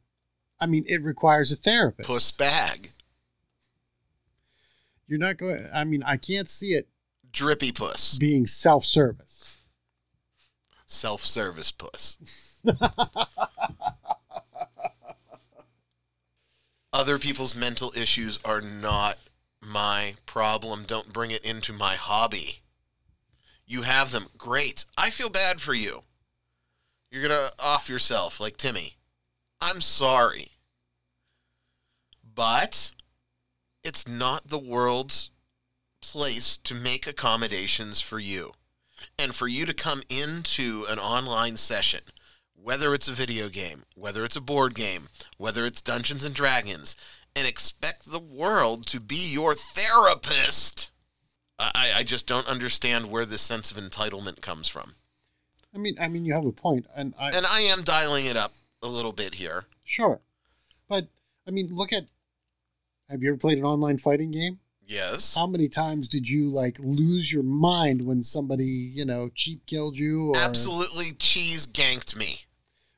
I 0.58 0.66
mean, 0.66 0.82
it 0.88 1.00
requires 1.04 1.52
a 1.52 1.56
therapist. 1.56 2.08
Puss 2.08 2.36
bag. 2.36 2.90
You're 5.06 5.20
not 5.20 5.36
going. 5.36 5.64
I 5.72 5.84
mean, 5.84 6.02
I 6.02 6.16
can't 6.16 6.48
see 6.48 6.72
it 6.72 6.88
Drippy 7.30 7.70
puss. 7.70 8.18
being 8.18 8.46
self-service. 8.46 9.56
Self 10.88 11.20
service 11.24 11.70
puss. 11.70 12.60
Other 16.92 17.20
people's 17.20 17.54
mental 17.54 17.92
issues 17.94 18.40
are 18.44 18.60
not 18.60 19.18
my 19.64 20.14
problem. 20.26 20.84
Don't 20.86 21.12
bring 21.12 21.30
it 21.30 21.44
into 21.44 21.72
my 21.72 21.94
hobby. 21.96 22.60
You 23.66 23.82
have 23.82 24.12
them. 24.12 24.26
Great. 24.36 24.84
I 24.96 25.10
feel 25.10 25.30
bad 25.30 25.60
for 25.60 25.74
you. 25.74 26.02
You're 27.10 27.26
going 27.26 27.30
to 27.30 27.52
off 27.58 27.88
yourself 27.88 28.40
like 28.40 28.56
Timmy. 28.56 28.94
I'm 29.60 29.80
sorry. 29.80 30.48
But 32.34 32.92
it's 33.82 34.08
not 34.08 34.48
the 34.48 34.58
world's 34.58 35.30
place 36.00 36.56
to 36.58 36.74
make 36.74 37.06
accommodations 37.06 38.00
for 38.00 38.18
you. 38.18 38.52
And 39.18 39.34
for 39.34 39.46
you 39.46 39.64
to 39.66 39.74
come 39.74 40.02
into 40.08 40.84
an 40.88 40.98
online 40.98 41.56
session, 41.56 42.00
whether 42.54 42.94
it's 42.94 43.08
a 43.08 43.12
video 43.12 43.48
game, 43.48 43.84
whether 43.94 44.24
it's 44.24 44.36
a 44.36 44.40
board 44.40 44.74
game, 44.74 45.08
whether 45.36 45.64
it's 45.66 45.82
Dungeons 45.82 46.24
and 46.24 46.34
Dragons, 46.34 46.96
and 47.36 47.46
expect 47.46 48.10
the 48.10 48.18
world 48.18 48.86
to 48.86 49.00
be 49.00 49.32
your 49.32 49.54
therapist. 49.54 50.90
I, 51.58 51.92
I 51.96 52.02
just 52.02 52.26
don't 52.26 52.46
understand 52.48 53.10
where 53.10 53.24
this 53.24 53.42
sense 53.42 53.70
of 53.70 53.76
entitlement 53.76 54.40
comes 54.40 54.68
from. 54.68 54.94
I 55.74 55.78
mean, 55.78 55.96
I 56.00 56.08
mean, 56.08 56.24
you 56.24 56.34
have 56.34 56.46
a 56.46 56.52
point, 56.52 56.86
and 56.96 57.14
I 57.18 57.30
And 57.30 57.46
I 57.46 57.60
am 57.60 57.82
dialing 57.82 58.26
it 58.26 58.36
up 58.36 58.52
a 58.82 58.88
little 58.88 59.12
bit 59.12 59.34
here. 59.34 59.64
sure, 59.84 60.20
but 60.88 61.08
I 61.46 61.50
mean, 61.50 61.68
look 61.70 61.92
at. 61.92 62.04
Have 63.10 63.22
you 63.22 63.30
ever 63.30 63.38
played 63.38 63.58
an 63.58 63.64
online 63.64 63.98
fighting 63.98 64.30
game? 64.30 64.60
Yes. 64.86 65.34
How 65.34 65.46
many 65.46 65.68
times 65.68 66.08
did 66.08 66.28
you 66.28 66.50
like 66.50 66.78
lose 66.78 67.32
your 67.32 67.42
mind 67.42 68.02
when 68.06 68.22
somebody, 68.22 68.64
you 68.64 69.04
know, 69.04 69.30
cheap 69.34 69.66
killed 69.66 69.98
you? 69.98 70.30
Or, 70.30 70.36
Absolutely 70.38 71.12
cheese 71.18 71.66
ganked 71.66 72.16
me. 72.16 72.40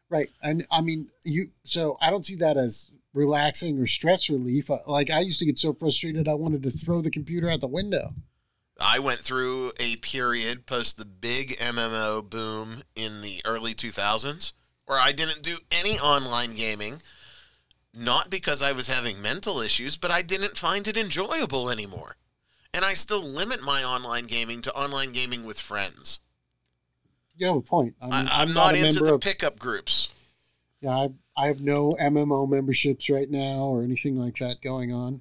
Right. 0.08 0.30
And 0.42 0.64
I 0.70 0.80
mean, 0.80 1.08
you, 1.24 1.46
so 1.64 1.98
I 2.00 2.10
don't 2.10 2.24
see 2.24 2.36
that 2.36 2.56
as 2.56 2.90
relaxing 3.16 3.80
or 3.80 3.86
stress 3.86 4.30
relief. 4.30 4.70
Uh, 4.70 4.78
Like, 4.86 5.10
I 5.10 5.20
used 5.20 5.40
to 5.40 5.46
get 5.46 5.58
so 5.58 5.72
frustrated, 5.72 6.28
I 6.28 6.34
wanted 6.34 6.62
to 6.62 6.70
throw 6.70 7.00
the 7.00 7.10
computer 7.10 7.50
out 7.50 7.60
the 7.60 7.66
window. 7.66 8.14
I 8.78 8.98
went 8.98 9.20
through 9.20 9.72
a 9.80 9.96
period 9.96 10.66
post 10.66 10.98
the 10.98 11.06
big 11.06 11.56
MMO 11.58 12.28
boom 12.28 12.82
in 12.94 13.22
the 13.22 13.40
early 13.46 13.74
2000s 13.74 14.52
where 14.84 15.00
I 15.00 15.12
didn't 15.12 15.42
do 15.42 15.56
any 15.72 15.98
online 15.98 16.54
gaming, 16.54 17.00
not 17.92 18.30
because 18.30 18.62
I 18.62 18.72
was 18.72 18.86
having 18.86 19.20
mental 19.20 19.60
issues, 19.60 19.96
but 19.96 20.10
I 20.10 20.22
didn't 20.22 20.56
find 20.56 20.86
it 20.86 20.96
enjoyable 20.96 21.70
anymore. 21.70 22.16
And 22.72 22.84
I 22.84 22.92
still 22.94 23.22
limit 23.22 23.62
my 23.62 23.82
online 23.82 24.26
gaming 24.26 24.60
to 24.62 24.74
online 24.74 25.12
gaming 25.12 25.44
with 25.44 25.58
friends. 25.58 26.20
You 27.34 27.46
have 27.46 27.56
a 27.56 27.62
point. 27.62 27.96
I 28.00 28.04
mean, 28.04 28.28
I'm, 28.30 28.52
not, 28.52 28.74
a 28.74 28.84
into 28.84 29.00
the 29.00 29.14
of, 29.14 29.20
pickup 29.22 29.58
groups. 29.58 30.14
yeah, 30.80 30.90
I, 30.90 31.08
I 31.36 31.48
have 31.48 31.60
no 31.60 31.96
MMO 32.00 32.48
memberships 32.48 33.10
right 33.10 33.30
now 33.30 33.64
or 33.64 33.82
anything 33.82 34.16
like 34.16 34.36
that 34.38 34.62
going 34.62 34.92
on. 34.92 35.20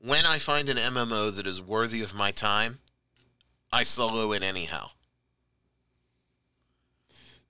When 0.00 0.24
I 0.24 0.38
find 0.38 0.68
an 0.68 0.76
MMO 0.76 1.34
that 1.36 1.46
is 1.46 1.60
worthy 1.60 2.02
of 2.02 2.14
my 2.14 2.30
time, 2.30 2.78
I 3.72 3.82
solo 3.82 4.32
it 4.32 4.42
anyhow. 4.42 4.88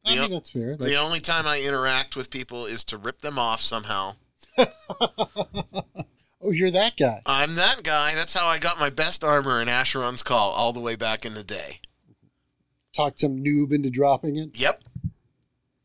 I 0.04 0.14
The 0.14 0.20
think 0.20 0.32
that's 0.32 0.50
fair. 0.50 0.76
The 0.76 0.96
only 0.96 1.20
time 1.20 1.46
I 1.46 1.60
interact 1.60 2.16
with 2.16 2.30
people 2.30 2.66
is 2.66 2.84
to 2.84 2.96
rip 2.96 3.20
them 3.20 3.38
off 3.38 3.60
somehow. 3.60 4.14
oh, 4.58 6.50
you're 6.50 6.70
that 6.70 6.96
guy. 6.96 7.20
I'm 7.26 7.54
that 7.56 7.82
guy. 7.82 8.14
That's 8.14 8.34
how 8.34 8.46
I 8.46 8.58
got 8.58 8.80
my 8.80 8.90
best 8.90 9.22
armor 9.22 9.60
in 9.60 9.68
Asheron's 9.68 10.22
Call 10.22 10.50
all 10.50 10.72
the 10.72 10.80
way 10.80 10.96
back 10.96 11.24
in 11.26 11.34
the 11.34 11.44
day. 11.44 11.80
Talked 12.94 13.20
some 13.20 13.44
noob 13.44 13.72
into 13.72 13.90
dropping 13.90 14.36
it. 14.36 14.58
Yep. 14.58 14.82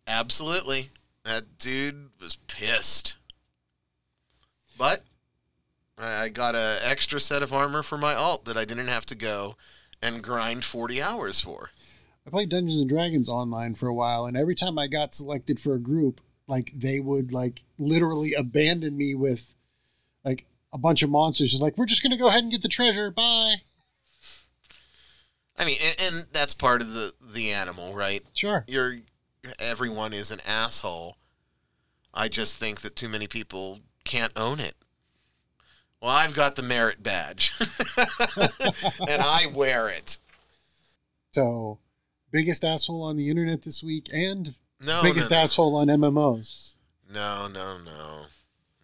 Absolutely. 0.08 0.89
That 1.26 1.57
dude 1.57 2.09
was 2.19 2.36
pissed. 2.36 3.17
But 4.78 5.03
I 5.97 6.30
got 6.30 6.55
a 6.55 6.80
extra 6.82 7.19
set 7.19 7.43
of 7.43 7.53
armor 7.53 7.84
for 7.84 7.97
my 7.97 8.13
alt 8.13 8.45
that 8.45 8.57
I 8.57 8.65
didn't 8.65 8.88
have 8.88 9.05
to 9.07 9.15
go 9.15 9.55
and 10.01 10.24
grind 10.24 10.63
40 10.63 11.01
hours 11.01 11.39
for. 11.39 11.71
I 12.26 12.30
played 12.30 12.49
Dungeons 12.49 12.80
and 12.80 12.89
Dragons 12.89 13.30
online 13.30 13.76
for 13.76 13.88
a 13.88 13.93
while, 13.93 14.26
and 14.26 14.36
every 14.36 14.55
time 14.55 14.78
I 14.78 14.88
got 14.88 15.13
selected 15.13 15.59
for 15.59 15.74
a 15.74 15.80
group, 15.80 16.21
like 16.47 16.71
they 16.76 16.99
would 16.99 17.32
like 17.32 17.63
literally 17.78 18.34
abandon 18.34 18.97
me 18.97 19.13
with 19.15 19.53
like 20.24 20.45
a 20.74 20.78
bunch 20.78 21.03
of 21.03 21.09
monsters. 21.09 21.53
It's 21.53 21.61
like 21.61 21.78
we're 21.78 21.86
just 21.86 22.03
gonna 22.03 22.17
go 22.17 22.28
ahead 22.28 22.43
and 22.43 22.51
get 22.51 22.61
the 22.61 22.67
treasure. 22.67 23.11
Bye. 23.11 23.55
I 25.57 25.65
mean, 25.65 25.78
and, 25.82 25.95
and 25.99 26.26
that's 26.32 26.53
part 26.53 26.82
of 26.82 26.93
the 26.93 27.13
the 27.21 27.51
animal, 27.51 27.93
right? 27.93 28.24
Sure. 28.34 28.65
You're 28.67 28.97
everyone 29.60 30.14
is 30.14 30.32
an 30.32 30.39
asshole. 30.46 31.18
I 32.14 32.28
just 32.28 32.58
think 32.58 32.82
that 32.82 32.96
too 32.96 33.10
many 33.10 33.28
people 33.28 33.80
can't 34.04 34.32
own 34.36 34.60
it. 34.60 34.76
Well, 36.02 36.12
I've 36.12 36.36
got 36.36 36.56
the 36.58 36.64
merit 36.64 37.02
badge, 37.02 37.54
and 39.08 39.22
I 39.22 39.46
wear 39.54 39.88
it. 39.88 40.20
So, 41.32 41.80
biggest 42.32 42.64
asshole 42.66 43.04
on 43.04 43.16
the 43.16 43.30
internet 43.30 43.62
this 43.62 43.82
week, 43.84 44.10
and 44.14 44.54
No, 44.82 45.02
biggest 45.02 45.32
no, 45.32 45.38
no. 45.38 45.44
asshole 45.44 45.76
on 45.78 45.88
MMOs. 45.88 46.76
No, 47.12 47.48
no, 47.48 47.78
no. 47.78 48.26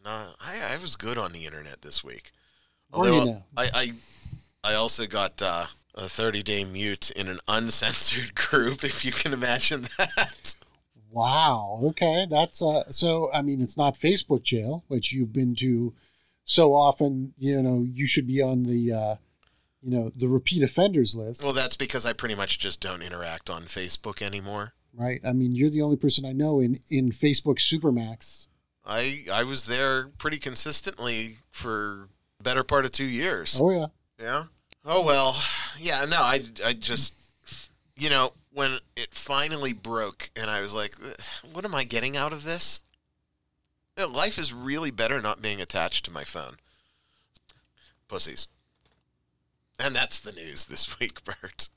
No, 0.06 0.28
I, 0.40 0.74
I 0.74 0.78
was 0.82 0.96
good 0.96 1.18
on 1.18 1.34
the 1.34 1.46
internet 1.46 1.82
this 1.82 2.04
week. 2.06 2.32
Although? 2.94 3.44
I, 3.58 3.70
I, 3.74 3.92
I 4.64 4.74
also 4.76 5.06
got 5.06 5.42
uh, 5.42 5.66
a 6.00 6.08
30 6.10 6.42
day 6.44 6.64
mute 6.64 7.12
in 7.12 7.28
an 7.28 7.40
uncensored 7.48 8.34
group, 8.50 8.84
if 8.84 9.04
you 9.06 9.12
can 9.12 9.34
imagine 9.34 9.88
that. 9.98 10.56
Wow. 11.12 11.80
Okay, 11.84 12.28
that's 12.30 12.62
uh. 12.62 12.84
So 12.92 13.30
I 13.34 13.42
mean, 13.42 13.62
it's 13.62 13.78
not 13.78 13.96
Facebook 13.96 14.44
jail, 14.44 14.84
which 14.88 15.12
you've 15.12 15.34
been 15.34 15.56
to 15.56 15.94
so 16.44 16.74
often. 16.74 17.34
You 17.38 17.62
know, 17.62 17.86
you 17.92 18.06
should 18.06 18.28
be 18.28 18.42
on 18.42 18.64
the, 18.64 18.94
uh, 18.94 19.16
you 19.82 19.90
know, 19.92 20.12
the 20.16 20.28
repeat 20.28 20.62
offenders 20.64 21.16
list, 21.16 21.44
Well, 21.44 21.54
that's 21.54 21.76
because 21.76 22.06
I 22.06 22.14
pretty 22.14 22.36
much 22.36 22.60
just 22.60 22.80
don't 22.80 23.02
interact 23.02 23.50
on 23.50 23.64
Facebook 23.64 24.22
anymore. 24.22 24.74
right? 24.94 25.20
I 25.28 25.34
mean, 25.34 25.56
you're 25.56 25.70
the 25.72 25.82
only 25.82 25.98
person 25.98 26.26
I 26.26 26.32
know 26.32 26.60
in 26.60 26.80
in 26.90 27.12
Facebook 27.12 27.58
Supermax. 27.58 28.48
I 28.86 29.26
I 29.32 29.44
was 29.44 29.66
there 29.66 30.08
pretty 30.20 30.38
consistently 30.38 31.38
for 31.52 32.10
better 32.42 32.64
part 32.64 32.86
of 32.86 32.92
two 32.92 33.10
years. 33.10 33.58
Oh 33.60 33.72
yeah. 33.72 33.88
Yeah. 34.20 34.44
Oh 34.86 35.06
well. 35.06 35.36
Yeah. 35.78 36.06
No. 36.06 36.18
I 36.22 36.42
I 36.66 36.74
just 36.74 37.18
you 37.96 38.10
know 38.10 38.34
when 38.52 38.80
it 38.96 39.14
finally 39.14 39.74
broke 39.74 40.32
and 40.36 40.50
I 40.50 40.62
was 40.62 40.74
like, 40.74 40.96
what 41.52 41.66
am 41.66 41.76
I 41.76 41.84
getting 41.84 42.18
out 42.18 42.34
of 42.34 42.44
this? 42.44 42.82
Life 43.98 44.38
is 44.38 44.54
really 44.54 44.92
better 44.92 45.22
not 45.22 45.42
being 45.42 45.60
attached 45.62 46.06
to 46.06 46.12
my 46.12 46.24
phone. 46.24 46.56
Pussies. 48.08 48.48
And 49.80 49.96
that's 49.96 50.20
the 50.20 50.32
news 50.32 50.66
this 50.66 51.00
week, 51.00 51.24
Bert. 51.24 51.70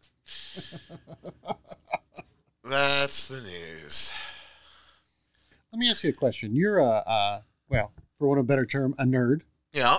that's 2.64 3.28
the 3.28 3.40
news. 3.40 4.12
Let 5.72 5.78
me 5.78 5.88
ask 5.90 6.04
you 6.04 6.10
a 6.10 6.14
question. 6.14 6.54
You're 6.54 6.78
a, 6.78 6.88
uh, 6.88 7.40
well, 7.68 7.92
for 8.18 8.28
want 8.28 8.38
of 8.38 8.44
a 8.44 8.46
better 8.46 8.66
term, 8.66 8.94
a 8.98 9.04
nerd. 9.04 9.42
Yeah. 9.72 9.98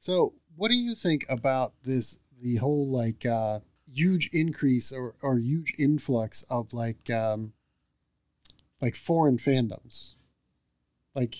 So, 0.00 0.34
what 0.56 0.70
do 0.70 0.76
you 0.76 0.94
think 0.94 1.24
about 1.28 1.72
this? 1.84 2.20
The 2.44 2.56
whole 2.56 2.86
like 2.86 3.24
uh, 3.24 3.60
huge 3.90 4.28
increase 4.34 4.92
or, 4.92 5.14
or 5.22 5.38
huge 5.38 5.72
influx 5.78 6.44
of 6.50 6.74
like 6.74 7.08
um, 7.08 7.54
like 8.82 8.94
foreign 8.94 9.38
fandoms, 9.38 10.14
like 11.14 11.36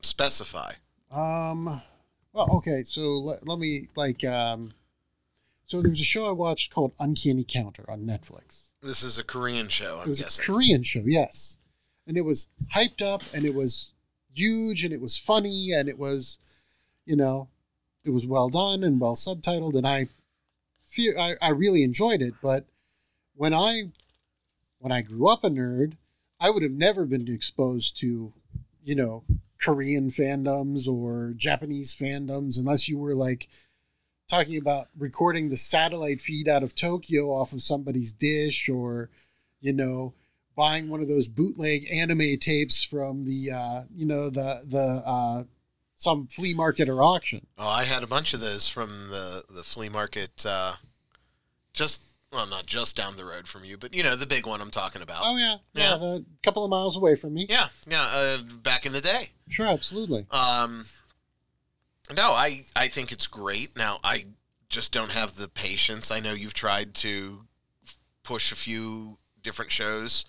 Specify. 0.00 0.72
um, 1.12 1.82
well, 2.32 2.48
okay. 2.56 2.84
So 2.84 3.18
let, 3.18 3.46
let 3.46 3.58
me 3.58 3.88
like 3.96 4.24
um, 4.24 4.72
So 5.66 5.82
there 5.82 5.90
was 5.90 6.00
a 6.00 6.04
show 6.04 6.26
I 6.26 6.32
watched 6.32 6.72
called 6.72 6.92
Uncanny 6.98 7.44
Counter 7.46 7.84
on 7.88 8.06
Netflix. 8.06 8.70
This 8.82 9.02
is 9.02 9.18
a 9.18 9.24
Korean 9.24 9.68
show, 9.68 9.96
I'm 9.96 10.04
it 10.04 10.08
was 10.08 10.22
guessing. 10.22 10.42
a 10.42 10.46
Korean 10.46 10.82
show, 10.84 11.02
yes. 11.04 11.58
And 12.06 12.16
it 12.16 12.22
was 12.24 12.48
hyped 12.74 13.02
up 13.02 13.22
and 13.34 13.44
it 13.44 13.54
was 13.54 13.92
huge 14.32 14.84
and 14.84 14.94
it 14.94 15.02
was 15.02 15.18
funny 15.18 15.72
and 15.72 15.86
it 15.86 15.98
was, 15.98 16.38
you 17.04 17.16
know, 17.16 17.48
it 18.08 18.12
was 18.12 18.26
well 18.26 18.48
done 18.48 18.82
and 18.82 19.00
well 19.00 19.14
subtitled 19.14 19.76
and 19.76 19.86
I 19.86 20.08
I, 21.18 21.34
I 21.40 21.50
really 21.50 21.82
enjoyed 21.82 22.22
it. 22.22 22.34
But 22.42 22.66
when 23.34 23.54
I 23.54 23.90
when 24.78 24.92
I 24.92 25.02
grew 25.02 25.28
up 25.28 25.44
a 25.44 25.50
nerd, 25.50 25.96
I 26.40 26.50
would 26.50 26.62
have 26.62 26.72
never 26.72 27.04
been 27.04 27.28
exposed 27.28 27.98
to, 28.00 28.32
you 28.84 28.94
know, 28.94 29.24
Korean 29.60 30.10
fandoms 30.10 30.88
or 30.88 31.34
Japanese 31.36 31.94
fandoms 31.94 32.58
unless 32.58 32.88
you 32.88 32.98
were 32.98 33.14
like 33.14 33.48
talking 34.28 34.56
about 34.56 34.86
recording 34.96 35.48
the 35.48 35.56
satellite 35.56 36.20
feed 36.20 36.48
out 36.48 36.62
of 36.62 36.74
Tokyo 36.74 37.26
off 37.30 37.52
of 37.52 37.62
somebody's 37.62 38.12
dish 38.12 38.68
or, 38.68 39.10
you 39.60 39.72
know, 39.72 40.14
buying 40.56 40.88
one 40.88 41.00
of 41.00 41.08
those 41.08 41.28
bootleg 41.28 41.86
anime 41.92 42.36
tapes 42.40 42.84
from 42.84 43.24
the 43.24 43.50
uh, 43.50 43.82
you 43.94 44.06
know, 44.06 44.30
the 44.30 44.62
the 44.64 45.02
uh 45.04 45.44
some 45.98 46.26
flea 46.28 46.54
market 46.54 46.88
or 46.88 47.02
auction. 47.02 47.46
Oh, 47.58 47.68
I 47.68 47.84
had 47.84 48.02
a 48.02 48.06
bunch 48.06 48.32
of 48.32 48.40
those 48.40 48.66
from 48.68 49.08
the 49.10 49.42
the 49.50 49.62
flea 49.62 49.90
market. 49.90 50.46
Uh, 50.46 50.74
just 51.74 52.02
well, 52.32 52.46
not 52.46 52.66
just 52.66 52.96
down 52.96 53.16
the 53.16 53.24
road 53.24 53.46
from 53.48 53.64
you, 53.64 53.76
but 53.76 53.94
you 53.94 54.02
know 54.02 54.16
the 54.16 54.26
big 54.26 54.46
one 54.46 54.60
I'm 54.62 54.70
talking 54.70 55.02
about. 55.02 55.22
Oh 55.24 55.36
yeah, 55.36 55.56
yeah, 55.74 55.98
Yeah. 56.00 56.14
a 56.16 56.20
couple 56.42 56.64
of 56.64 56.70
miles 56.70 56.96
away 56.96 57.14
from 57.16 57.34
me. 57.34 57.46
Yeah, 57.50 57.68
yeah. 57.86 58.08
Uh, 58.10 58.38
back 58.62 58.86
in 58.86 58.92
the 58.92 59.00
day. 59.00 59.30
Sure, 59.48 59.66
absolutely. 59.66 60.26
Um, 60.30 60.86
no, 62.14 62.30
I 62.32 62.64
I 62.74 62.88
think 62.88 63.12
it's 63.12 63.26
great. 63.26 63.76
Now 63.76 63.98
I 64.04 64.26
just 64.68 64.92
don't 64.92 65.12
have 65.12 65.36
the 65.36 65.48
patience. 65.48 66.10
I 66.10 66.20
know 66.20 66.32
you've 66.32 66.54
tried 66.54 66.94
to 66.96 67.42
f- 67.86 67.96
push 68.22 68.52
a 68.52 68.56
few 68.56 69.18
different 69.42 69.70
shows, 69.70 70.24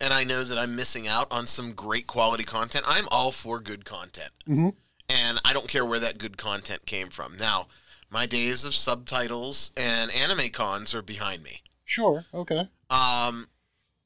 and 0.00 0.12
I 0.12 0.24
know 0.24 0.42
that 0.44 0.58
I'm 0.58 0.74
missing 0.76 1.06
out 1.08 1.28
on 1.30 1.46
some 1.46 1.72
great 1.72 2.06
quality 2.06 2.44
content. 2.44 2.84
I'm 2.88 3.06
all 3.10 3.30
for 3.32 3.60
good 3.60 3.84
content, 3.84 4.32
Mhm. 4.48 4.76
And 5.08 5.40
I 5.44 5.52
don't 5.52 5.68
care 5.68 5.84
where 5.84 6.00
that 6.00 6.18
good 6.18 6.36
content 6.36 6.86
came 6.86 7.08
from. 7.10 7.36
Now, 7.36 7.66
my 8.10 8.26
days 8.26 8.64
of 8.64 8.74
subtitles 8.74 9.72
and 9.76 10.10
anime 10.10 10.48
cons 10.50 10.94
are 10.94 11.02
behind 11.02 11.42
me. 11.42 11.62
Sure, 11.84 12.24
okay, 12.34 12.68
Um, 12.90 13.48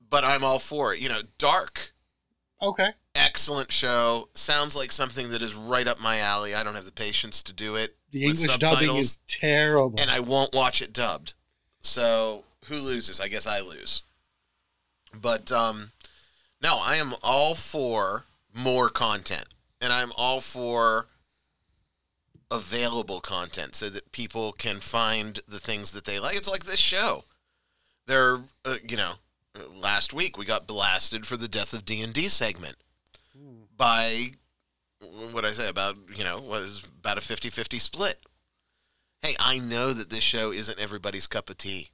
but 0.08 0.24
I'm 0.24 0.44
all 0.44 0.58
for 0.58 0.92
it. 0.94 1.00
You 1.00 1.08
know, 1.08 1.20
Dark 1.38 1.92
okay. 2.62 2.88
excellent 3.14 3.72
show. 3.72 4.28
Sounds 4.34 4.76
like 4.76 4.92
something 4.92 5.30
that 5.30 5.40
is 5.42 5.54
right 5.54 5.86
up 5.86 6.00
my 6.00 6.18
alley. 6.18 6.54
I 6.54 6.62
don't 6.62 6.74
have 6.74 6.84
the 6.84 6.92
patience 6.92 7.42
to 7.44 7.52
do 7.52 7.76
it. 7.76 7.96
The 8.10 8.24
English 8.24 8.58
dubbing 8.58 8.96
is 8.96 9.18
terrible. 9.28 10.00
and 10.00 10.10
I 10.10 10.20
won't 10.20 10.54
watch 10.54 10.82
it 10.82 10.92
dubbed. 10.92 11.34
So 11.80 12.44
who 12.66 12.76
loses? 12.76 13.20
I 13.20 13.28
guess 13.28 13.46
I 13.46 13.60
lose. 13.60 14.02
But 15.18 15.50
um, 15.52 15.92
no, 16.62 16.78
I 16.80 16.96
am 16.96 17.14
all 17.22 17.54
for 17.54 18.24
more 18.54 18.88
content, 18.88 19.46
and 19.80 19.92
I'm 19.92 20.12
all 20.16 20.40
for 20.40 21.06
available 22.50 23.20
content 23.20 23.74
so 23.74 23.88
that 23.90 24.12
people 24.12 24.52
can 24.52 24.80
find 24.80 25.38
the 25.48 25.60
things 25.60 25.92
that 25.92 26.04
they 26.04 26.18
like. 26.18 26.36
It's 26.36 26.50
like 26.50 26.64
this 26.64 26.80
show. 26.80 27.24
They're, 28.06 28.38
uh, 28.64 28.76
you 28.88 28.96
know, 28.96 29.14
last 29.80 30.12
week 30.12 30.36
we 30.36 30.44
got 30.44 30.66
blasted 30.66 31.26
for 31.26 31.36
the 31.36 31.48
death 31.48 31.72
of 31.72 31.84
D 31.84 32.02
and 32.02 32.12
D 32.12 32.28
segment 32.28 32.76
by 33.76 34.32
what 35.32 35.44
I 35.44 35.52
say 35.52 35.68
about 35.68 35.96
you 36.14 36.24
know 36.24 36.40
what 36.40 36.62
is 36.62 36.82
about 37.00 37.18
a 37.18 37.20
50-50 37.20 37.80
split. 37.80 38.18
Hey, 39.22 39.34
I 39.38 39.58
know 39.58 39.92
that 39.92 40.10
this 40.10 40.24
show 40.24 40.52
isn't 40.52 40.78
everybody's 40.78 41.26
cup 41.26 41.50
of 41.50 41.58
tea. 41.58 41.90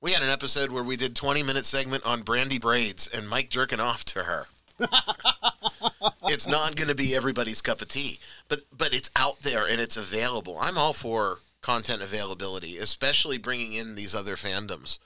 We 0.00 0.12
had 0.12 0.22
an 0.22 0.30
episode 0.30 0.70
where 0.70 0.84
we 0.84 0.96
did 0.96 1.16
20 1.16 1.42
minute 1.42 1.66
segment 1.66 2.04
on 2.06 2.22
Brandy 2.22 2.58
braids 2.58 3.08
and 3.08 3.28
Mike 3.28 3.50
jerking 3.50 3.80
off 3.80 4.04
to 4.06 4.24
her. 4.24 4.46
it's 6.24 6.46
not 6.46 6.76
going 6.76 6.88
to 6.88 6.94
be 6.94 7.14
everybody's 7.14 7.62
cup 7.62 7.82
of 7.82 7.88
tea, 7.88 8.18
but 8.48 8.60
but 8.76 8.94
it's 8.94 9.10
out 9.16 9.40
there 9.40 9.66
and 9.66 9.80
it's 9.80 9.96
available. 9.96 10.58
I'm 10.60 10.78
all 10.78 10.92
for 10.92 11.38
content 11.60 12.02
availability, 12.02 12.78
especially 12.78 13.38
bringing 13.38 13.72
in 13.72 13.94
these 13.94 14.14
other 14.14 14.36
fandoms. 14.36 14.98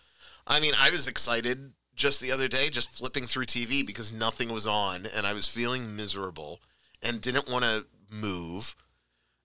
I 0.46 0.60
mean, 0.60 0.74
I 0.78 0.90
was 0.90 1.08
excited 1.08 1.72
just 1.94 2.20
the 2.20 2.32
other 2.32 2.48
day, 2.48 2.70
just 2.70 2.90
flipping 2.90 3.26
through 3.26 3.44
TV 3.46 3.86
because 3.86 4.12
nothing 4.12 4.52
was 4.52 4.66
on 4.66 5.06
and 5.06 5.26
I 5.26 5.32
was 5.32 5.46
feeling 5.46 5.94
miserable 5.94 6.60
and 7.02 7.20
didn't 7.20 7.50
want 7.50 7.64
to 7.64 7.86
move. 8.10 8.74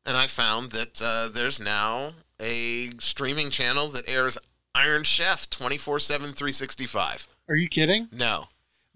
And 0.05 0.15
I 0.15 0.27
found 0.27 0.71
that 0.71 1.01
uh, 1.01 1.29
there's 1.33 1.59
now 1.59 2.13
a 2.41 2.91
streaming 2.99 3.49
channel 3.49 3.89
that 3.89 4.07
airs 4.07 4.37
Iron 4.73 5.03
Chef 5.03 5.49
24 5.49 5.99
7, 5.99 6.27
365. 6.33 7.27
Are 7.49 7.55
you 7.55 7.67
kidding? 7.67 8.07
No, 8.11 8.47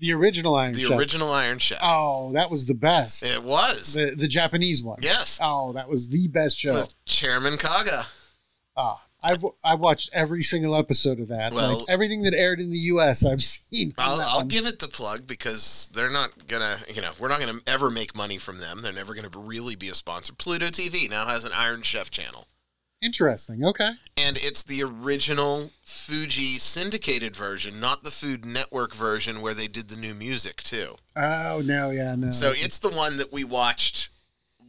The 0.01 0.11
original 0.13 0.55
Iron 0.55 0.73
Chef. 0.73 0.81
the 0.83 0.89
Chef. 0.89 0.99
original 0.99 1.31
Iron 1.31 1.59
Chef. 1.59 1.79
Oh, 1.81 2.33
that 2.33 2.51
was 2.51 2.67
the 2.67 2.75
best. 2.75 3.23
It 3.23 3.41
was. 3.43 3.93
The 3.93 4.13
the 4.17 4.27
Japanese 4.27 4.83
one. 4.83 4.99
yes. 5.01 5.39
Oh, 5.41 5.71
that 5.73 5.87
was 5.87 6.09
the 6.09 6.27
best 6.27 6.57
show. 6.57 6.73
With 6.73 6.93
Chairman 7.05 7.57
Kaga. 7.57 8.07
Ah, 8.75 9.03
I've 9.23 9.45
I 9.63 9.75
watched 9.75 10.09
every 10.13 10.41
single 10.41 10.75
episode 10.75 11.19
of 11.19 11.27
that. 11.29 11.53
Well- 11.53 11.77
like 11.79 11.85
everything 11.89 12.23
that 12.23 12.33
aired 12.33 12.59
in 12.59 12.71
the 12.71 12.77
U.S. 12.79 13.23
I've 13.25 13.43
seen. 13.71 13.93
I'll, 13.97 14.19
I'll 14.21 14.45
give 14.45 14.65
it 14.65 14.79
the 14.79 14.87
plug 14.87 15.27
because 15.27 15.89
they're 15.93 16.09
not 16.09 16.47
gonna, 16.47 16.79
you 16.93 17.01
know, 17.01 17.11
we're 17.19 17.27
not 17.27 17.39
gonna 17.39 17.59
ever 17.67 17.91
make 17.91 18.15
money 18.15 18.37
from 18.39 18.57
them. 18.57 18.81
They're 18.81 18.91
never 18.91 19.13
gonna 19.13 19.29
really 19.35 19.75
be 19.75 19.89
a 19.89 19.93
sponsor. 19.93 20.33
Pluto 20.33 20.67
TV 20.67 21.07
now 21.09 21.27
has 21.27 21.43
an 21.43 21.51
Iron 21.53 21.83
Chef 21.83 22.09
channel, 22.09 22.47
Interesting. 23.01 23.63
Okay. 23.65 23.91
and 24.17 24.37
it's 24.37 24.63
the 24.63 24.83
original 24.83 25.71
Fuji 25.83 26.59
syndicated 26.59 27.35
version, 27.35 27.79
not 27.79 28.03
the 28.03 28.11
Food 28.11 28.45
Network 28.45 28.93
version 28.93 29.41
where 29.41 29.53
they 29.53 29.67
did 29.67 29.87
the 29.89 29.95
new 29.95 30.13
music 30.13 30.57
too. 30.63 30.95
Oh 31.15 31.61
no, 31.63 31.89
yeah, 31.89 32.15
no. 32.15 32.31
So 32.31 32.51
it's 32.55 32.79
the 32.79 32.89
one 32.89 33.17
that 33.17 33.31
we 33.33 33.43
watched 33.43 34.09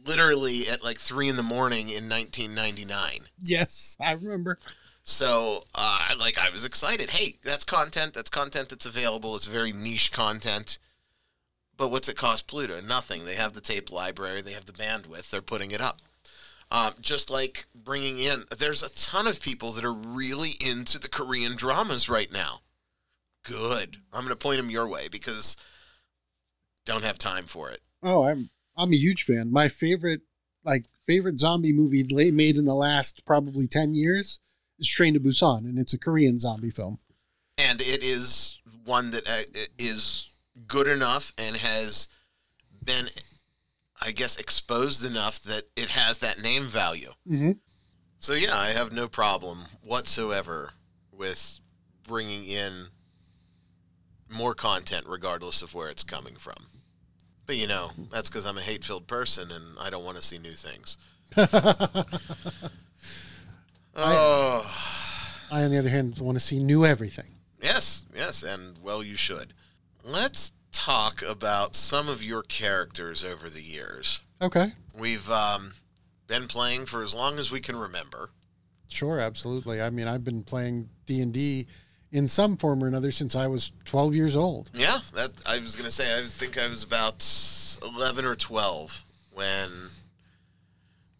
literally 0.05 0.67
at 0.67 0.83
like 0.83 0.97
three 0.97 1.29
in 1.29 1.35
the 1.37 1.43
morning 1.43 1.89
in 1.89 2.09
1999. 2.09 3.21
yes, 3.43 3.97
I 4.01 4.13
remember. 4.13 4.57
So, 5.05 5.63
uh, 5.75 6.15
like, 6.17 6.37
I 6.39 6.49
was 6.49 6.63
excited. 6.63 7.09
Hey, 7.09 7.35
that's 7.43 7.65
content. 7.65 8.13
That's 8.13 8.29
content 8.29 8.69
that's 8.69 8.85
available. 8.85 9.35
It's 9.35 9.45
very 9.47 9.73
niche 9.73 10.13
content. 10.13 10.77
But 11.75 11.91
what's 11.91 12.07
it 12.07 12.15
cost 12.15 12.47
Pluto? 12.47 12.79
Nothing. 12.79 13.25
They 13.25 13.35
have 13.35 13.51
the 13.51 13.59
tape 13.59 13.91
library. 13.91 14.41
They 14.41 14.53
have 14.53 14.65
the 14.65 14.71
bandwidth. 14.71 15.29
They're 15.29 15.41
putting 15.41 15.71
it 15.71 15.81
up. 15.81 15.99
Um, 16.73 16.95
just 16.99 17.29
like 17.29 17.67
bringing 17.75 18.17
in, 18.17 18.45
there's 18.57 18.81
a 18.81 18.93
ton 18.95 19.27
of 19.27 19.39
people 19.41 19.71
that 19.73 19.85
are 19.85 19.93
really 19.93 20.55
into 20.59 20.97
the 20.99 21.07
Korean 21.07 21.55
dramas 21.55 22.09
right 22.09 22.31
now. 22.31 22.61
Good. 23.43 23.97
I'm 24.11 24.23
going 24.23 24.31
to 24.31 24.35
point 24.35 24.57
them 24.57 24.71
your 24.71 24.87
way 24.87 25.07
because 25.07 25.55
don't 26.83 27.03
have 27.03 27.19
time 27.19 27.45
for 27.45 27.69
it. 27.69 27.81
Oh, 28.01 28.23
I'm 28.23 28.49
I'm 28.75 28.91
a 28.91 28.97
huge 28.97 29.23
fan. 29.23 29.51
My 29.51 29.67
favorite 29.67 30.21
like 30.65 30.85
favorite 31.05 31.39
zombie 31.39 31.73
movie 31.73 32.03
made 32.31 32.57
in 32.57 32.65
the 32.65 32.73
last 32.73 33.23
probably 33.23 33.67
ten 33.67 33.93
years 33.93 34.39
is 34.79 34.89
Train 34.89 35.13
to 35.13 35.19
Busan, 35.19 35.59
and 35.59 35.77
it's 35.77 35.93
a 35.93 35.99
Korean 35.99 36.39
zombie 36.39 36.71
film. 36.71 36.97
and 37.57 37.81
it 37.81 38.01
is 38.01 38.59
one 38.83 39.11
that 39.11 39.27
uh, 39.29 39.59
is 39.77 40.31
good 40.65 40.87
enough 40.87 41.33
and 41.37 41.57
has 41.57 42.09
been 42.83 43.09
i 44.05 44.11
guess 44.11 44.37
exposed 44.39 45.03
enough 45.05 45.39
that 45.41 45.63
it 45.75 45.89
has 45.89 46.19
that 46.19 46.39
name 46.41 46.67
value 46.67 47.11
Mm-hmm. 47.29 47.51
so 48.19 48.33
yeah 48.33 48.57
i 48.57 48.67
have 48.69 48.91
no 48.91 49.07
problem 49.07 49.59
whatsoever 49.83 50.71
with 51.11 51.59
bringing 52.07 52.43
in 52.45 52.87
more 54.29 54.53
content 54.53 55.05
regardless 55.07 55.61
of 55.61 55.73
where 55.73 55.89
it's 55.89 56.03
coming 56.03 56.35
from 56.35 56.67
but 57.45 57.55
you 57.55 57.67
know 57.67 57.91
that's 58.11 58.29
because 58.29 58.45
i'm 58.45 58.57
a 58.57 58.61
hate-filled 58.61 59.07
person 59.07 59.51
and 59.51 59.63
i 59.79 59.89
don't 59.89 60.03
want 60.05 60.17
to 60.17 60.23
see 60.23 60.37
new 60.39 60.51
things 60.53 60.97
oh 63.95 64.79
I, 65.51 65.63
on 65.63 65.71
the 65.71 65.77
other 65.77 65.89
hand, 65.89 66.17
want 66.17 66.35
to 66.35 66.43
see 66.43 66.57
new 66.57 66.83
everything. 66.83 67.27
Yes, 67.61 68.07
yes, 68.15 68.41
and 68.41 68.75
well, 68.81 69.03
you 69.03 69.15
should. 69.15 69.53
Let's 70.03 70.51
talk 70.73 71.21
about 71.21 71.75
some 71.75 72.09
of 72.09 72.21
your 72.21 72.43
characters 72.43 73.23
over 73.23 73.49
the 73.49 73.61
years. 73.61 74.21
Okay. 74.41 74.73
We've 74.97 75.29
um, 75.29 75.73
been 76.27 76.47
playing 76.47 76.87
for 76.87 77.03
as 77.03 77.15
long 77.15 77.39
as 77.39 77.51
we 77.51 77.61
can 77.61 77.77
remember. 77.77 78.31
Sure, 78.89 79.19
absolutely. 79.19 79.81
I 79.81 79.89
mean, 79.89 80.07
I've 80.07 80.23
been 80.23 80.43
playing 80.43 80.89
D 81.05 81.21
and 81.21 81.33
D 81.33 81.67
in 82.11 82.27
some 82.27 82.57
form 82.57 82.83
or 82.83 82.87
another 82.87 83.11
since 83.11 83.35
I 83.35 83.47
was 83.47 83.71
12 83.85 84.13
years 84.13 84.35
old. 84.35 84.69
Yeah, 84.73 84.99
that 85.15 85.31
I 85.45 85.59
was 85.59 85.75
gonna 85.75 85.91
say. 85.91 86.17
I 86.17 86.21
think 86.23 86.61
I 86.61 86.67
was 86.67 86.83
about 86.83 87.25
eleven 87.81 88.25
or 88.25 88.35
twelve 88.35 89.03
when 89.31 89.69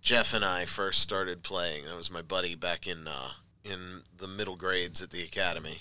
Jeff 0.01 0.33
and 0.33 0.45
I 0.45 0.65
first 0.65 1.01
started 1.01 1.41
playing. 1.41 1.85
That 1.85 1.95
was 1.95 2.11
my 2.11 2.21
buddy 2.21 2.55
back 2.55 2.85
in 2.85 3.07
uh, 3.07 3.31
in 3.63 4.03
the 4.15 4.27
middle 4.27 4.55
grades 4.55 5.01
at 5.01 5.09
the 5.09 5.23
academy. 5.23 5.77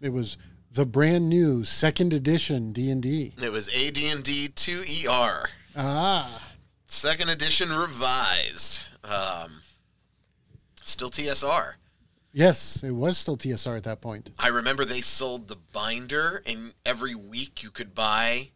It 0.00 0.12
was 0.12 0.36
the 0.72 0.86
brand 0.86 1.28
new 1.28 1.64
second 1.64 2.12
edition 2.12 2.72
D 2.72 2.90
and 2.90 3.02
D. 3.02 3.32
It 3.40 3.50
was 3.52 3.68
AD&D 3.68 4.48
2ER. 4.54 5.46
Ah, 5.76 6.42
Second 6.86 7.28
edition 7.30 7.70
revised. 7.72 8.80
Um, 9.04 9.60
still 10.82 11.10
TSR. 11.10 11.74
Yes, 12.32 12.82
it 12.82 12.90
was 12.92 13.16
still 13.18 13.36
TSR 13.36 13.76
at 13.76 13.84
that 13.84 14.00
point. 14.00 14.30
I 14.38 14.48
remember 14.48 14.84
they 14.84 15.00
sold 15.00 15.48
the 15.48 15.56
binder, 15.72 16.42
and 16.46 16.74
every 16.84 17.14
week 17.14 17.62
you 17.62 17.70
could 17.70 17.94
buy 17.94 18.50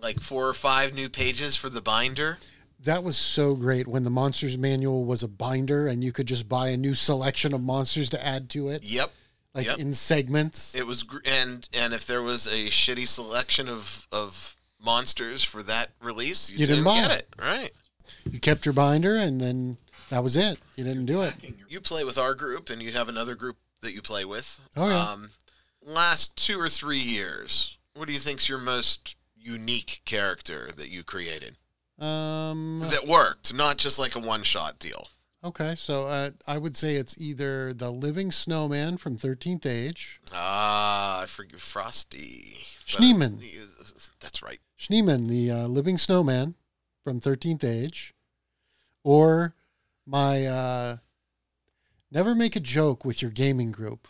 like 0.00 0.20
four 0.20 0.46
or 0.48 0.54
five 0.54 0.92
new 0.92 1.08
pages 1.08 1.56
for 1.56 1.68
the 1.70 1.80
binder. 1.80 2.38
That 2.78 3.02
was 3.02 3.16
so 3.16 3.54
great 3.54 3.88
when 3.88 4.04
the 4.04 4.10
Monsters 4.10 4.58
Manual 4.58 5.04
was 5.06 5.22
a 5.22 5.28
binder 5.28 5.86
and 5.88 6.04
you 6.04 6.12
could 6.12 6.26
just 6.26 6.48
buy 6.50 6.68
a 6.68 6.76
new 6.76 6.92
selection 6.92 7.54
of 7.54 7.62
monsters 7.62 8.10
to 8.10 8.22
add 8.24 8.50
to 8.50 8.68
it, 8.68 8.84
Yep. 8.84 9.10
Like 9.54 9.66
Yep. 9.66 9.78
in 9.78 9.94
segments. 9.94 10.74
It 10.74 10.86
was, 10.86 11.02
gr- 11.04 11.18
and 11.24 11.68
and 11.72 11.92
if 11.94 12.06
there 12.06 12.22
was 12.22 12.46
a 12.46 12.66
shitty 12.66 13.06
selection 13.06 13.68
of 13.68 14.06
of 14.12 14.56
monsters 14.80 15.42
for 15.44 15.62
that 15.62 15.90
release, 16.02 16.50
you, 16.50 16.58
You 16.58 16.66
didn't 16.66 16.84
didn't, 16.84 17.00
get 17.08 17.10
it. 17.10 17.28
it. 17.38 17.42
Right. 17.42 17.70
You 18.30 18.38
kept 18.40 18.66
your 18.66 18.72
binder 18.72 19.16
and 19.16 19.40
then 19.40 19.76
that 20.10 20.22
was 20.22 20.36
it. 20.36 20.58
You 20.76 20.84
didn't 20.84 21.06
do 21.06 21.22
it. 21.22 21.34
You 21.68 21.80
play 21.80 22.04
with 22.04 22.18
our 22.18 22.34
group, 22.34 22.68
and 22.70 22.82
you 22.82 22.92
have 22.92 23.08
another 23.08 23.34
group 23.34 23.56
that 23.80 23.92
you 23.94 24.02
play 24.02 24.24
with. 24.24 24.60
Oh, 24.76 24.88
yeah. 24.88 25.00
Um, 25.10 25.30
last 25.82 26.36
two 26.36 26.60
or 26.60 26.68
three 26.68 26.98
years, 26.98 27.78
what 27.94 28.06
do 28.06 28.12
you 28.12 28.18
think's 28.20 28.48
your 28.48 28.58
most 28.58 29.16
unique 29.36 30.02
character 30.04 30.70
that 30.76 30.88
you 30.90 31.02
created 31.04 31.56
Um, 31.98 32.80
that 32.90 33.06
worked, 33.06 33.54
not 33.54 33.78
just 33.78 33.98
like 33.98 34.14
a 34.14 34.20
one 34.20 34.42
shot 34.42 34.78
deal? 34.78 35.08
Okay, 35.44 35.74
so 35.74 36.06
uh, 36.08 36.30
I 36.46 36.58
would 36.58 36.76
say 36.76 36.96
it's 36.96 37.20
either 37.20 37.72
the 37.74 37.90
Living 37.90 38.30
Snowman 38.30 38.96
from 38.96 39.16
13th 39.16 39.66
Age, 39.66 40.20
Ah, 40.32 41.22
I 41.22 41.26
forget 41.26 41.60
Frosty. 41.60 42.64
Schneeman. 42.86 43.40
That's 44.20 44.42
right. 44.42 44.58
Schneeman, 44.78 45.28
the 45.28 45.50
uh, 45.50 45.66
Living 45.66 45.98
Snowman 45.98 46.54
from 47.02 47.20
13th 47.20 47.64
Age, 47.64 48.14
or 49.04 49.54
my 50.06 50.46
uh, 50.46 50.96
never 52.10 52.34
make 52.34 52.56
a 52.56 52.60
joke 52.60 53.04
with 53.04 53.22
your 53.22 53.30
gaming 53.30 53.72
group. 53.72 54.08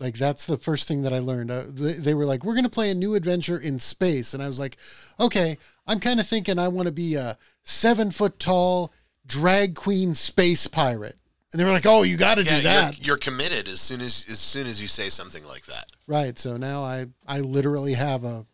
Like 0.00 0.18
that's 0.18 0.46
the 0.46 0.56
first 0.58 0.88
thing 0.88 1.02
that 1.02 1.12
I 1.12 1.20
learned. 1.20 1.50
Uh, 1.52 1.62
they, 1.70 1.92
they 1.92 2.14
were 2.14 2.24
like, 2.24 2.44
"We're 2.44 2.54
going 2.54 2.64
to 2.64 2.70
play 2.70 2.90
a 2.90 2.94
new 2.94 3.14
adventure 3.14 3.56
in 3.58 3.78
space," 3.78 4.34
and 4.34 4.42
I 4.42 4.48
was 4.48 4.58
like, 4.58 4.76
"Okay, 5.20 5.58
I'm 5.86 6.00
kind 6.00 6.18
of 6.18 6.26
thinking 6.26 6.58
I 6.58 6.66
want 6.66 6.88
to 6.88 6.92
be 6.92 7.14
a 7.14 7.38
seven 7.62 8.10
foot 8.10 8.40
tall 8.40 8.92
drag 9.26 9.74
queen 9.74 10.14
space 10.14 10.66
pirate." 10.66 11.16
And 11.52 11.60
they 11.60 11.64
were 11.64 11.72
like, 11.72 11.86
"Oh, 11.86 12.02
you 12.02 12.16
got 12.16 12.36
to 12.36 12.44
Yeah, 12.44 12.56
do 12.56 12.62
that." 12.62 12.98
You're, 12.98 13.06
you're 13.06 13.16
committed 13.18 13.68
as 13.68 13.80
soon 13.80 14.00
as 14.00 14.26
as 14.30 14.38
soon 14.38 14.66
as 14.66 14.80
you 14.80 14.88
say 14.88 15.08
something 15.08 15.44
like 15.46 15.66
that. 15.66 15.86
Right. 16.06 16.38
So 16.38 16.56
now 16.56 16.82
I 16.82 17.06
I 17.26 17.40
literally 17.40 17.94
have 17.94 18.24
a 18.24 18.46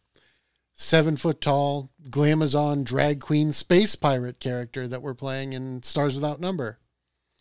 seven 0.74 1.16
foot 1.16 1.40
tall 1.40 1.90
glamazon 2.08 2.84
drag 2.84 3.20
queen 3.20 3.52
space 3.52 3.94
pirate 3.94 4.40
character 4.40 4.86
that 4.88 5.02
we're 5.02 5.14
playing 5.14 5.52
in 5.52 5.82
Stars 5.82 6.14
Without 6.14 6.40
Number. 6.40 6.78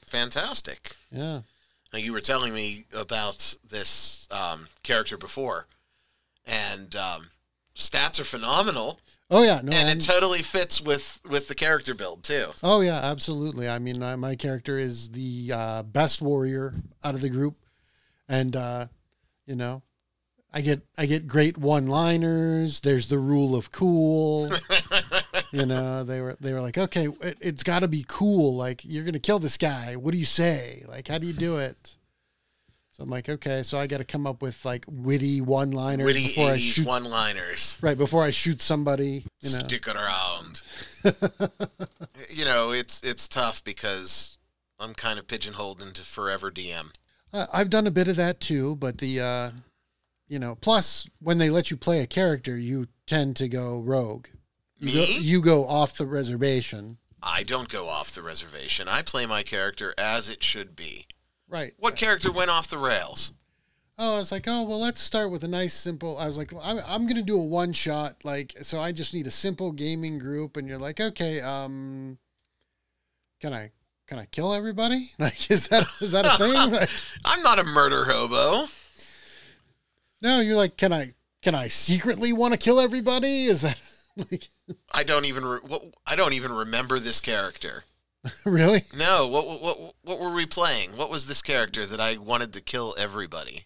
Fantastic. 0.06 0.96
Yeah. 1.12 1.42
Now, 1.94 2.00
you 2.00 2.14
were 2.14 2.22
telling 2.22 2.54
me 2.54 2.86
about 2.94 3.56
this 3.70 4.28
um, 4.32 4.68
character 4.84 5.18
before, 5.18 5.68
and 6.46 6.96
um, 6.96 7.30
stats 7.78 8.20
are 8.20 8.24
phenomenal, 8.26 9.00
Oh 9.30 9.44
yeah. 9.44 9.62
No. 9.64 9.72
and 9.72 9.88
I'm- 9.90 9.98
it 9.98 10.02
totally 10.02 10.42
fits 10.42 10.82
with 10.82 11.20
with 11.30 11.48
the 11.48 11.56
character 11.56 11.94
build 11.94 12.24
too. 12.24 12.48
oh 12.64 12.82
yeah. 12.82 13.00
Absolutely. 13.04 13.70
I 13.70 13.80
mean, 13.80 14.02
I, 14.02 14.16
my 14.16 14.36
character 14.36 14.78
is 14.78 15.12
the 15.12 15.52
uh, 15.54 15.84
best 15.84 16.22
warrior 16.22 16.74
out 17.04 17.14
of 17.16 17.22
the 17.22 17.30
group, 17.30 17.56
and 18.30 18.56
uh, 18.56 18.86
you 19.46 19.56
know, 19.56 19.82
I 20.54 20.62
get 20.62 20.82
I 20.98 21.06
get 21.08 21.28
great 21.28 21.58
one 21.58 21.88
liners. 21.88 22.82
There's 22.82 23.10
the 23.10 23.20
rule 23.20 23.56
of 23.56 23.72
cool. 23.72 24.50
you 25.52 25.66
know 25.66 26.04
they 26.04 26.20
were 26.22 26.36
they 26.42 26.52
were 26.54 26.60
like 26.62 26.78
okay 26.78 27.08
it, 27.22 27.38
it's 27.40 27.64
got 27.64 27.80
to 27.80 27.88
be 27.88 28.04
cool 28.08 28.56
like 28.58 28.82
you're 28.84 29.06
gonna 29.06 29.18
kill 29.18 29.40
this 29.40 29.56
guy 29.58 29.96
what 29.96 30.12
do 30.12 30.18
you 30.18 30.26
say 30.26 30.84
like 30.90 31.08
how 31.08 31.18
do 31.18 31.26
you 31.26 31.32
do 31.32 31.56
it 31.58 31.96
so 32.98 33.04
i'm 33.04 33.10
like 33.10 33.30
okay 33.30 33.62
so 33.62 33.78
i 33.78 33.86
got 33.86 34.00
to 34.00 34.04
come 34.04 34.26
up 34.26 34.42
with 34.42 34.66
like 34.66 34.84
witty 34.90 35.40
one 35.40 35.72
liners 35.72 36.06
Witty 36.06 36.28
before 36.28 36.48
i 36.50 36.54
'80s 36.56 36.74
shoot 36.74 36.88
one-liners. 36.88 37.78
right 37.82 37.98
before 37.98 38.24
i 38.24 38.32
shoot 38.32 38.62
somebody 38.62 39.24
you 39.42 39.52
know 39.52 39.64
Stick 39.64 39.88
it 39.88 39.96
around. 39.96 40.62
you 42.30 42.44
know, 42.44 42.72
it's 42.72 43.02
it's 43.04 43.28
tough 43.28 43.64
because 43.64 44.38
I'm 44.80 44.94
kind 44.94 45.20
of 45.20 45.28
pigeonholed 45.28 45.82
into 45.82 46.02
forever 46.02 46.52
DM. 46.52 46.94
Uh, 47.32 47.46
i've 47.54 47.70
done 47.70 47.86
a 47.86 47.92
bit 47.92 48.08
of 48.08 48.16
that 48.16 48.40
too 48.40 48.76
but 48.78 48.98
the 48.98 49.20
uh 49.22 49.52
you 50.28 50.40
know 50.40 50.56
plus 50.56 51.08
when 51.20 51.38
they 51.38 51.50
let 51.50 51.70
you 51.70 51.78
play 51.78 52.02
a 52.02 52.08
character 52.08 52.58
you 52.58 52.88
tend 53.06 53.36
to 53.36 53.48
go 53.48 53.82
rogue 53.82 54.28
you 54.80 54.88
go, 54.88 55.00
Me? 55.00 55.18
you 55.20 55.42
go 55.42 55.68
off 55.68 55.98
the 55.98 56.06
reservation 56.08 56.98
I 57.22 57.44
don't 57.44 57.68
go 57.68 57.90
off 57.90 58.14
the 58.14 58.22
reservation. 58.22 58.88
I 58.88 59.02
play 59.02 59.26
my 59.26 59.42
character 59.42 59.94
as 59.98 60.30
it 60.30 60.44
should 60.44 60.76
be. 60.76 61.08
Right 61.50 61.74
What 61.78 61.96
character 61.96 62.32
went 62.32 62.50
off 62.50 62.70
the 62.70 62.78
rails? 62.78 63.34
Oh, 64.00 64.16
I 64.16 64.20
was 64.20 64.32
like, 64.32 64.46
oh 64.48 64.64
well, 64.64 64.80
let's 64.80 65.00
start 65.00 65.32
with 65.32 65.44
a 65.44 65.48
nice 65.48 65.74
simple. 65.74 66.18
I 66.20 66.28
was 66.28 66.38
like, 66.38 66.54
I'm, 66.62 66.78
I'm 66.88 67.08
gonna 67.08 67.24
do 67.24 67.40
a 67.40 67.44
one 67.44 67.74
shot, 67.74 68.18
like, 68.24 68.54
so 68.62 68.80
I 68.80 68.92
just 68.92 69.14
need 69.14 69.26
a 69.26 69.32
simple 69.32 69.72
gaming 69.72 70.20
group, 70.20 70.56
and 70.56 70.68
you're 70.68 70.78
like, 70.78 71.00
okay, 71.00 71.42
um, 71.42 72.20
can 73.40 73.54
I 73.54 73.72
can 74.08 74.20
I 74.20 74.26
kill 74.26 74.54
everybody? 74.54 75.12
Like, 75.20 75.50
is 75.50 75.68
that 75.70 75.88
is 76.00 76.12
that 76.12 76.26
a 76.26 76.38
thing? 76.38 76.54
Like, 76.72 76.90
I'm 77.26 77.42
not 77.42 77.58
a 77.60 77.64
murder 77.64 78.06
hobo. 78.06 78.68
no, 80.22 80.42
you're 80.42 80.56
like, 80.56 80.78
can 80.78 80.94
I 80.94 81.14
can 81.42 81.56
I 81.56 81.68
secretly 81.68 82.34
want 82.34 82.54
to 82.54 82.60
kill 82.60 82.80
everybody? 82.80 83.46
Is 83.46 83.62
that 83.62 83.80
like 84.16 84.48
I 84.92 85.04
don't 85.04 85.26
even 85.26 85.44
re- 85.44 85.60
what, 85.66 85.84
I 86.06 86.16
don't 86.16 86.34
even 86.34 86.52
remember 86.52 87.00
this 87.00 87.20
character. 87.20 87.84
really? 88.46 88.82
No, 88.96 89.28
what, 89.28 89.48
what 89.48 89.62
what 89.62 89.96
what 90.04 90.20
were 90.20 90.34
we 90.34 90.46
playing? 90.46 90.92
What 90.92 91.10
was 91.10 91.28
this 91.28 91.42
character 91.42 91.86
that 91.86 92.00
I 92.00 92.18
wanted 92.18 92.54
to 92.54 92.62
kill 92.62 92.96
everybody? 92.98 93.66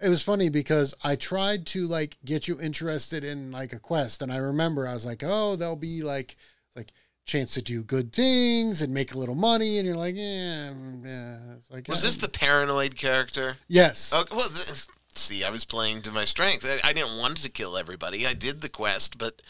It 0.00 0.08
was 0.08 0.22
funny 0.22 0.48
because 0.48 0.94
I 1.02 1.16
tried 1.16 1.66
to 1.68 1.86
like 1.86 2.18
get 2.24 2.46
you 2.46 2.60
interested 2.60 3.24
in 3.24 3.50
like 3.50 3.72
a 3.72 3.78
quest, 3.78 4.22
and 4.22 4.32
I 4.32 4.36
remember 4.36 4.86
I 4.86 4.94
was 4.94 5.06
like, 5.06 5.22
oh, 5.24 5.56
there'll 5.56 5.76
be 5.76 6.02
like 6.02 6.36
like 6.76 6.92
chance 7.28 7.54
to 7.54 7.62
do 7.62 7.84
good 7.84 8.12
things 8.12 8.82
and 8.82 8.92
make 8.92 9.14
a 9.14 9.18
little 9.18 9.34
money, 9.34 9.78
and 9.78 9.86
you're 9.86 9.96
like, 9.96 10.16
yeah, 10.16 10.72
yeah. 11.04 11.38
It's 11.56 11.70
like, 11.70 11.86
Was 11.88 12.02
yeah. 12.02 12.08
this 12.08 12.16
the 12.16 12.28
paranoid 12.28 12.96
character? 12.96 13.56
Yes. 13.68 14.12
Oh, 14.14 14.24
well, 14.32 14.48
th- 14.48 14.86
see, 15.14 15.44
I 15.44 15.50
was 15.50 15.64
playing 15.64 16.02
to 16.02 16.10
my 16.10 16.24
strength. 16.24 16.64
I, 16.66 16.88
I 16.88 16.92
didn't 16.92 17.18
want 17.18 17.36
to 17.38 17.50
kill 17.50 17.76
everybody. 17.76 18.26
I 18.26 18.32
did 18.32 18.62
the 18.62 18.68
quest, 18.68 19.18
but 19.18 19.42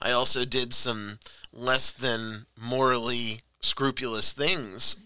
I 0.00 0.12
also 0.12 0.44
did 0.44 0.74
some 0.74 1.18
less 1.52 1.90
than 1.90 2.46
morally 2.56 3.40
scrupulous 3.62 4.32
things 4.32 4.96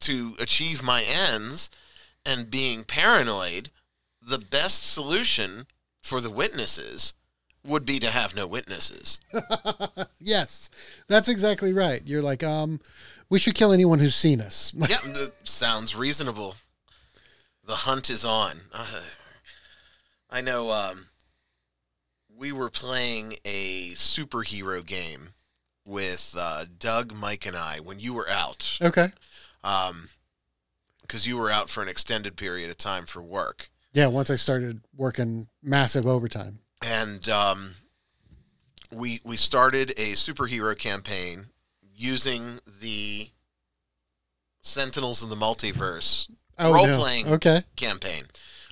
to 0.00 0.34
achieve 0.40 0.82
my 0.82 1.02
ends. 1.02 1.70
And 2.24 2.50
being 2.50 2.82
paranoid, 2.82 3.70
the 4.20 4.38
best 4.38 4.92
solution 4.92 5.66
for 6.02 6.20
the 6.20 6.30
witnesses 6.30 7.14
would 7.64 7.84
be 7.84 7.98
to 8.00 8.10
have 8.10 8.34
no 8.34 8.46
witnesses. 8.46 9.20
yes. 10.20 10.70
That's 11.08 11.28
exactly 11.28 11.72
right. 11.72 12.02
You're 12.04 12.22
like, 12.22 12.42
um, 12.42 12.80
we 13.28 13.38
should 13.38 13.54
kill 13.54 13.72
anyone 13.72 13.98
who's 13.98 14.14
seen 14.14 14.40
us. 14.40 14.72
yeah, 14.88 14.98
sounds 15.44 15.94
reasonable. 15.94 16.56
The 17.64 17.74
hunt 17.74 18.10
is 18.10 18.24
on. 18.24 18.60
Uh, 18.72 19.02
I 20.30 20.40
know. 20.40 20.70
Um, 20.70 21.06
we 22.36 22.52
were 22.52 22.70
playing 22.70 23.34
a 23.44 23.90
superhero 23.90 24.84
game 24.84 25.30
with 25.86 26.34
uh, 26.38 26.64
Doug, 26.78 27.14
Mike, 27.14 27.46
and 27.46 27.56
I 27.56 27.78
when 27.80 28.00
you 28.00 28.14
were 28.14 28.28
out, 28.28 28.78
okay. 28.82 29.12
because 31.02 31.26
you 31.26 31.36
were 31.38 31.50
out 31.50 31.70
for 31.70 31.82
an 31.82 31.88
extended 31.88 32.36
period 32.36 32.70
of 32.70 32.76
time 32.76 33.06
for 33.06 33.22
work, 33.22 33.68
Yeah. 33.92 34.06
Once 34.08 34.30
I 34.30 34.36
started 34.36 34.80
working 34.96 35.48
massive 35.62 36.06
overtime. 36.06 36.58
and 36.84 37.28
um, 37.28 37.70
we 38.92 39.20
we 39.24 39.36
started 39.36 39.90
a 39.92 40.12
superhero 40.14 40.76
campaign 40.78 41.46
using 41.94 42.60
the 42.80 43.30
Sentinels 44.62 45.22
in 45.22 45.28
the 45.28 45.36
Multiverse 45.36 46.30
Oh, 46.58 46.72
Role 46.72 46.86
no. 46.86 46.98
playing. 46.98 47.28
Okay. 47.28 47.62
campaign, 47.76 48.24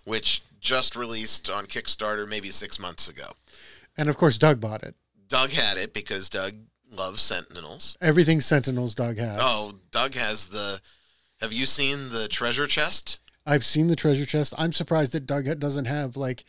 which 0.04 0.42
just 0.60 0.96
released 0.96 1.50
on 1.50 1.66
Kickstarter 1.66 2.26
maybe 2.26 2.48
six 2.50 2.78
months 2.78 3.08
ago. 3.08 3.32
And 3.96 4.08
of 4.08 4.16
course, 4.16 4.38
Doug 4.38 4.58
bought 4.60 4.82
it. 4.82 4.94
Doug 5.28 5.50
had 5.50 5.76
it 5.76 5.92
because 5.92 6.28
Doug 6.30 6.54
loves 6.96 7.20
Sentinels. 7.20 7.96
Everything 8.00 8.40
Sentinels 8.40 8.94
Doug 8.94 9.18
has. 9.18 9.38
Oh, 9.40 9.74
Doug 9.90 10.14
has 10.14 10.46
the. 10.46 10.80
Have 11.40 11.52
you 11.52 11.66
seen 11.66 12.10
the 12.10 12.28
treasure 12.28 12.66
chest? 12.66 13.18
I've 13.46 13.64
seen 13.64 13.88
the 13.88 13.96
treasure 13.96 14.24
chest. 14.24 14.54
I'm 14.56 14.72
surprised 14.72 15.12
that 15.12 15.26
Doug 15.26 15.46
doesn't 15.58 15.84
have 15.84 16.16
like 16.16 16.44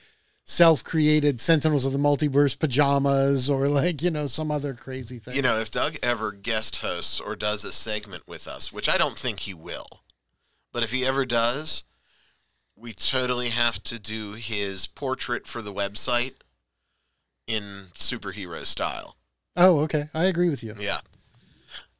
self-created 0.46 1.41
Sentinels 1.41 1.86
of 1.86 1.91
the 1.91 1.98
Multiverse 1.98 2.58
pajamas 2.58 3.50
or 3.50 3.68
like 3.68 4.02
you 4.02 4.12
know 4.12 4.28
some 4.28 4.52
other 4.52 4.74
crazy 4.74 5.20
thing. 5.20 5.36
You 5.36 5.41
know, 5.41 5.58
if 5.58 5.72
Doug 5.72 5.96
ever 6.04 6.32
guest 6.32 6.78
hosts 6.78 7.20
or 7.20 7.36
does 7.36 7.66
a 7.66 7.72
segment 7.72 8.28
with 8.28 8.48
us, 8.48 8.72
which 8.72 8.88
I 8.88 8.98
don't 8.98 9.18
think 9.18 9.41
he 9.41 9.54
will, 9.54 10.04
but 10.72 10.84
if 10.84 10.91
he 10.91 11.06
ever 11.06 11.26
does, 11.26 11.84
we 12.76 12.93
totally 12.93 13.50
have 13.50 13.82
to 13.84 14.00
do 14.00 14.34
his 14.34 14.88
portrait 14.88 15.48
for 15.48 15.62
the 15.62 15.74
website 15.74 16.36
in 17.48 17.88
superhero 17.93 18.64
style. 18.64 19.16
Oh, 19.56 19.80
okay. 19.80 20.06
I 20.14 20.26
agree 20.26 20.49
with 20.49 20.64
you. 20.64 20.76
Yeah. 20.78 20.99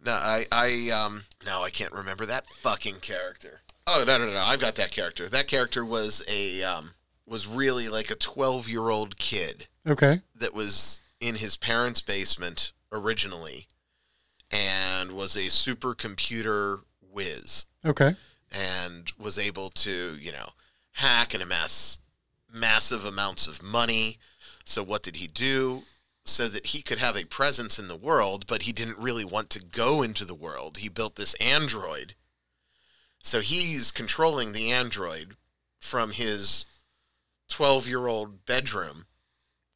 No, 0.06 0.12
I, 0.14 0.45
I, 0.51 0.89
um, 0.91 1.24
now 1.45 1.64
I 1.64 1.70
can't 1.72 1.91
remember 1.93 2.26
that 2.28 2.45
fucking 2.47 2.95
character. 3.01 3.62
Oh 3.88 4.03
no 4.06 4.18
no 4.18 4.32
no! 4.32 4.39
I've 4.39 4.60
got 4.60 4.76
that 4.76 4.91
character. 4.91 5.30
That 5.30 5.47
character 5.47 5.86
was 5.86 6.24
a 6.28 6.64
um, 6.64 6.91
was 7.28 7.47
really 7.47 7.88
like 7.88 8.10
a 8.10 8.16
twelve 8.16 8.68
year 8.68 8.89
old 8.89 9.18
kid 9.18 9.68
Okay. 9.88 10.22
that 10.36 10.56
was 10.56 11.01
in 11.20 11.36
his 11.36 11.56
parents' 11.56 12.01
basement 12.01 12.72
originally, 12.91 13.68
and 14.51 15.12
was 15.12 15.36
a 15.36 15.49
supercomputer 15.49 16.80
whiz, 17.12 17.66
Okay. 17.86 18.16
and 18.51 19.12
was 19.20 19.38
able 19.38 19.70
to 19.70 20.16
you 20.20 20.32
know 20.32 20.49
hack 20.93 21.34
and 21.36 21.43
amass 21.43 21.99
massive 22.51 23.06
amounts 23.06 23.45
of 23.47 23.62
money. 23.62 24.18
So 24.64 24.82
what 24.84 25.03
did 25.03 25.18
he 25.18 25.28
do? 25.28 25.84
So 26.28 26.47
that 26.47 26.67
he 26.67 26.82
could 26.82 26.97
have 26.97 27.15
a 27.15 27.26
presence 27.26 27.78
in 27.78 27.88
the 27.88 27.95
world, 27.95 28.47
but 28.47 28.63
he 28.63 28.73
didn't 28.73 28.97
really 28.97 29.23
want 29.23 29.49
to 29.51 29.63
go 29.63 30.01
into 30.01 30.26
the 30.26 30.34
world. 30.34 30.78
He 30.78 30.89
built 30.89 31.15
this 31.15 31.36
android. 31.36 32.15
So 33.21 33.41
he's 33.41 33.91
controlling 33.91 34.51
the 34.51 34.71
android 34.71 35.36
from 35.80 36.11
his 36.11 36.65
12 37.49 37.88
year 37.88 38.07
old 38.07 38.45
bedroom. 38.45 39.05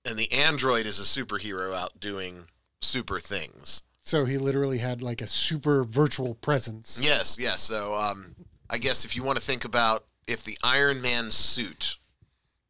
And 0.04 0.18
the 0.18 0.32
android 0.32 0.86
is 0.88 0.98
a 1.00 1.04
superhero 1.04 1.74
out 1.74 2.00
doing 2.00 2.46
super 2.82 3.20
things. 3.20 3.84
So 4.02 4.26
he 4.26 4.40
literally 4.40 4.80
had 4.80 5.04
like 5.04 5.22
a 5.22 5.28
super 5.28 5.84
virtual 5.84 6.34
presence. 6.34 7.00
Yes, 7.02 7.38
yes. 7.40 7.60
So 7.60 7.94
um, 7.96 8.36
I 8.70 8.80
guess 8.80 9.06
if 9.06 9.16
you 9.16 9.24
want 9.24 9.38
to 9.38 9.44
think 9.44 9.66
about 9.66 10.06
if 10.26 10.44
the 10.44 10.58
Iron 10.64 11.00
Man 11.00 11.30
suit 11.30 11.98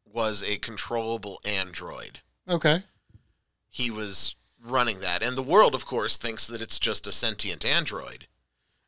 was 0.04 0.42
a 0.42 0.58
controllable 0.58 1.40
android, 1.46 2.20
Okay. 2.48 2.82
He 3.70 3.90
was 3.90 4.34
running 4.62 5.00
that. 5.00 5.22
And 5.22 5.36
the 5.38 5.42
world, 5.42 5.74
of 5.74 5.86
course, 5.86 6.18
thinks 6.18 6.46
that 6.46 6.60
it's 6.60 6.78
just 6.78 7.06
a 7.06 7.12
sentient 7.12 7.64
android. 7.64 8.26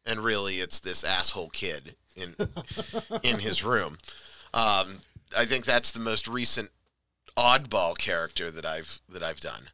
And 0.04 0.20
really, 0.20 0.56
it's 0.56 0.80
this 0.80 1.04
asshole 1.04 1.50
kid 1.50 1.94
in 2.16 2.34
in 3.22 3.38
his 3.38 3.64
room. 3.64 3.98
Um, 4.52 5.00
I 5.36 5.46
think 5.46 5.64
that's 5.64 5.92
the 5.92 6.00
most 6.00 6.28
recent 6.28 6.70
oddball 7.36 7.96
character 7.96 8.50
that 8.50 8.66
I've 8.66 9.00
that 9.08 9.22
I've 9.22 9.40
done. 9.40 9.70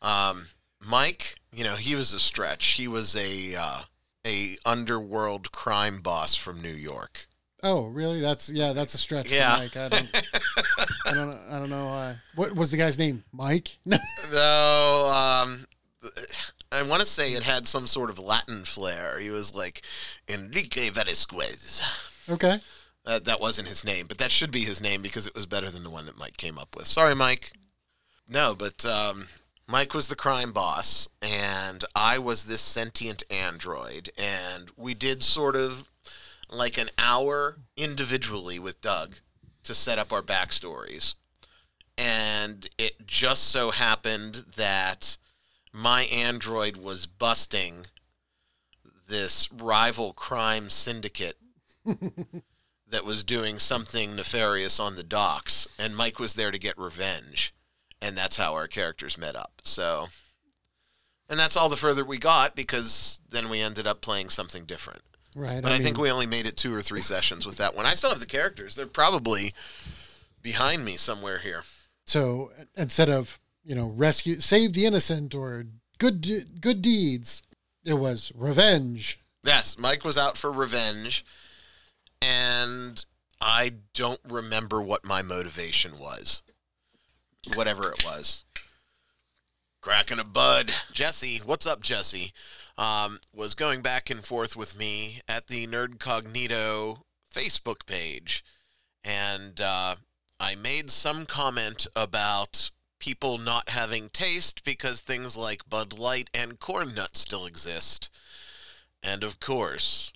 Um, 0.00 0.46
Mike, 0.80 1.36
you 1.52 1.64
know, 1.64 1.74
he 1.74 1.94
was 1.94 2.12
a 2.12 2.20
stretch. 2.20 2.66
He 2.72 2.86
was 2.86 3.16
a 3.16 3.56
uh, 3.58 3.80
a 4.26 4.56
underworld 4.64 5.52
crime 5.52 6.00
boss 6.00 6.34
from 6.34 6.62
New 6.62 6.72
York. 6.72 7.26
Oh, 7.62 7.86
really? 7.86 8.20
That's 8.20 8.48
yeah. 8.48 8.72
That's 8.72 8.94
a 8.94 8.98
stretch. 8.98 9.28
for 9.28 9.34
Yeah. 9.34 9.56
Mike. 9.58 9.76
I 9.76 9.88
don't. 9.88 10.26
I 11.04 11.12
don't. 11.14 11.30
know- 11.30 11.40
I 11.50 11.58
don't 11.58 11.70
know 11.70 11.86
why. 11.86 12.16
What 12.34 12.54
was 12.54 12.70
the 12.70 12.76
guy's 12.76 12.98
name? 12.98 13.24
Mike. 13.32 13.76
No, 14.32 15.12
um, 15.14 15.66
I 16.72 16.82
want 16.82 17.00
to 17.00 17.06
say 17.06 17.32
it 17.34 17.42
had 17.44 17.68
some 17.68 17.86
sort 17.86 18.10
of 18.10 18.18
Latin 18.18 18.64
flair. 18.64 19.18
He 19.20 19.30
was 19.30 19.54
like 19.54 19.82
Enrique 20.28 20.88
Velasquez. 20.90 21.82
okay. 22.28 22.58
Uh, 23.06 23.18
that 23.20 23.38
wasn't 23.40 23.68
his 23.68 23.84
name, 23.84 24.06
but 24.06 24.16
that 24.18 24.30
should 24.30 24.50
be 24.50 24.60
his 24.60 24.80
name 24.80 25.02
because 25.02 25.26
it 25.26 25.34
was 25.34 25.46
better 25.46 25.70
than 25.70 25.82
the 25.84 25.90
one 25.90 26.06
that 26.06 26.16
Mike 26.18 26.38
came 26.38 26.58
up 26.58 26.74
with. 26.74 26.86
Sorry, 26.86 27.14
Mike. 27.14 27.52
No, 28.28 28.54
but 28.58 28.84
um, 28.86 29.28
Mike 29.68 29.92
was 29.92 30.08
the 30.08 30.16
crime 30.16 30.52
boss, 30.52 31.08
and 31.20 31.84
I 31.94 32.16
was 32.18 32.44
this 32.44 32.62
sentient 32.62 33.22
android, 33.30 34.10
and 34.16 34.70
we 34.76 34.94
did 34.94 35.22
sort 35.22 35.54
of 35.54 35.90
like 36.50 36.78
an 36.78 36.88
hour 36.98 37.58
individually 37.76 38.58
with 38.58 38.80
Doug 38.80 39.16
to 39.64 39.74
set 39.74 39.98
up 39.98 40.12
our 40.12 40.22
backstories. 40.22 41.14
And 41.96 42.68
it 42.78 43.06
just 43.06 43.44
so 43.44 43.70
happened 43.70 44.44
that 44.56 45.16
my 45.72 46.02
android 46.04 46.76
was 46.76 47.06
busting 47.06 47.86
this 49.06 49.50
rival 49.52 50.12
crime 50.12 50.70
syndicate 50.70 51.36
that 52.88 53.04
was 53.04 53.24
doing 53.24 53.58
something 53.58 54.14
nefarious 54.14 54.78
on 54.78 54.94
the 54.94 55.02
docks, 55.02 55.68
and 55.78 55.96
Mike 55.96 56.18
was 56.18 56.34
there 56.34 56.50
to 56.50 56.58
get 56.58 56.78
revenge, 56.78 57.52
and 58.00 58.16
that's 58.16 58.36
how 58.36 58.54
our 58.54 58.68
characters 58.68 59.18
met 59.18 59.36
up. 59.36 59.60
So, 59.64 60.08
and 61.28 61.38
that's 61.38 61.56
all 61.56 61.68
the 61.68 61.76
further 61.76 62.04
we 62.04 62.18
got 62.18 62.54
because 62.54 63.20
then 63.28 63.48
we 63.48 63.60
ended 63.60 63.86
up 63.86 64.00
playing 64.00 64.30
something 64.30 64.64
different. 64.64 65.02
Right. 65.34 65.62
But 65.62 65.72
I, 65.72 65.78
think 65.78 65.96
mean, 65.96 66.02
we 66.02 66.10
only 66.10 66.26
made 66.26 66.46
it 66.46 66.56
two 66.56 66.74
or 66.74 66.82
three 66.82 67.00
sessions 67.00 67.44
with 67.44 67.56
that 67.56 67.74
one. 67.74 67.86
I 67.86 67.94
still 67.94 68.10
have 68.10 68.20
the 68.20 68.26
characters; 68.26 68.76
they're 68.76 68.86
probably 68.86 69.52
behind 70.42 70.84
me 70.84 70.96
somewhere 70.96 71.38
here. 71.38 71.64
so 72.06 72.52
instead 72.76 73.08
of 73.08 73.40
you 73.64 73.74
know 73.74 73.86
rescue, 73.86 74.40
save 74.40 74.74
the 74.74 74.86
innocent, 74.86 75.34
or 75.34 75.66
good 75.98 76.20
de- 76.20 76.44
good 76.60 76.82
deeds, 76.82 77.42
it 77.84 77.94
was 77.94 78.30
revenge. 78.34 79.18
Yes, 79.42 79.76
Mike 79.76 80.04
was 80.04 80.16
out 80.16 80.36
for 80.36 80.52
revenge, 80.52 81.24
and 82.22 83.04
I 83.40 83.72
don't 83.92 84.20
remember 84.28 84.80
what 84.80 85.04
my 85.04 85.22
motivation 85.22 85.98
was. 85.98 86.42
Whatever 87.54 87.92
it 87.92 88.04
was. 88.04 88.44
Cracking 89.82 90.18
a 90.18 90.24
bud. 90.24 90.72
Jesse, 90.92 91.42
what's 91.44 91.66
up, 91.66 91.82
Jesse? 91.82 92.32
Um, 92.76 93.20
was 93.32 93.54
going 93.54 93.82
back 93.82 94.10
and 94.10 94.24
forth 94.24 94.56
with 94.56 94.76
me 94.76 95.20
at 95.28 95.46
the 95.46 95.66
Nerd 95.66 95.98
Cognito 95.98 97.02
Facebook 97.32 97.86
page, 97.86 98.44
and 99.04 99.60
uh, 99.60 99.96
I 100.40 100.54
made 100.56 100.90
some 100.90 101.24
comment 101.24 101.86
about 101.94 102.70
people 102.98 103.36
not 103.38 103.68
having 103.68 104.08
taste 104.08 104.64
because 104.64 105.00
things 105.00 105.36
like 105.36 105.68
Bud 105.68 105.98
Light 105.98 106.30
and 106.32 106.58
Corn 106.58 106.94
Nuts 106.94 107.20
still 107.20 107.44
exist. 107.44 108.10
And 109.02 109.22
of 109.22 109.38
course, 109.40 110.12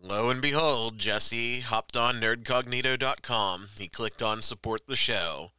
lo 0.00 0.30
and 0.30 0.40
behold, 0.40 0.98
Jesse 0.98 1.60
hopped 1.60 1.96
on 1.96 2.20
nerdcognito.com. 2.20 3.68
He 3.76 3.88
clicked 3.88 4.22
on 4.22 4.40
support 4.40 4.86
the 4.86 4.94
show. 4.94 5.50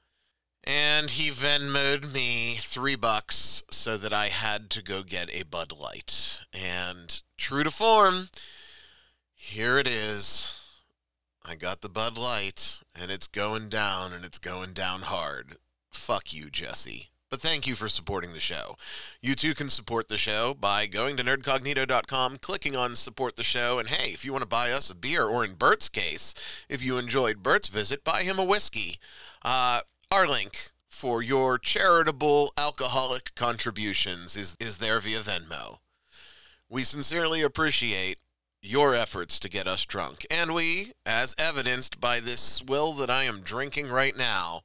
And 0.66 1.11
he 1.11 1.30
Venmoed 1.30 2.11
me 2.11 2.55
three 2.55 2.95
bucks 2.95 3.63
so 3.70 3.97
that 3.97 4.13
I 4.13 4.30
had 4.30 4.70
to 4.72 4.84
go 4.84 5.03
get 5.03 5.34
a 5.34 5.43
Bud 5.43 5.72
Light. 5.72 6.41
And 6.51 7.22
true 7.38 7.63
to 7.63 7.70
form, 7.70 8.30
here 9.36 9.78
it 9.78 9.88
is. 9.88 10.59
I 11.47 11.53
got 11.53 11.82
the 11.82 11.89
Bud 11.89 12.18
Light, 12.18 12.82
and 12.99 13.11
it's 13.11 13.28
going 13.28 13.70
down, 13.70 14.11
and 14.11 14.26
it's 14.26 14.39
going 14.39 14.74
down 14.74 15.03
hard. 15.03 15.57
Fuck 15.91 16.34
you, 16.34 16.49
Jesse. 16.49 17.09
But 17.30 17.41
thank 17.41 17.68
you 17.68 17.76
for 17.76 17.88
supporting 17.88 18.34
the 18.34 18.39
show. 18.39 18.76
You 19.22 19.36
too 19.36 19.53
can 19.53 19.70
support 19.70 20.07
the 20.07 20.18
show 20.18 20.55
by 20.55 20.88
going 20.88 21.18
to 21.18 21.24
nerdcognito.com, 21.24 22.38
clicking 22.39 22.76
on 22.76 22.95
support 22.95 23.36
the 23.36 23.43
show, 23.43 23.78
and 23.78 23.89
hey, 23.89 24.11
if 24.11 24.26
you 24.26 24.32
want 24.32 24.43
to 24.43 24.47
buy 24.47 24.72
us 24.72 24.89
a 24.89 24.95
beer, 24.95 25.26
or 25.26 25.43
in 25.43 25.53
Bert's 25.53 25.89
case, 25.89 26.34
if 26.70 26.82
you 26.82 26.97
enjoyed 26.97 27.43
Bert's 27.43 27.68
visit, 27.68 28.03
buy 28.03 28.24
him 28.24 28.39
a 28.39 28.45
whiskey. 28.45 28.97
Uh, 29.43 29.82
our 30.12 30.28
link 30.28 30.72
for 30.89 31.22
your 31.22 31.58
charitable 31.58 32.53
alcoholic 32.58 33.36
contributions 33.36 34.38
is, 34.38 34.56
is 34.60 34.78
there 34.78 34.99
via 34.99 35.20
Venmo. 35.20 35.80
We 36.70 36.84
sincerely 36.84 37.41
appreciate 37.41 38.18
your 38.62 38.95
efforts 38.95 39.39
to 39.39 39.49
get 39.49 39.68
us 39.68 39.86
drunk, 39.86 40.26
and 40.32 40.53
we, 40.53 40.93
as 41.06 41.36
evidenced 41.38 41.99
by 41.99 42.20
this 42.20 42.41
swill 42.41 42.93
that 42.93 43.10
I 43.10 43.24
am 43.24 43.41
drinking 43.41 43.89
right 43.89 44.16
now, 44.16 44.62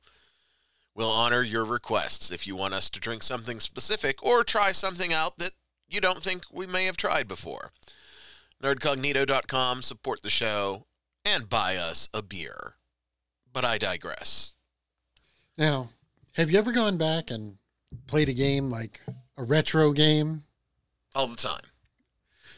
will 0.94 1.10
honor 1.10 1.42
your 1.42 1.64
requests 1.64 2.30
if 2.30 2.46
you 2.46 2.56
want 2.56 2.74
us 2.74 2.90
to 2.90 3.00
drink 3.00 3.22
something 3.22 3.60
specific 3.60 4.22
or 4.22 4.42
try 4.42 4.72
something 4.72 5.12
out 5.12 5.38
that 5.38 5.52
you 5.88 6.00
don't 6.00 6.22
think 6.22 6.44
we 6.52 6.66
may 6.66 6.84
have 6.84 6.96
tried 6.96 7.28
before. 7.28 7.70
Nerdcognito.com, 8.62 9.82
support 9.82 10.22
the 10.22 10.30
show, 10.30 10.86
and 11.24 11.48
buy 11.48 11.76
us 11.76 12.08
a 12.14 12.22
beer. 12.22 12.76
But 13.52 13.64
I 13.64 13.78
digress. 13.78 14.52
Now, 15.60 15.90
have 16.36 16.50
you 16.50 16.58
ever 16.58 16.72
gone 16.72 16.96
back 16.96 17.30
and 17.30 17.58
played 18.06 18.30
a 18.30 18.32
game 18.32 18.70
like 18.70 19.02
a 19.36 19.44
retro 19.44 19.92
game? 19.92 20.44
All 21.14 21.26
the 21.26 21.36
time. 21.36 21.60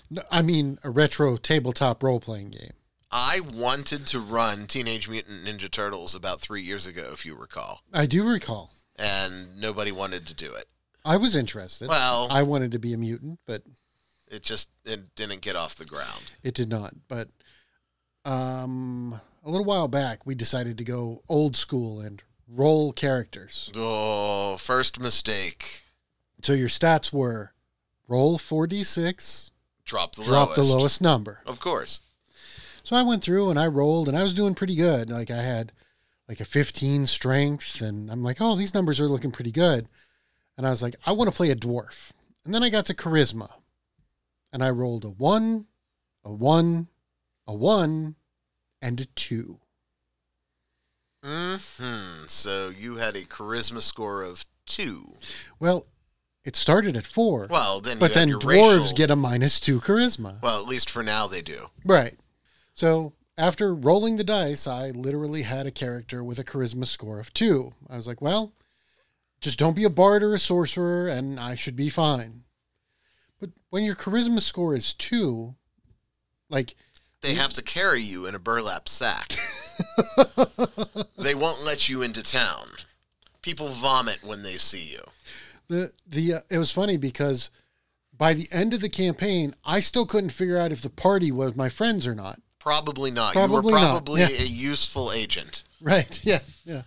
No, 0.08 0.22
I 0.30 0.40
mean, 0.40 0.78
a 0.84 0.90
retro 0.90 1.36
tabletop 1.36 2.04
role 2.04 2.20
playing 2.20 2.50
game. 2.50 2.74
I 3.10 3.40
wanted 3.40 4.06
to 4.06 4.20
run 4.20 4.68
Teenage 4.68 5.08
Mutant 5.08 5.44
Ninja 5.44 5.68
Turtles 5.68 6.14
about 6.14 6.40
three 6.40 6.62
years 6.62 6.86
ago, 6.86 7.10
if 7.12 7.26
you 7.26 7.34
recall, 7.34 7.80
I 7.92 8.06
do 8.06 8.26
recall. 8.26 8.70
and 8.94 9.60
nobody 9.60 9.90
wanted 9.90 10.24
to 10.28 10.34
do 10.34 10.54
it. 10.54 10.66
I 11.04 11.16
was 11.16 11.34
interested. 11.34 11.88
Well, 11.88 12.28
I 12.30 12.44
wanted 12.44 12.70
to 12.70 12.78
be 12.78 12.92
a 12.92 12.96
mutant, 12.96 13.40
but 13.48 13.62
it 14.30 14.44
just 14.44 14.70
it 14.84 15.16
didn't 15.16 15.40
get 15.40 15.56
off 15.56 15.74
the 15.74 15.84
ground. 15.84 16.30
it 16.44 16.54
did 16.54 16.68
not. 16.68 16.94
But 17.08 17.28
um, 18.24 19.20
a 19.44 19.50
little 19.50 19.66
while 19.66 19.88
back, 19.88 20.24
we 20.24 20.36
decided 20.36 20.78
to 20.78 20.84
go 20.84 21.24
old 21.28 21.56
school 21.56 22.00
and 22.00 22.22
roll 22.54 22.92
characters. 22.92 23.70
Oh, 23.74 24.56
first 24.56 25.00
mistake. 25.00 25.82
So 26.42 26.52
your 26.52 26.68
stats 26.68 27.12
were 27.12 27.52
roll 28.08 28.38
4d6, 28.38 29.50
Drop 29.84 30.14
the 30.14 30.24
drop 30.24 30.48
lowest. 30.48 30.56
the 30.56 30.76
lowest 30.76 31.00
number. 31.02 31.40
Of 31.46 31.60
course. 31.60 32.00
So 32.82 32.96
I 32.96 33.02
went 33.02 33.22
through 33.22 33.50
and 33.50 33.58
I 33.58 33.66
rolled 33.66 34.08
and 34.08 34.16
I 34.16 34.22
was 34.22 34.34
doing 34.34 34.54
pretty 34.54 34.74
good. 34.74 35.08
Like 35.10 35.30
I 35.30 35.42
had 35.42 35.72
like 36.28 36.40
a 36.40 36.44
15 36.44 37.06
strength 37.06 37.80
and 37.80 38.10
I'm 38.10 38.22
like, 38.22 38.38
oh, 38.40 38.56
these 38.56 38.74
numbers 38.74 39.00
are 39.00 39.08
looking 39.08 39.30
pretty 39.30 39.52
good. 39.52 39.88
And 40.56 40.66
I 40.66 40.70
was 40.70 40.82
like, 40.82 40.96
I 41.06 41.12
want 41.12 41.30
to 41.30 41.36
play 41.36 41.50
a 41.50 41.56
dwarf. 41.56 42.10
And 42.44 42.54
then 42.54 42.62
I 42.62 42.70
got 42.70 42.86
to 42.86 42.94
charisma 42.94 43.50
and 44.52 44.62
I 44.64 44.70
rolled 44.70 45.04
a 45.04 45.10
one, 45.10 45.66
a 46.24 46.32
one, 46.32 46.88
a 47.46 47.52
a 47.52 47.54
one, 47.54 48.16
and 48.80 49.00
a 49.00 49.04
two. 49.04 49.58
Hmm. 51.24 52.24
So 52.26 52.70
you 52.76 52.96
had 52.96 53.14
a 53.16 53.22
charisma 53.22 53.80
score 53.80 54.22
of 54.22 54.44
two. 54.66 55.14
Well, 55.60 55.86
it 56.44 56.56
started 56.56 56.96
at 56.96 57.06
four, 57.06 57.46
Well, 57.48 57.80
then, 57.80 57.98
but 57.98 58.14
then 58.14 58.30
dwarves 58.30 58.44
racial- 58.80 58.96
get 58.96 59.10
a 59.10 59.16
minus 59.16 59.60
two 59.60 59.80
charisma. 59.80 60.42
Well, 60.42 60.60
at 60.60 60.66
least 60.68 60.90
for 60.90 61.02
now 61.02 61.26
they 61.28 61.40
do. 61.42 61.70
Right. 61.84 62.18
So 62.74 63.12
after 63.38 63.74
rolling 63.74 64.16
the 64.16 64.24
dice, 64.24 64.66
I 64.66 64.90
literally 64.90 65.42
had 65.42 65.66
a 65.66 65.70
character 65.70 66.24
with 66.24 66.38
a 66.40 66.44
charisma 66.44 66.86
score 66.86 67.20
of 67.20 67.32
two. 67.32 67.74
I 67.88 67.96
was 67.96 68.06
like, 68.08 68.20
well, 68.20 68.52
just 69.40 69.58
don't 69.58 69.76
be 69.76 69.84
a 69.84 69.90
bard 69.90 70.22
or 70.24 70.34
a 70.34 70.38
sorcerer, 70.38 71.06
and 71.06 71.38
I 71.38 71.54
should 71.54 71.76
be 71.76 71.88
fine. 71.88 72.42
But 73.40 73.50
when 73.70 73.84
your 73.84 73.94
charisma 73.96 74.40
score 74.40 74.74
is 74.74 74.94
two, 74.94 75.54
like, 76.48 76.74
They 77.22 77.34
have 77.34 77.52
to 77.54 77.62
carry 77.62 78.02
you 78.02 78.26
in 78.26 78.34
a 78.34 78.38
burlap 78.38 78.88
sack. 78.88 79.34
they 81.18 81.34
won't 81.34 81.64
let 81.64 81.88
you 81.88 82.02
into 82.02 82.22
town. 82.22 82.68
People 83.42 83.68
vomit 83.68 84.22
when 84.22 84.42
they 84.42 84.54
see 84.54 84.92
you. 84.92 85.02
the 85.68 85.92
the 86.06 86.34
uh, 86.34 86.40
it 86.50 86.58
was 86.58 86.70
funny 86.72 86.96
because 86.96 87.50
by 88.16 88.34
the 88.34 88.46
end 88.52 88.74
of 88.74 88.80
the 88.80 88.88
campaign, 88.88 89.54
I 89.64 89.80
still 89.80 90.06
couldn't 90.06 90.30
figure 90.30 90.58
out 90.58 90.72
if 90.72 90.82
the 90.82 90.90
party 90.90 91.32
was 91.32 91.56
my 91.56 91.68
friends 91.68 92.06
or 92.06 92.14
not. 92.14 92.40
Probably 92.58 93.10
not. 93.10 93.34
you 93.34 93.40
Probably 93.40 93.72
were 93.72 93.78
not, 93.80 93.90
probably 94.04 94.20
yeah. 94.20 94.28
a 94.28 94.46
useful 94.46 95.10
agent. 95.12 95.62
Right. 95.80 96.20
Yeah. 96.24 96.38
Yeah. 96.64 96.82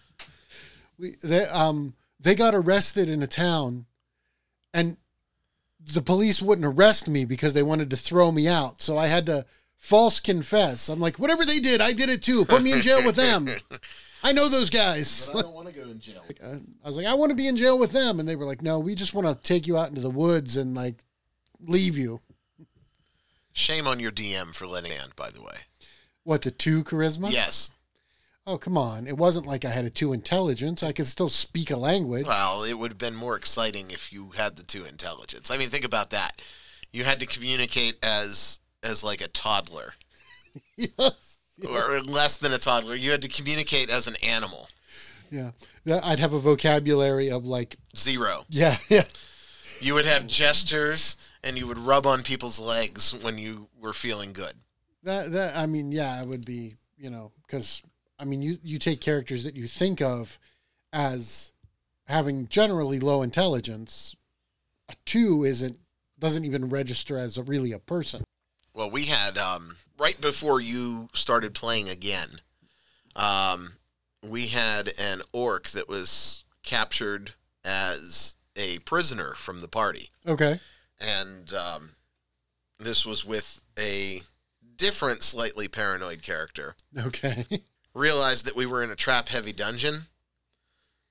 We 0.97 1.15
they 1.21 1.45
um 1.47 1.93
they 2.19 2.35
got 2.35 2.55
arrested 2.55 3.09
in 3.09 3.21
a 3.21 3.27
town, 3.27 3.85
and 4.73 4.97
the 5.93 6.01
police 6.01 6.41
wouldn't 6.41 6.65
arrest 6.65 7.07
me 7.09 7.25
because 7.25 7.53
they 7.53 7.63
wanted 7.63 7.89
to 7.89 7.97
throw 7.97 8.31
me 8.31 8.47
out. 8.47 8.81
So 8.81 8.97
I 8.97 9.07
had 9.07 9.25
to 9.25 9.45
false 9.85 10.19
confess. 10.19 10.89
I'm 10.89 10.99
like, 10.99 11.19
whatever 11.19 11.45
they 11.45 11.59
did, 11.59 11.79
I 11.79 11.93
did 11.93 12.09
it 12.09 12.23
too. 12.23 12.43
Put 12.45 12.63
me 12.63 12.73
in 12.73 12.81
jail 12.81 13.03
with 13.03 13.15
them. 13.15 13.49
I 14.23 14.31
know 14.31 14.49
those 14.49 14.71
guys. 14.71 15.29
I 15.29 15.43
don't 15.43 15.53
want 15.53 15.67
to 15.67 15.73
go 15.73 15.83
in 15.83 15.99
jail. 15.99 16.23
Uh, 16.43 16.57
I 16.83 16.87
was 16.87 16.97
like, 16.97 17.05
I 17.05 17.13
want 17.13 17.29
to 17.29 17.35
be 17.35 17.47
in 17.47 17.57
jail 17.57 17.77
with 17.77 17.91
them, 17.91 18.19
and 18.19 18.27
they 18.27 18.35
were 18.35 18.45
like, 18.45 18.63
No, 18.63 18.79
we 18.79 18.95
just 18.95 19.13
want 19.13 19.27
to 19.27 19.35
take 19.47 19.67
you 19.67 19.77
out 19.77 19.89
into 19.89 20.01
the 20.01 20.09
woods 20.09 20.57
and 20.57 20.73
like 20.73 20.95
leave 21.61 21.97
you. 21.97 22.21
Shame 23.53 23.87
on 23.87 23.99
your 23.99 24.11
DM 24.11 24.55
for 24.55 24.65
letting 24.65 24.91
and 24.91 25.15
by 25.15 25.29
the 25.29 25.41
way. 25.41 25.57
What 26.23 26.41
the 26.41 26.51
two 26.51 26.83
charisma? 26.83 27.31
Yes. 27.31 27.69
Oh 28.47 28.57
come 28.57 28.77
on! 28.77 29.07
It 29.07 29.17
wasn't 29.17 29.47
like 29.47 29.65
I 29.65 29.69
had 29.69 29.85
a 29.85 29.89
two 29.89 30.13
intelligence. 30.13 30.83
I 30.83 30.91
could 30.91 31.07
still 31.07 31.29
speak 31.29 31.71
a 31.71 31.77
language. 31.77 32.27
Well, 32.27 32.63
it 32.63 32.77
would 32.77 32.91
have 32.91 32.97
been 32.97 33.15
more 33.15 33.35
exciting 33.35 33.89
if 33.89 34.13
you 34.13 34.31
had 34.31 34.55
the 34.55 34.63
two 34.63 34.85
intelligence. 34.85 35.49
I 35.49 35.57
mean, 35.57 35.69
think 35.69 35.85
about 35.85 36.11
that. 36.11 36.41
You 36.91 37.03
had 37.03 37.19
to 37.21 37.25
communicate 37.25 37.97
as 38.03 38.59
as 38.85 39.03
like 39.03 39.21
a 39.21 39.27
toddler 39.27 39.93
yes. 40.77 41.39
or 41.67 41.99
less 42.01 42.37
than 42.37 42.53
a 42.53 42.57
toddler. 42.57 42.95
You 42.95 43.11
had 43.11 43.21
to 43.23 43.27
communicate 43.27 43.89
as 43.89 44.07
an 44.07 44.15
animal. 44.23 44.69
Yeah. 45.31 45.51
I'd 46.03 46.19
have 46.19 46.33
a 46.33 46.39
vocabulary 46.39 47.29
of 47.31 47.45
like, 47.45 47.75
Zero. 47.95 48.45
yeah, 48.49 48.77
yeah. 48.89 49.03
You 49.81 49.93
would 49.95 50.05
have 50.05 50.27
gestures 50.27 51.17
and 51.43 51.57
you 51.57 51.67
would 51.67 51.77
rub 51.77 52.05
on 52.05 52.23
people's 52.23 52.59
legs 52.59 53.13
when 53.13 53.37
you 53.37 53.67
were 53.79 53.93
feeling 53.93 54.33
good. 54.33 54.53
That 55.03 55.31
that 55.33 55.55
I 55.55 55.67
mean, 55.67 55.91
yeah, 55.91 56.19
it 56.21 56.27
would 56.27 56.45
be, 56.45 56.73
you 56.97 57.09
know, 57.09 57.31
because 57.45 57.83
I 58.17 58.25
mean, 58.25 58.41
you 58.41 58.57
you 58.63 58.79
take 58.79 59.01
characters 59.01 59.43
that 59.43 59.55
you 59.55 59.67
think 59.67 60.01
of 60.01 60.39
as 60.91 61.53
having 62.05 62.47
generally 62.47 62.99
low 62.99 63.21
intelligence. 63.21 64.15
A 64.89 64.95
two 65.05 65.43
isn't 65.43 65.77
doesn't 66.17 66.45
even 66.45 66.69
register 66.69 67.17
as 67.17 67.37
a, 67.37 67.43
really 67.43 67.71
a 67.71 67.79
person. 67.79 68.23
Well, 68.75 68.91
we 68.91 69.05
had 69.05 69.37
um, 69.37 69.77
right 69.97 70.19
before 70.19 70.59
you 70.59 71.07
started 71.13 71.53
playing 71.53 71.87
again. 71.89 72.41
Um, 73.15 73.73
we 74.21 74.47
had 74.47 74.91
an 74.99 75.21
orc 75.31 75.69
that 75.69 75.87
was 75.87 76.43
captured 76.63 77.31
as 77.63 78.35
a 78.57 78.79
prisoner 78.79 79.33
from 79.33 79.61
the 79.61 79.67
party, 79.69 80.09
Okay. 80.27 80.59
and 80.99 81.53
um, 81.53 81.91
this 82.77 83.05
was 83.05 83.23
with 83.23 83.61
a 83.79 84.19
different, 84.75 85.23
slightly 85.23 85.67
paranoid 85.69 86.21
character. 86.21 86.75
Okay. 86.97 87.45
Realized 87.93 88.45
that 88.45 88.57
we 88.57 88.65
were 88.65 88.83
in 88.83 88.91
a 88.91 88.95
trap-heavy 88.95 89.53
dungeon, 89.53 90.07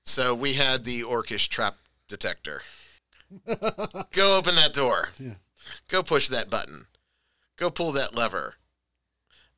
so 0.05 0.35
we 0.35 0.53
had 0.53 0.85
the 0.85 1.01
orcish 1.01 1.47
trap 1.49 1.75
detector. 2.07 2.61
Go 4.11 4.37
open 4.37 4.53
that 4.55 4.73
door. 4.73 5.09
Yeah. 5.19 5.33
Go 5.87 6.03
push 6.03 6.29
that 6.29 6.51
button. 6.51 6.85
Go 7.57 7.69
pull 7.69 7.91
that 7.93 8.15
lever. 8.15 8.55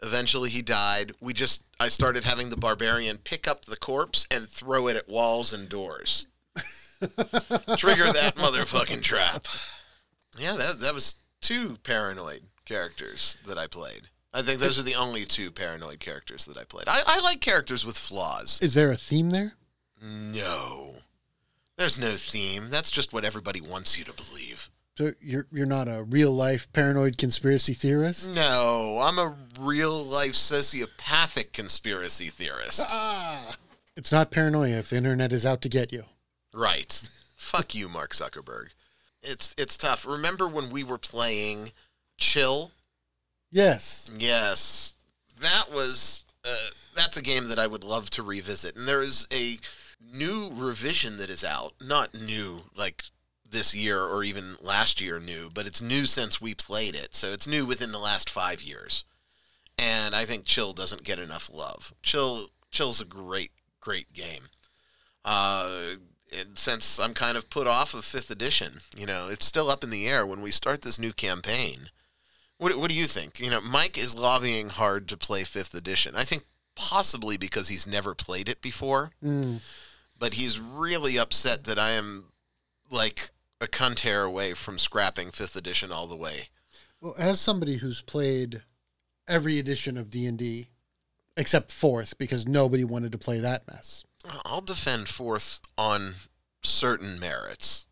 Eventually 0.02 0.50
he 0.50 0.62
died. 0.62 1.14
We 1.20 1.34
just 1.34 1.64
I 1.80 1.88
started 1.88 2.24
having 2.24 2.50
the 2.50 2.58
barbarian 2.58 3.18
pick 3.18 3.48
up 3.48 3.66
the 3.66 3.78
corpse 3.78 4.28
and 4.30 4.48
throw 4.48 4.88
it 4.88 4.96
at 4.96 5.10
walls 5.10 5.54
and 5.54 5.68
doors. 5.68 6.28
Trigger 7.78 8.12
that 8.12 8.36
motherfucking 8.38 9.02
trap. 9.02 9.48
Yeah, 10.38 10.56
that 10.56 10.80
that 10.82 10.94
was 10.94 11.16
two 11.42 11.78
paranoid 11.84 12.42
characters 12.66 13.38
that 13.48 13.58
I 13.58 13.68
played. 13.68 14.10
I 14.34 14.44
think 14.44 14.60
those 14.60 14.78
are 14.78 14.84
the 14.84 14.96
only 14.96 15.26
two 15.26 15.50
paranoid 15.50 16.00
characters 16.00 16.46
that 16.46 16.58
I 16.58 16.64
played. 16.64 16.88
I, 16.88 17.02
I 17.08 17.20
like 17.22 17.42
characters 17.42 17.86
with 17.86 17.98
flaws. 17.98 18.60
Is 18.62 18.76
there 18.76 18.92
a 18.92 18.98
theme 18.98 19.32
there? 19.32 19.54
No. 20.00 20.96
There's 21.78 21.98
no 21.98 22.12
theme. 22.12 22.70
That's 22.70 22.92
just 22.92 23.14
what 23.14 23.26
everybody 23.26 23.62
wants 23.62 23.98
you 23.98 24.06
to 24.06 24.14
believe. 24.14 24.70
So 24.98 25.12
you're 25.22 25.46
you're 25.52 25.68
not 25.68 25.88
a 25.88 26.02
real 26.02 26.32
life 26.32 26.74
paranoid 26.74 27.20
conspiracy 27.20 27.76
theorist? 27.76 28.34
No, 28.34 29.00
I'm 29.00 29.20
a 29.20 29.36
real 29.60 30.04
life 30.04 30.32
sociopathic 30.32 31.54
conspiracy 31.54 32.30
theorist. 32.30 32.82
Ah. 32.90 33.58
It's 33.96 34.12
not 34.12 34.32
paranoia 34.32 34.78
if 34.78 34.90
the 34.90 34.98
internet 34.98 35.32
is 35.32 35.46
out 35.46 35.62
to 35.62 35.70
get 35.70 35.94
you. 35.94 36.06
Right. 36.52 36.92
Fuck 37.36 37.76
you, 37.76 37.88
Mark 37.88 38.14
Zuckerberg. 38.14 38.70
It's 39.22 39.54
it's 39.56 39.78
tough. 39.78 40.06
Remember 40.08 40.48
when 40.48 40.72
we 40.72 40.84
were 40.84 40.98
playing 40.98 41.74
Chill? 42.18 42.72
Yes. 43.52 44.10
Yes. 44.18 44.96
That 45.40 45.72
was 45.72 46.26
uh, 46.44 46.70
that's 46.96 47.18
a 47.18 47.22
game 47.22 47.50
that 47.50 47.60
I 47.60 47.68
would 47.68 47.84
love 47.84 48.10
to 48.12 48.24
revisit. 48.24 48.76
And 48.76 48.88
there 48.88 49.04
is 49.04 49.28
a 49.32 49.58
new 50.12 50.50
revision 50.56 51.18
that 51.18 51.30
is 51.30 51.44
out. 51.44 51.74
Not 51.80 52.16
new 52.16 52.62
like 52.76 53.04
this 53.50 53.74
year 53.74 54.02
or 54.02 54.24
even 54.24 54.58
last 54.62 55.00
year 55.00 55.20
new, 55.20 55.50
but 55.54 55.66
it's 55.66 55.82
new 55.82 56.06
since 56.06 56.42
we 56.42 56.54
played 56.54 56.96
it. 56.96 57.16
So 57.16 57.32
it's 57.32 57.48
new 57.48 57.66
within 57.66 57.92
the 57.92 58.00
last 58.00 58.30
5 58.30 58.62
years. 58.62 59.06
And 59.80 60.16
I 60.16 60.26
think 60.26 60.46
Chill 60.46 60.74
doesn't 60.74 61.04
get 61.04 61.20
enough 61.20 61.50
love. 61.54 61.94
Chill 62.04 62.50
Chill's 62.72 63.00
a 63.02 63.06
great 63.06 63.52
great 63.80 64.12
game. 64.14 64.50
Uh 65.26 65.96
and 66.38 66.58
since 66.58 67.00
I'm 67.00 67.14
kind 67.14 67.38
of 67.38 67.50
put 67.50 67.68
off 67.68 67.94
of 67.94 68.02
5th 68.02 68.30
edition, 68.30 68.80
you 68.98 69.06
know, 69.06 69.30
it's 69.30 69.46
still 69.46 69.70
up 69.72 69.82
in 69.84 69.90
the 69.92 70.08
air 70.08 70.26
when 70.26 70.42
we 70.42 70.52
start 70.52 70.82
this 70.82 71.00
new 71.00 71.14
campaign. 71.14 71.90
What, 72.58 72.76
what 72.76 72.90
do 72.90 72.98
you 72.98 73.06
think? 73.06 73.40
You 73.40 73.50
know, 73.50 73.62
Mike 73.62 73.98
is 73.98 74.14
lobbying 74.18 74.70
hard 74.70 75.08
to 75.08 75.16
play 75.16 75.44
fifth 75.46 75.74
edition. 75.74 76.16
I 76.18 76.24
think 76.26 76.44
possibly 76.76 77.38
because 77.38 77.70
he's 77.70 77.88
never 77.88 78.14
played 78.14 78.50
it 78.50 78.62
before, 78.62 79.12
Mm. 79.24 79.62
but 80.20 80.34
he's 80.34 80.60
really 80.60 81.18
upset 81.18 81.64
that 81.64 81.80
I 81.80 81.92
am 81.92 82.26
like 82.90 83.30
a 83.60 83.68
cunt 83.68 84.02
hair 84.02 84.24
away 84.24 84.54
from 84.54 84.78
scrapping 84.78 85.32
fifth 85.32 85.56
edition 85.56 85.92
all 85.92 86.08
the 86.08 86.16
way. 86.16 86.50
Well, 87.02 87.16
as 87.18 87.40
somebody 87.40 87.78
who's 87.78 88.02
played 88.02 88.64
every 89.28 89.60
edition 89.60 89.98
of 89.98 90.10
D 90.10 90.26
and 90.26 90.38
D, 90.38 90.70
except 91.36 91.72
fourth, 91.72 92.18
because 92.18 92.48
nobody 92.48 92.84
wanted 92.84 93.12
to 93.12 93.18
play 93.18 93.40
that 93.40 93.68
mess. 93.68 94.04
I'll 94.46 94.62
defend 94.62 95.08
fourth 95.08 95.62
on 95.78 96.16
certain 96.64 97.20
merits. 97.20 97.86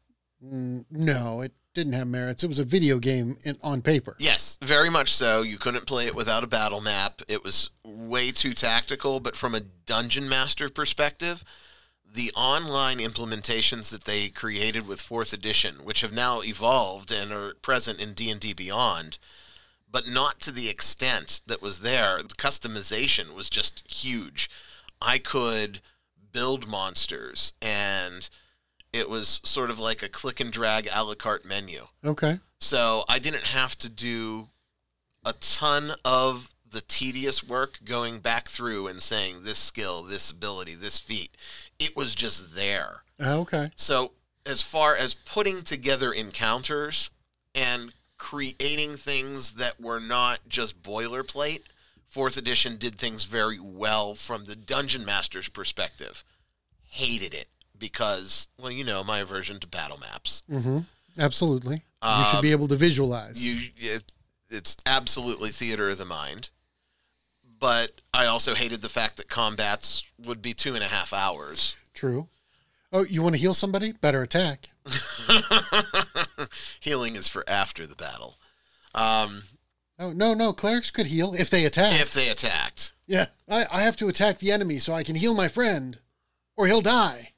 Mm, 0.43 0.85
no, 0.89 1.41
it 1.41 1.53
didn't 1.73 1.93
have 1.93 2.07
merits. 2.07 2.43
It 2.43 2.47
was 2.47 2.59
a 2.59 2.63
video 2.63 2.99
game 2.99 3.37
in, 3.43 3.57
on 3.61 3.81
paper. 3.81 4.15
Yes, 4.19 4.57
very 4.61 4.89
much 4.89 5.13
so. 5.13 5.43
You 5.43 5.57
couldn't 5.57 5.85
play 5.85 6.07
it 6.07 6.15
without 6.15 6.43
a 6.43 6.47
battle 6.47 6.81
map. 6.81 7.21
It 7.27 7.43
was 7.43 7.69
way 7.83 8.31
too 8.31 8.53
tactical, 8.53 9.19
but 9.19 9.35
from 9.35 9.53
a 9.53 9.59
dungeon 9.59 10.27
master 10.27 10.69
perspective, 10.69 11.43
the 12.11 12.31
online 12.35 12.99
implementations 12.99 13.89
that 13.91 14.05
they 14.05 14.29
created 14.29 14.87
with 14.87 15.01
4th 15.01 15.33
edition, 15.33 15.83
which 15.83 16.01
have 16.01 16.13
now 16.13 16.41
evolved 16.41 17.11
and 17.11 17.31
are 17.31 17.55
present 17.55 17.99
in 17.99 18.13
D&D 18.13 18.53
Beyond, 18.53 19.17
but 19.89 20.07
not 20.07 20.39
to 20.41 20.51
the 20.51 20.69
extent 20.69 21.41
that 21.47 21.61
was 21.61 21.79
there. 21.79 22.21
The 22.21 22.35
customization 22.35 23.33
was 23.33 23.49
just 23.49 23.83
huge. 23.89 24.49
I 25.01 25.17
could 25.17 25.81
build 26.31 26.67
monsters 26.67 27.53
and 27.61 28.29
it 28.91 29.09
was 29.09 29.41
sort 29.43 29.69
of 29.69 29.79
like 29.79 30.01
a 30.01 30.09
click 30.09 30.39
and 30.39 30.51
drag 30.51 30.87
a 30.93 31.03
la 31.03 31.15
carte 31.15 31.45
menu. 31.45 31.87
Okay. 32.03 32.39
So 32.59 33.03
I 33.09 33.19
didn't 33.19 33.47
have 33.47 33.77
to 33.79 33.89
do 33.89 34.49
a 35.25 35.33
ton 35.33 35.93
of 36.05 36.53
the 36.69 36.81
tedious 36.81 37.43
work 37.43 37.79
going 37.83 38.19
back 38.19 38.47
through 38.47 38.87
and 38.87 39.01
saying 39.01 39.43
this 39.43 39.57
skill, 39.57 40.03
this 40.03 40.29
ability, 40.29 40.75
this 40.75 40.99
feat. 40.99 41.35
It 41.79 41.95
was 41.95 42.15
just 42.15 42.55
there. 42.55 43.03
Uh, 43.19 43.39
okay. 43.41 43.71
So 43.75 44.13
as 44.45 44.61
far 44.61 44.95
as 44.95 45.13
putting 45.13 45.63
together 45.63 46.11
encounters 46.11 47.09
and 47.53 47.93
creating 48.17 48.95
things 48.95 49.53
that 49.53 49.79
were 49.79 49.99
not 49.99 50.39
just 50.47 50.81
boilerplate 50.81 51.61
Fourth 52.15 52.37
edition 52.37 52.77
did 52.77 52.95
things 52.95 53.25
very 53.25 53.59
well 53.59 54.15
from 54.15 54.45
the 54.45 54.55
dungeon 54.55 55.03
master's 55.03 55.49
perspective. 55.49 56.23
Hated 56.85 57.33
it 57.33 57.49
because, 57.77 58.47
well, 58.57 58.71
you 58.71 58.85
know, 58.85 59.03
my 59.03 59.19
aversion 59.19 59.59
to 59.59 59.67
battle 59.67 59.97
maps. 59.97 60.41
Mm-hmm. 60.49 60.79
Absolutely. 61.19 61.83
you 62.01 62.23
should 62.31 62.41
be 62.41 62.51
able 62.51 62.69
to 62.69 62.77
visualize. 62.77 63.45
You, 63.45 63.69
it, 63.75 64.05
it's 64.49 64.77
absolutely 64.85 65.49
theater 65.49 65.89
of 65.89 65.97
the 65.97 66.05
mind. 66.05 66.51
But 67.59 68.01
I 68.13 68.25
also 68.25 68.53
hated 68.55 68.81
the 68.81 68.89
fact 68.89 69.17
that 69.17 69.29
combats 69.29 70.03
would 70.23 70.41
be 70.41 70.53
two 70.53 70.75
and 70.75 70.83
a 70.83 70.87
half 70.87 71.13
hours. 71.13 71.75
True. 71.93 72.27
Oh, 72.91 73.03
you 73.05 73.21
want 73.23 73.35
to 73.35 73.41
heal 73.41 73.53
somebody? 73.53 73.91
Better 73.93 74.21
attack. 74.21 74.69
Healing 76.79 77.15
is 77.15 77.27
for 77.27 77.43
after 77.47 77.85
the 77.85 77.95
battle. 77.95 78.37
Um, 78.93 79.43
Oh 79.97 80.11
no, 80.11 80.33
no, 80.33 80.51
clerics 80.51 80.91
could 80.91 81.05
heal 81.07 81.33
if 81.33 81.49
they 81.49 81.63
attack. 81.63 82.01
if 82.01 82.13
they 82.13 82.27
attacked. 82.27 82.91
yeah, 83.07 83.27
I, 83.49 83.65
I 83.71 83.81
have 83.83 83.95
to 83.97 84.09
attack 84.09 84.39
the 84.39 84.51
enemy 84.51 84.77
so 84.77 84.93
I 84.93 85.03
can 85.03 85.15
heal 85.15 85.33
my 85.33 85.47
friend, 85.47 85.99
or 86.57 86.67
he'll 86.67 86.81
die. 86.81 87.31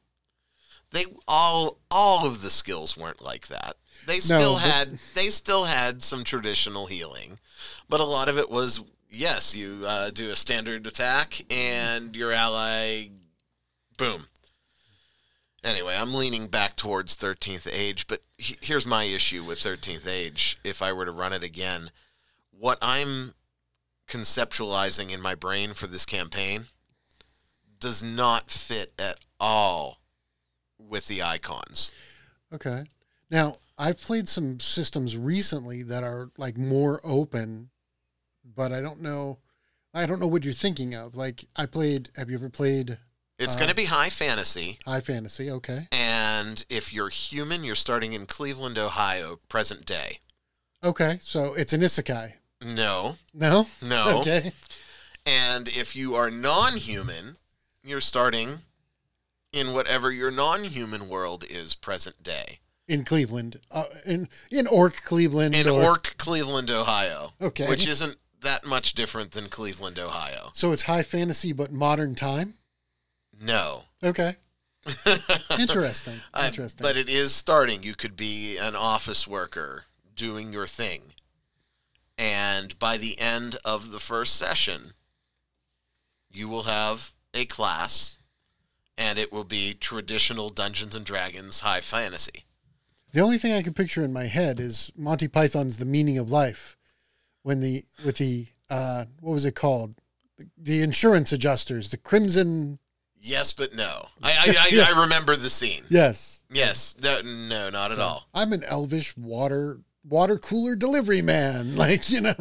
they 0.91 1.05
all 1.27 1.77
all 1.91 2.25
of 2.25 2.41
the 2.41 2.49
skills 2.49 2.97
weren't 2.97 3.21
like 3.21 3.47
that. 3.49 3.75
They 4.07 4.19
still 4.19 4.53
but- 4.55 4.63
had 4.63 4.99
they 5.13 5.27
still 5.29 5.65
had 5.65 6.01
some 6.01 6.23
traditional 6.23 6.87
healing, 6.87 7.37
but 7.87 7.99
a 7.99 8.03
lot 8.05 8.27
of 8.27 8.39
it 8.39 8.49
was 8.49 8.81
yes, 9.09 9.55
you 9.55 9.83
uh, 9.85 10.09
do 10.11 10.29
a 10.29 10.35
standard 10.35 10.85
attack 10.87 11.41
and 11.51 12.15
your 12.15 12.31
ally, 12.31 13.09
boom. 13.97 14.25
Anyway, 15.63 15.95
I'm 15.95 16.13
leaning 16.13 16.47
back 16.47 16.75
towards 16.75 17.17
13th 17.17 17.67
Age, 17.71 18.07
but 18.07 18.21
he- 18.37 18.57
here's 18.61 18.85
my 18.85 19.03
issue 19.03 19.43
with 19.43 19.59
13th 19.59 20.07
Age. 20.07 20.57
If 20.63 20.81
I 20.81 20.93
were 20.93 21.05
to 21.05 21.11
run 21.11 21.33
it 21.33 21.43
again, 21.43 21.91
what 22.51 22.77
I'm 22.81 23.33
conceptualizing 24.07 25.11
in 25.11 25.21
my 25.21 25.35
brain 25.35 25.73
for 25.73 25.87
this 25.87 26.05
campaign 26.05 26.65
does 27.79 28.01
not 28.01 28.49
fit 28.49 28.93
at 28.97 29.17
all 29.39 29.99
with 30.79 31.07
the 31.07 31.21
icons. 31.21 31.91
Okay. 32.53 32.85
Now 33.29 33.57
I've 33.77 33.99
played 33.99 34.27
some 34.29 34.59
systems 34.59 35.17
recently 35.17 35.83
that 35.83 36.03
are 36.03 36.31
like 36.37 36.57
more 36.57 37.01
open, 37.03 37.69
but 38.57 38.73
I 38.73 38.81
don't 38.81 39.01
know. 39.01 39.37
I 39.93 40.05
don't 40.05 40.19
know 40.19 40.27
what 40.27 40.43
you're 40.43 40.53
thinking 40.53 40.93
of. 40.95 41.15
Like 41.15 41.45
I 41.55 41.65
played. 41.65 42.09
Have 42.17 42.29
you 42.29 42.35
ever 42.35 42.49
played 42.49 42.97
It's 43.39 43.55
Uh, 43.55 43.59
going 43.59 43.69
to 43.69 43.75
be 43.75 43.85
high 43.85 44.09
fantasy, 44.09 44.79
High 44.85 44.99
Fantasy? 45.01 45.49
Okay. 45.51 45.87
and 45.91 46.65
if 46.69 46.91
you're 46.91 47.09
human, 47.09 47.63
you're 47.63 47.75
starting 47.75 48.11
in 48.13 48.25
Cleveland, 48.25 48.77
Ohio, 48.77 49.39
present 49.47 49.85
day. 49.85 50.19
Okay. 50.83 51.19
So 51.21 51.53
it's 51.53 51.71
an 51.71 51.81
isekai. 51.81 52.33
No, 52.65 53.17
No. 53.33 53.67
no. 53.81 54.19
Okay. 54.21 54.51
And 55.25 55.67
if 55.67 55.95
you 55.95 56.15
are 56.15 56.31
non 56.31 56.77
human, 56.77 57.37
you're 57.83 58.01
starting 58.01 58.61
in 59.53 59.73
whatever 59.73 60.11
your 60.11 60.31
non 60.31 60.63
human 60.63 61.07
world 61.09 61.43
is 61.49 61.75
present 61.75 62.23
day. 62.23 62.59
In 62.87 63.03
Cleveland, 63.03 63.59
uh, 63.69 63.83
in 64.05 64.29
in 64.49 64.65
Orc 64.67 65.03
Cleveland, 65.03 65.53
In 65.55 65.67
or- 65.67 65.83
Orc, 65.83 66.15
Cleveland, 66.17 66.71
Ohio. 66.71 67.33
Okay. 67.41 67.67
Which 67.67 67.85
isn't 67.85 68.17
that 68.41 68.65
much 68.65 68.93
different 68.93 69.31
than 69.31 69.47
Cleveland, 69.47 69.97
Ohio. 69.99 70.51
So 70.53 70.71
it's 70.71 70.83
high 70.83 71.03
fantasy 71.03 71.53
but 71.53 71.71
modern 71.71 72.15
time. 72.15 72.55
No. 73.39 73.83
Okay. 74.03 74.35
Interesting. 75.59 76.15
Uh, 76.33 76.45
Interesting. 76.47 76.83
but 76.83 76.95
it 76.97 77.09
is 77.09 77.33
starting. 77.35 77.83
You 77.83 77.93
could 77.93 78.15
be 78.15 78.57
an 78.57 78.75
office 78.75 79.27
worker 79.27 79.83
doing 80.15 80.53
your 80.53 80.67
thing. 80.67 81.01
And 82.17 82.77
by 82.79 82.97
the 82.97 83.19
end 83.19 83.57
of 83.65 83.91
the 83.91 83.99
first 83.99 84.35
session, 84.35 84.93
you 86.31 86.47
will 86.47 86.63
have 86.63 87.11
a 87.33 87.45
class, 87.45 88.17
and 88.97 89.19
it 89.19 89.31
will 89.31 89.43
be 89.43 89.73
traditional 89.73 90.49
Dungeons 90.49 90.95
and 90.95 91.05
Dragons 91.05 91.59
high 91.61 91.81
fantasy. 91.81 92.45
the 93.13 93.19
only 93.21 93.37
thing 93.37 93.53
I 93.53 93.61
can 93.61 93.73
picture 93.73 94.03
in 94.03 94.13
my 94.13 94.25
head 94.25 94.59
is 94.59 94.91
Monty 94.95 95.27
Python's 95.27 95.77
The 95.77 95.85
Meaning 95.85 96.17
of 96.17 96.31
Life, 96.31 96.76
when 97.47 97.61
the 97.61 97.81
with 98.03 98.17
the 98.17 98.45
uh, 98.69 99.05
what 99.21 99.31
was 99.31 99.45
it 99.45 99.55
called? 99.55 99.95
The, 100.57 100.81
insurance 100.81 101.31
adjusters, 101.31 101.89
the 101.89 101.97
Crimson. 101.97 102.77
Yes, 103.21 103.53
but 103.53 103.73
no. 103.73 104.09
I 104.21 104.31
I, 104.31 104.55
I, 104.59 104.67
Yeah. 104.71 104.85
I 104.93 105.01
remember 105.01 105.37
the 105.37 105.49
scene. 105.49 105.83
Yes. 105.87 106.43
Yes, 106.51 106.97
no, 107.01 107.21
no 107.21 107.69
not 107.69 107.93
at 107.93 107.99
all. 107.99 108.27
I'm 108.33 108.51
an 108.51 108.65
elvish 108.65 109.15
water 109.15 109.79
water 110.03 110.37
cooler 110.37 110.75
delivery 110.75 111.21
man. 111.21 111.75
Like 111.77 112.09
you 112.09 112.19
know. 112.19 112.33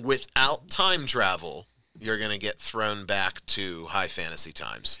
Without 0.00 0.68
time 0.68 1.06
travel, 1.06 1.66
you're 1.98 2.18
going 2.18 2.30
to 2.30 2.38
get 2.38 2.60
thrown 2.60 3.04
back 3.04 3.44
to 3.46 3.86
high 3.86 4.06
fantasy 4.06 4.52
times. 4.52 4.98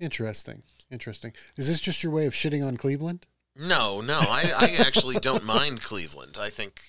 Interesting. 0.00 0.62
Interesting. 0.90 1.34
Is 1.56 1.68
this 1.68 1.80
just 1.80 2.02
your 2.02 2.10
way 2.10 2.26
of 2.26 2.32
shitting 2.32 2.66
on 2.66 2.76
Cleveland? 2.76 3.26
No, 3.54 4.00
no, 4.00 4.18
I, 4.18 4.52
I 4.56 4.82
actually 4.86 5.16
don't 5.20 5.44
mind 5.44 5.82
Cleveland. 5.82 6.38
I 6.40 6.48
think, 6.48 6.80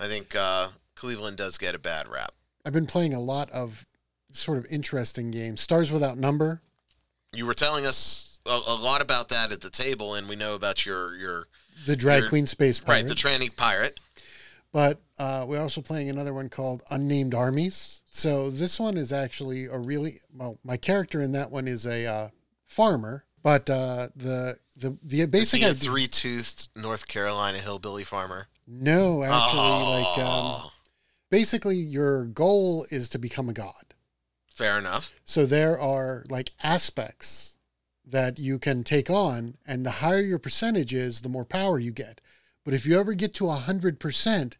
I 0.00 0.08
think 0.08 0.34
uh, 0.34 0.68
Cleveland 1.02 1.36
does 1.36 1.58
get 1.58 1.74
a 1.74 1.80
bad 1.80 2.06
rap. 2.06 2.32
I've 2.64 2.72
been 2.72 2.86
playing 2.86 3.12
a 3.12 3.18
lot 3.20 3.50
of 3.50 3.84
sort 4.30 4.56
of 4.56 4.66
interesting 4.70 5.32
games. 5.32 5.60
Stars 5.60 5.90
Without 5.90 6.16
Number. 6.16 6.62
You 7.32 7.44
were 7.44 7.54
telling 7.54 7.84
us 7.84 8.38
a, 8.46 8.50
a 8.68 8.74
lot 8.76 9.02
about 9.02 9.28
that 9.30 9.50
at 9.50 9.62
the 9.62 9.68
table, 9.70 10.14
and 10.14 10.28
we 10.28 10.36
know 10.36 10.54
about 10.54 10.86
your 10.86 11.16
your 11.16 11.46
The 11.86 11.96
Drag 11.96 12.18
You're- 12.20 12.28
Queen 12.28 12.46
Space 12.46 12.78
Pirate. 12.78 12.98
right 13.00 13.08
the 13.08 13.14
tranny 13.16 13.54
pirate. 13.56 13.98
but 14.72 15.00
uh, 15.18 15.44
we're 15.48 15.60
also 15.60 15.80
playing 15.80 16.08
another 16.08 16.32
one 16.32 16.48
called 16.48 16.84
Unknown 16.90 17.34
Armies. 17.34 18.00
So 18.10 18.48
this 18.50 18.78
one 18.78 18.96
is 18.96 19.12
actually 19.12 19.66
a 19.66 19.78
really 19.78 20.20
well. 20.32 20.58
My 20.64 20.76
character 20.76 21.20
in 21.20 21.32
that 21.32 21.50
one 21.50 21.66
is 21.66 21.84
a 21.84 22.06
uh, 22.06 22.28
farmer, 22.66 23.24
but 23.42 23.68
uh, 23.68 24.08
the 24.14 24.56
the 24.76 24.96
the 25.02 25.22
Is 25.22 25.26
basic 25.26 25.60
he 25.62 25.66
a 25.66 25.74
three 25.74 26.06
toothed 26.06 26.68
North 26.76 27.08
Carolina 27.08 27.58
hillbilly 27.58 28.04
farmer? 28.04 28.46
no, 28.68 29.22
actually, 29.24 29.58
like 29.58 30.18
um, 30.18 30.24
Oh, 30.24 30.71
basically 31.32 31.76
your 31.76 32.26
goal 32.26 32.86
is 32.90 33.08
to 33.08 33.18
become 33.18 33.48
a 33.48 33.54
god. 33.54 33.94
fair 34.54 34.78
enough. 34.78 35.12
So 35.24 35.46
there 35.46 35.80
are 35.80 36.24
like 36.28 36.52
aspects 36.62 37.56
that 38.06 38.38
you 38.38 38.58
can 38.58 38.84
take 38.84 39.08
on, 39.08 39.56
and 39.66 39.84
the 39.86 40.02
higher 40.02 40.20
your 40.20 40.38
percentage 40.38 40.92
is, 40.92 41.22
the 41.22 41.30
more 41.30 41.46
power 41.46 41.78
you 41.78 41.90
get. 41.90 42.20
But 42.64 42.74
if 42.74 42.84
you 42.84 43.00
ever 43.00 43.14
get 43.14 43.32
to 43.34 43.48
a 43.48 43.52
hundred 43.54 43.98
percent, 43.98 44.58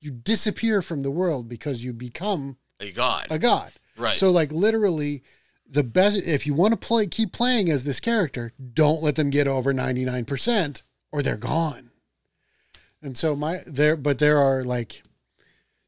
you 0.00 0.10
disappear 0.10 0.80
from 0.80 1.02
the 1.02 1.10
world 1.10 1.48
because 1.48 1.84
you 1.84 1.92
become 1.92 2.56
A 2.80 2.90
god, 2.90 3.26
a 3.30 3.38
god. 3.38 3.72
right? 3.98 4.16
So 4.16 4.30
like 4.30 4.50
literally 4.50 5.22
the 5.68 5.84
best 5.84 6.16
if 6.16 6.46
you 6.46 6.54
want 6.54 6.72
to 6.72 6.78
play 6.78 7.06
keep 7.06 7.32
playing 7.32 7.70
as 7.70 7.84
this 7.84 8.00
character, 8.00 8.54
don't 8.72 9.02
let 9.02 9.16
them 9.16 9.28
get 9.28 9.46
over 9.46 9.74
99% 9.74 10.82
or 11.12 11.22
they're 11.22 11.36
gone. 11.36 11.90
And 13.02 13.16
so 13.16 13.36
my 13.36 13.58
there 13.66 13.96
but 13.96 14.18
there 14.18 14.38
are 14.38 14.64
like 14.64 15.02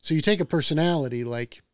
so 0.07 0.15
you 0.15 0.21
take 0.21 0.39
a 0.39 0.45
personality 0.45 1.25
like 1.25 1.65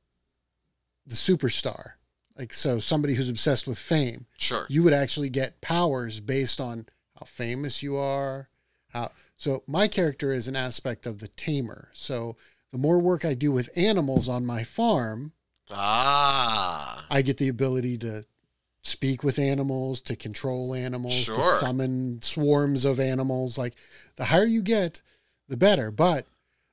the 1.07 1.15
superstar. 1.15 1.93
Like 2.39 2.55
so 2.55 2.79
somebody 2.79 3.13
who's 3.13 3.29
obsessed 3.29 3.67
with 3.67 3.79
fame, 3.79 4.25
sure. 4.39 4.65
you 4.71 4.83
would 4.85 4.95
actually 4.95 5.29
get 5.29 5.61
powers 5.61 6.19
based 6.21 6.59
on 6.59 6.87
how 7.19 7.27
famous 7.27 7.83
you 7.83 7.97
are. 7.99 8.49
How 8.89 9.11
so 9.37 9.65
my 9.67 9.87
character 9.87 10.33
is 10.33 10.49
an 10.49 10.57
aspect 10.57 11.05
of 11.05 11.19
the 11.19 11.29
tamer. 11.29 11.91
So 11.93 12.39
the 12.73 12.79
more 12.79 12.99
work 12.99 13.27
I 13.27 13.35
do 13.35 13.53
with 13.53 13.69
animals 13.77 14.31
on 14.31 14.47
my 14.47 14.65
farm, 14.65 15.35
Ah, 15.71 17.05
I 17.11 17.21
get 17.21 17.37
the 17.37 17.49
ability 17.49 17.99
to 17.99 18.25
speak 18.83 19.23
with 19.23 19.39
animals, 19.39 20.01
to 20.03 20.17
control 20.17 20.75
animals, 20.75 21.27
to 21.27 21.39
summon 21.61 22.23
swarms 22.23 22.87
of 22.87 22.99
animals. 22.99 23.59
Like 23.59 23.75
the 24.17 24.25
higher 24.25 24.47
you 24.47 24.63
get, 24.63 25.03
the 25.49 25.59
better. 25.59 25.91
But 25.91 26.27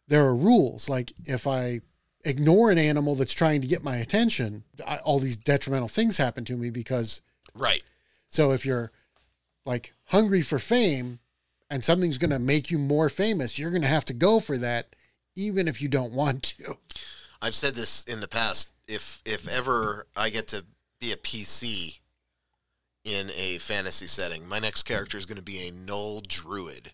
there 0.09 0.25
are 0.25 0.35
rules. 0.35 0.89
Like 0.89 1.13
if 1.25 1.47
I 1.47 1.79
ignore 2.25 2.69
an 2.69 2.77
animal 2.77 3.15
that's 3.15 3.33
trying 3.33 3.61
to 3.61 3.67
get 3.67 3.83
my 3.83 3.97
attention, 3.97 4.63
I, 4.85 4.97
all 4.97 5.19
these 5.19 5.37
detrimental 5.37 5.87
things 5.87 6.17
happen 6.17 6.43
to 6.45 6.57
me 6.57 6.69
because 6.69 7.21
right. 7.55 7.83
so 8.27 8.51
if 8.51 8.65
you're 8.65 8.91
like 9.65 9.93
hungry 10.07 10.41
for 10.41 10.59
fame 10.59 11.19
and 11.69 11.83
something's 11.83 12.17
going 12.17 12.31
to 12.31 12.39
make 12.39 12.69
you 12.69 12.77
more 12.77 13.07
famous, 13.07 13.57
you're 13.57 13.71
going 13.71 13.83
to 13.83 13.87
have 13.87 14.05
to 14.05 14.13
go 14.13 14.39
for 14.39 14.57
that 14.57 14.95
even 15.35 15.67
if 15.67 15.81
you 15.81 15.87
don't 15.87 16.11
want 16.11 16.43
to. 16.43 16.75
I've 17.41 17.55
said 17.55 17.75
this 17.75 18.03
in 18.03 18.19
the 18.19 18.27
past. 18.27 18.71
If 18.87 19.21
if 19.25 19.47
ever 19.47 20.07
I 20.17 20.29
get 20.29 20.47
to 20.49 20.65
be 20.99 21.11
a 21.13 21.15
PC 21.15 21.99
in 23.05 23.29
a 23.35 23.59
fantasy 23.59 24.07
setting, 24.07 24.47
my 24.47 24.59
next 24.59 24.83
character 24.83 25.17
is 25.17 25.25
going 25.25 25.37
to 25.37 25.43
be 25.43 25.67
a 25.67 25.71
gnoll 25.71 26.27
Druid. 26.27 26.91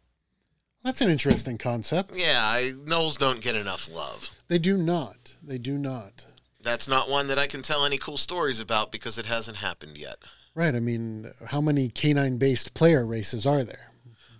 That's 0.85 1.01
an 1.01 1.09
interesting 1.09 1.57
concept. 1.57 2.15
Yeah, 2.15 2.39
I, 2.41 2.71
Gnolls 2.85 3.17
don't 3.17 3.41
get 3.41 3.55
enough 3.55 3.91
love. 3.91 4.29
They 4.47 4.59
do 4.59 4.77
not. 4.77 5.35
They 5.43 5.57
do 5.57 5.79
not. 5.79 6.23
That's 6.61 6.87
not 6.87 7.09
one 7.09 7.27
that 7.27 7.39
I 7.39 7.47
can 7.47 7.63
tell 7.63 7.83
any 7.85 7.97
cool 7.97 8.17
stories 8.17 8.59
about 8.59 8.91
because 8.91 9.17
it 9.17 9.25
hasn't 9.25 9.57
happened 9.57 9.97
yet. 9.97 10.17
Right. 10.53 10.75
I 10.75 10.79
mean, 10.79 11.25
how 11.47 11.59
many 11.59 11.89
canine 11.89 12.37
based 12.37 12.75
player 12.75 13.05
races 13.05 13.45
are 13.45 13.63
there? 13.63 13.91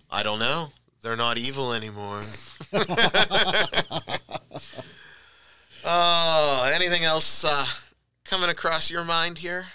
I 0.10 0.24
don't 0.24 0.40
know. 0.40 0.70
They're 1.02 1.16
not 1.16 1.38
evil 1.38 1.74
anymore. 1.74 2.22
Oh, 5.88 6.72
anything 6.74 7.04
else 7.04 7.46
uh, 7.46 7.66
coming 8.24 8.50
across 8.50 8.90
your 8.90 9.04
mind 9.04 9.38
here? 9.38 9.68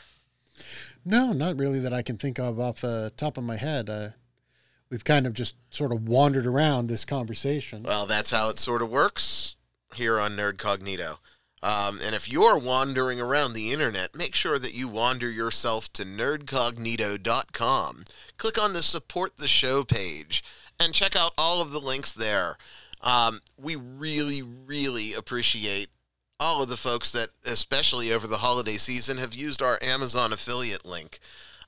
No, 1.05 1.32
not 1.32 1.56
really 1.60 1.78
that 1.78 1.94
I 1.94 2.02
can 2.02 2.18
think 2.18 2.40
of 2.40 2.59
off 2.59 2.80
the 2.80 3.12
top 3.16 3.38
of 3.38 3.44
my 3.44 3.56
head. 3.56 3.88
Uh, 3.88 4.09
we've 4.91 5.05
kind 5.05 5.27
of 5.27 5.35
just 5.35 5.57
sort 5.71 5.93
of 5.93 6.09
wandered 6.09 6.47
around 6.47 6.89
this 6.89 7.05
conversation. 7.05 7.85
Well, 7.85 8.07
that's 8.07 8.31
how 8.31 8.49
it 8.49 8.59
sort 8.59 8.81
of 8.83 8.91
works 8.91 9.57
here 9.95 10.19
on 10.19 10.33
Nerd 10.33 10.55
Cognito. 10.55 11.19
Um, 11.62 12.01
and 12.03 12.15
if 12.15 12.31
you're 12.31 12.59
wandering 12.59 13.21
around 13.21 13.53
the 13.53 13.73
internet, 13.73 14.15
make 14.15 14.35
sure 14.35 14.59
that 14.59 14.75
you 14.75 14.89
wander 14.89 15.31
yourself 15.31 15.93
to 15.93 16.05
nerdcognito.com. 16.05 18.05
Click 18.39 18.62
on 18.62 18.73
the 18.73 18.83
support 18.83 19.37
the 19.37 19.47
show 19.47 19.85
page 19.85 20.43
and 20.79 20.95
check 20.95 21.15
out 21.15 21.33
all 21.37 21.61
of 21.61 21.71
the 21.71 21.79
links 21.79 22.12
there. 22.12 22.57
Um, 23.03 23.41
we 23.59 23.77
really, 23.77 24.43
really 24.43 25.12
appreciate 25.12 25.91
all 26.39 26.62
of 26.62 26.71
the 26.71 26.79
folks 26.79 27.12
that, 27.12 27.29
especially 27.45 28.11
over 28.11 28.27
the 28.27 28.39
holiday 28.39 28.79
season, 28.79 29.19
have 29.19 29.35
used 29.35 29.61
our 29.61 29.79
Amazon 29.83 30.33
affiliate 30.33 30.87
link. 30.87 31.19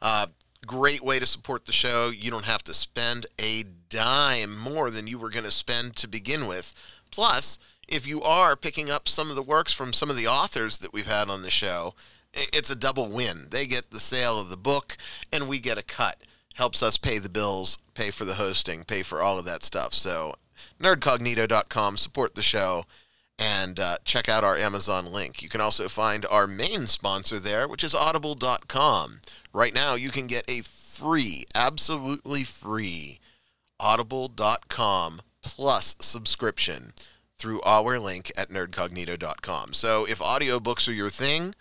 Uh, 0.01 0.29
great 0.67 1.03
way 1.03 1.19
to 1.19 1.27
support 1.27 1.67
the 1.67 1.73
show. 1.73 2.11
You 2.11 2.31
don't 2.31 2.45
have 2.45 2.63
to 2.65 2.75
spend 2.75 3.27
a 3.41 3.65
dime 3.89 4.57
more 4.57 4.91
than 4.91 5.07
you 5.07 5.19
were 5.19 5.31
going 5.31 5.45
to 5.45 5.51
spend 5.51 5.97
to 5.97 6.09
begin 6.09 6.47
with. 6.47 6.75
Plus, 7.11 7.59
if 7.89 8.07
you 8.07 8.23
are 8.23 8.57
picking 8.57 8.91
up 8.91 9.09
some 9.09 9.29
of 9.29 9.37
the 9.37 9.43
works 9.43 9.73
from 9.73 9.93
some 9.93 10.11
of 10.11 10.17
the 10.17 10.27
authors 10.27 10.79
that 10.79 10.93
we've 10.93 11.07
had 11.07 11.29
on 11.29 11.43
the 11.43 11.51
show, 11.51 11.95
it's 12.33 12.71
a 12.71 12.77
double 12.77 13.09
win. 13.09 13.49
They 13.51 13.67
get 13.67 13.91
the 13.91 14.01
sale 14.01 14.41
of 14.41 14.49
the 14.49 14.57
book, 14.57 14.97
and 15.31 15.49
we 15.49 15.61
get 15.61 15.79
a 15.79 15.83
cut. 15.83 16.19
Helps 16.55 16.83
us 16.83 16.97
pay 16.97 17.19
the 17.19 17.29
bills, 17.29 17.79
pay 17.95 18.11
for 18.11 18.25
the 18.25 18.35
hosting, 18.35 18.85
pay 18.85 19.03
for 19.03 19.21
all 19.21 19.39
of 19.39 19.45
that 19.45 19.63
stuff. 19.63 19.93
So, 19.93 20.35
nerdcognito.com, 20.81 21.97
support 21.97 22.35
the 22.35 22.43
show, 22.43 22.85
and 23.39 23.81
uh, 23.81 23.97
check 24.05 24.29
out 24.29 24.45
our 24.45 24.57
Amazon 24.57 25.13
link. 25.13 25.43
You 25.43 25.49
can 25.49 25.61
also 25.61 25.89
find 25.89 26.25
our 26.27 26.47
main 26.47 26.87
sponsor 26.87 27.39
there, 27.39 27.67
which 27.67 27.85
is 27.85 27.95
audible.com. 27.95 29.21
Right 29.53 29.75
now, 29.75 29.95
you 29.95 30.11
can 30.11 30.27
get 30.27 30.49
a 30.49 30.63
free, 30.63 31.45
absolutely 31.55 32.45
free 32.45 33.21
audible.com 33.83 35.21
plus 35.43 35.97
subscription 36.01 36.93
through 37.37 37.61
our 37.63 37.99
link 37.99 38.31
at 38.37 38.49
nerdcognito.com. 38.49 39.73
So 39.73 40.07
if 40.07 40.21
audiobooks 40.21 40.89
are 40.89 40.93
your 40.93 41.11
thing, 41.11 41.55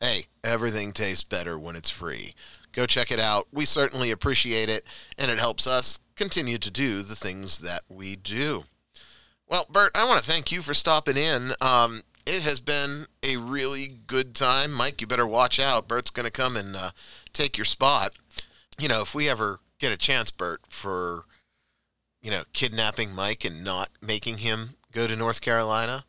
hey, 0.00 0.26
everything 0.42 0.92
tastes 0.92 1.24
better 1.24 1.58
when 1.58 1.76
it's 1.76 1.90
free. 1.90 2.34
Go 2.72 2.86
check 2.86 3.10
it 3.10 3.20
out. 3.20 3.46
We 3.52 3.66
certainly 3.66 4.10
appreciate 4.10 4.68
it, 4.68 4.84
and 5.18 5.30
it 5.30 5.38
helps 5.38 5.66
us 5.66 6.00
continue 6.14 6.58
to 6.58 6.70
do 6.70 7.02
the 7.02 7.14
things 7.14 7.58
that 7.58 7.82
we 7.88 8.16
do. 8.16 8.64
Well, 9.46 9.66
Bert, 9.70 9.92
I 9.94 10.04
want 10.04 10.22
to 10.22 10.28
thank 10.28 10.50
you 10.50 10.62
for 10.62 10.74
stopping 10.74 11.16
in. 11.16 11.52
Um, 11.60 12.02
it 12.26 12.42
has 12.42 12.60
been 12.60 13.06
a 13.22 13.36
really 13.36 13.88
good 14.06 14.34
time. 14.34 14.72
Mike, 14.72 15.00
you 15.00 15.06
better 15.06 15.26
watch 15.26 15.58
out. 15.60 15.88
Bert's 15.88 16.10
going 16.10 16.24
to 16.24 16.30
come 16.30 16.56
and 16.56 16.74
uh, 16.76 16.90
take 17.32 17.56
your 17.56 17.64
spot. 17.64 18.12
You 18.78 18.88
know, 18.88 19.00
if 19.00 19.14
we 19.14 19.28
ever 19.28 19.60
get 19.78 19.92
a 19.92 19.96
chance, 19.96 20.30
Bert, 20.30 20.60
for, 20.68 21.24
you 22.20 22.30
know, 22.30 22.42
kidnapping 22.52 23.14
Mike 23.14 23.44
and 23.44 23.62
not 23.64 23.90
making 24.02 24.38
him 24.38 24.70
go 24.92 25.06
to 25.06 25.16
North 25.16 25.40
Carolina, 25.40 26.04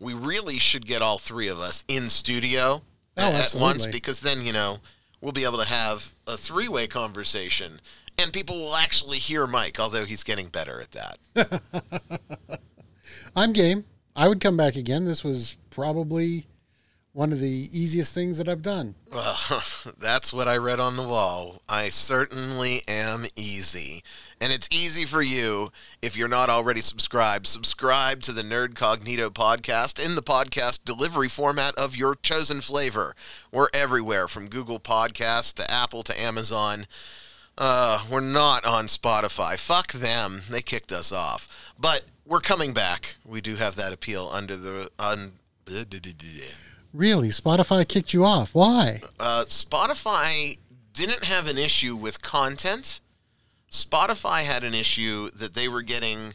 we 0.00 0.14
really 0.14 0.58
should 0.58 0.86
get 0.86 1.02
all 1.02 1.18
three 1.18 1.48
of 1.48 1.60
us 1.60 1.84
in 1.86 2.08
studio 2.08 2.82
Oh, 3.16 3.22
at, 3.28 3.34
absolutely. 3.34 3.68
once 3.68 3.86
because 3.86 4.20
then, 4.20 4.42
you 4.44 4.52
know, 4.52 4.78
we'll 5.20 5.32
be 5.32 5.44
able 5.44 5.58
to 5.58 5.66
have 5.68 6.12
a 6.26 6.36
three 6.36 6.68
way 6.68 6.86
conversation 6.86 7.80
and 8.16 8.32
people 8.32 8.56
will 8.56 8.76
actually 8.76 9.18
hear 9.18 9.46
Mike, 9.46 9.78
although 9.78 10.04
he's 10.04 10.24
getting 10.24 10.48
better 10.48 10.80
at 10.80 10.90
that. 10.92 11.60
I'm 13.36 13.52
game. 13.52 13.84
I 14.18 14.26
would 14.26 14.40
come 14.40 14.56
back 14.56 14.74
again. 14.74 15.04
This 15.04 15.22
was 15.22 15.56
probably 15.70 16.46
one 17.12 17.30
of 17.30 17.38
the 17.38 17.68
easiest 17.72 18.12
things 18.12 18.36
that 18.38 18.48
I've 18.48 18.62
done. 18.62 18.96
Well, 19.12 19.38
that's 19.98 20.32
what 20.32 20.48
I 20.48 20.56
read 20.56 20.80
on 20.80 20.96
the 20.96 21.04
wall. 21.04 21.62
I 21.68 21.88
certainly 21.90 22.82
am 22.88 23.26
easy. 23.36 24.02
And 24.40 24.52
it's 24.52 24.68
easy 24.72 25.04
for 25.04 25.22
you 25.22 25.68
if 26.02 26.16
you're 26.16 26.26
not 26.26 26.50
already 26.50 26.80
subscribed. 26.80 27.46
Subscribe 27.46 28.20
to 28.22 28.32
the 28.32 28.42
Nerd 28.42 28.74
Cognito 28.74 29.30
podcast 29.30 30.04
in 30.04 30.16
the 30.16 30.22
podcast 30.22 30.84
delivery 30.84 31.28
format 31.28 31.76
of 31.76 31.96
your 31.96 32.16
chosen 32.16 32.60
flavor. 32.60 33.14
We're 33.52 33.68
everywhere 33.72 34.26
from 34.26 34.48
Google 34.48 34.80
Podcasts 34.80 35.54
to 35.54 35.70
Apple 35.70 36.02
to 36.02 36.20
Amazon. 36.20 36.88
Uh, 37.56 38.02
we're 38.10 38.18
not 38.18 38.64
on 38.64 38.86
Spotify. 38.86 39.56
Fuck 39.56 39.92
them. 39.92 40.42
They 40.50 40.62
kicked 40.62 40.90
us 40.90 41.12
off. 41.12 41.72
But 41.78 42.02
we're 42.28 42.40
coming 42.40 42.72
back. 42.72 43.16
We 43.24 43.40
do 43.40 43.56
have 43.56 43.74
that 43.76 43.92
appeal 43.92 44.28
under 44.32 44.56
the. 44.56 44.90
Un, 44.98 45.32
Really, 46.92 47.28
Spotify 47.28 47.86
kicked 47.86 48.12
you 48.12 48.24
off. 48.24 48.54
Why? 48.54 49.02
uh, 49.18 49.44
Spotify 49.48 50.58
didn't 50.92 51.24
have 51.24 51.46
an 51.46 51.58
issue 51.58 51.96
with 51.96 52.22
content. 52.22 53.00
Spotify 53.70 54.42
had 54.42 54.64
an 54.64 54.74
issue 54.74 55.30
that 55.30 55.54
they 55.54 55.68
were 55.68 55.82
getting 55.82 56.34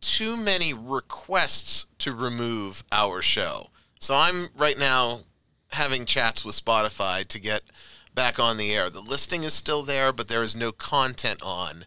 too 0.00 0.36
many 0.36 0.74
requests 0.74 1.86
to 1.98 2.14
remove 2.14 2.84
our 2.92 3.22
show. 3.22 3.70
So 3.98 4.14
I'm 4.14 4.48
right 4.56 4.78
now 4.78 5.20
having 5.72 6.04
chats 6.04 6.44
with 6.44 6.62
Spotify 6.62 7.26
to 7.26 7.40
get 7.40 7.62
back 8.14 8.38
on 8.38 8.56
the 8.56 8.74
air. 8.74 8.90
The 8.90 9.00
listing 9.00 9.42
is 9.44 9.54
still 9.54 9.82
there, 9.82 10.12
but 10.12 10.28
there 10.28 10.42
is 10.42 10.54
no 10.54 10.72
content 10.72 11.42
on 11.42 11.84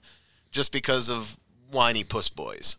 just 0.51 0.71
because 0.71 1.09
of 1.09 1.37
whiny 1.69 2.03
puss 2.03 2.29
boys. 2.29 2.77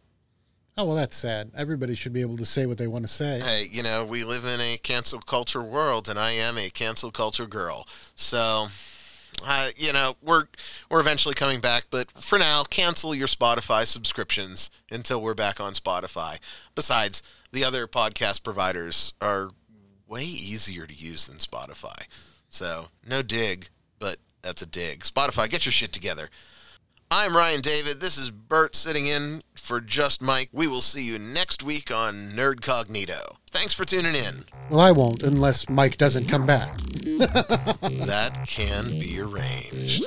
Oh, 0.77 0.87
well, 0.87 0.95
that's 0.97 1.17
sad. 1.17 1.51
Everybody 1.55 1.95
should 1.95 2.15
be 2.15 2.23
able 2.23 2.39
to 2.39 2.47
say 2.47 2.65
what 2.65 2.79
they 2.79 2.87
want 2.87 3.05
to 3.05 3.09
say. 3.09 3.41
Hey, 3.41 3.69
you 3.71 3.83
know, 3.83 4.05
we 4.07 4.25
live 4.25 4.47
in 4.47 4.59
a 4.59 4.79
cancel 4.79 5.21
culture 5.21 5.63
world, 5.63 6.09
and 6.09 6.19
I 6.19 6.31
am 6.33 6.57
a 6.57 6.71
cancel 6.71 7.11
culture 7.11 7.47
girl. 7.47 7.87
So, 8.15 8.69
uh, 9.45 9.69
you 9.77 9.93
know, 9.93 10.17
we're 10.23 10.47
we're 10.91 11.01
eventually 11.01 11.35
coming 11.35 11.61
back, 11.61 11.87
but 11.91 12.11
for 12.13 12.39
now, 12.39 12.65
cancel 12.65 13.15
your 13.15 13.27
Spotify 13.27 13.87
subscriptions 13.87 14.71
until 14.91 15.21
we're 15.21 15.35
back 15.35 15.61
on 15.61 15.75
Spotify. 15.75 16.39
Besides, 16.75 17.23
the 17.53 17.65
other 17.65 17.87
podcast 17.87 18.43
providers 18.43 19.13
are 19.21 19.51
way 20.09 20.25
easier 20.25 20.87
to 20.87 20.95
use 20.95 21.27
than 21.27 21.37
Spotify. 21.37 22.07
So, 22.49 22.89
no 23.07 23.21
dig, 23.21 23.69
but 23.99 24.17
that's 24.41 24.63
a 24.63 24.67
dig. 24.67 25.01
Spotify, 25.01 25.51
get 25.51 25.67
your 25.67 25.73
shit 25.73 25.93
together. 25.93 26.31
I'm 27.15 27.37
Ryan 27.37 27.61
David. 27.61 28.01
This 28.01 28.17
is 28.17 28.31
Bert 28.31 28.75
sitting 28.75 29.07
in 29.07 29.43
for 29.55 29.83
Just 29.83 30.23
Mike. 30.23 30.49
We 30.51 30.67
will 30.67 30.81
see 30.81 31.03
you 31.03 31.19
next 31.19 31.63
week 31.63 31.95
on 31.95 32.33
Nerd 32.33 32.61
Cognito. 32.61 33.37
Thanks 33.51 33.75
for 33.75 33.85
tuning 33.85 34.15
in. 34.15 34.47
Well, 34.71 34.81
I 34.81 34.93
won't 34.93 35.23
unless 35.23 35.69
Mike 35.69 35.99
doesn't 35.99 36.25
come 36.25 36.47
back. 36.47 36.75
that 36.79 38.47
can 38.49 38.87
be 38.87 39.21
arranged. 39.21 40.05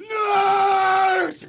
Nerd! 0.00 1.46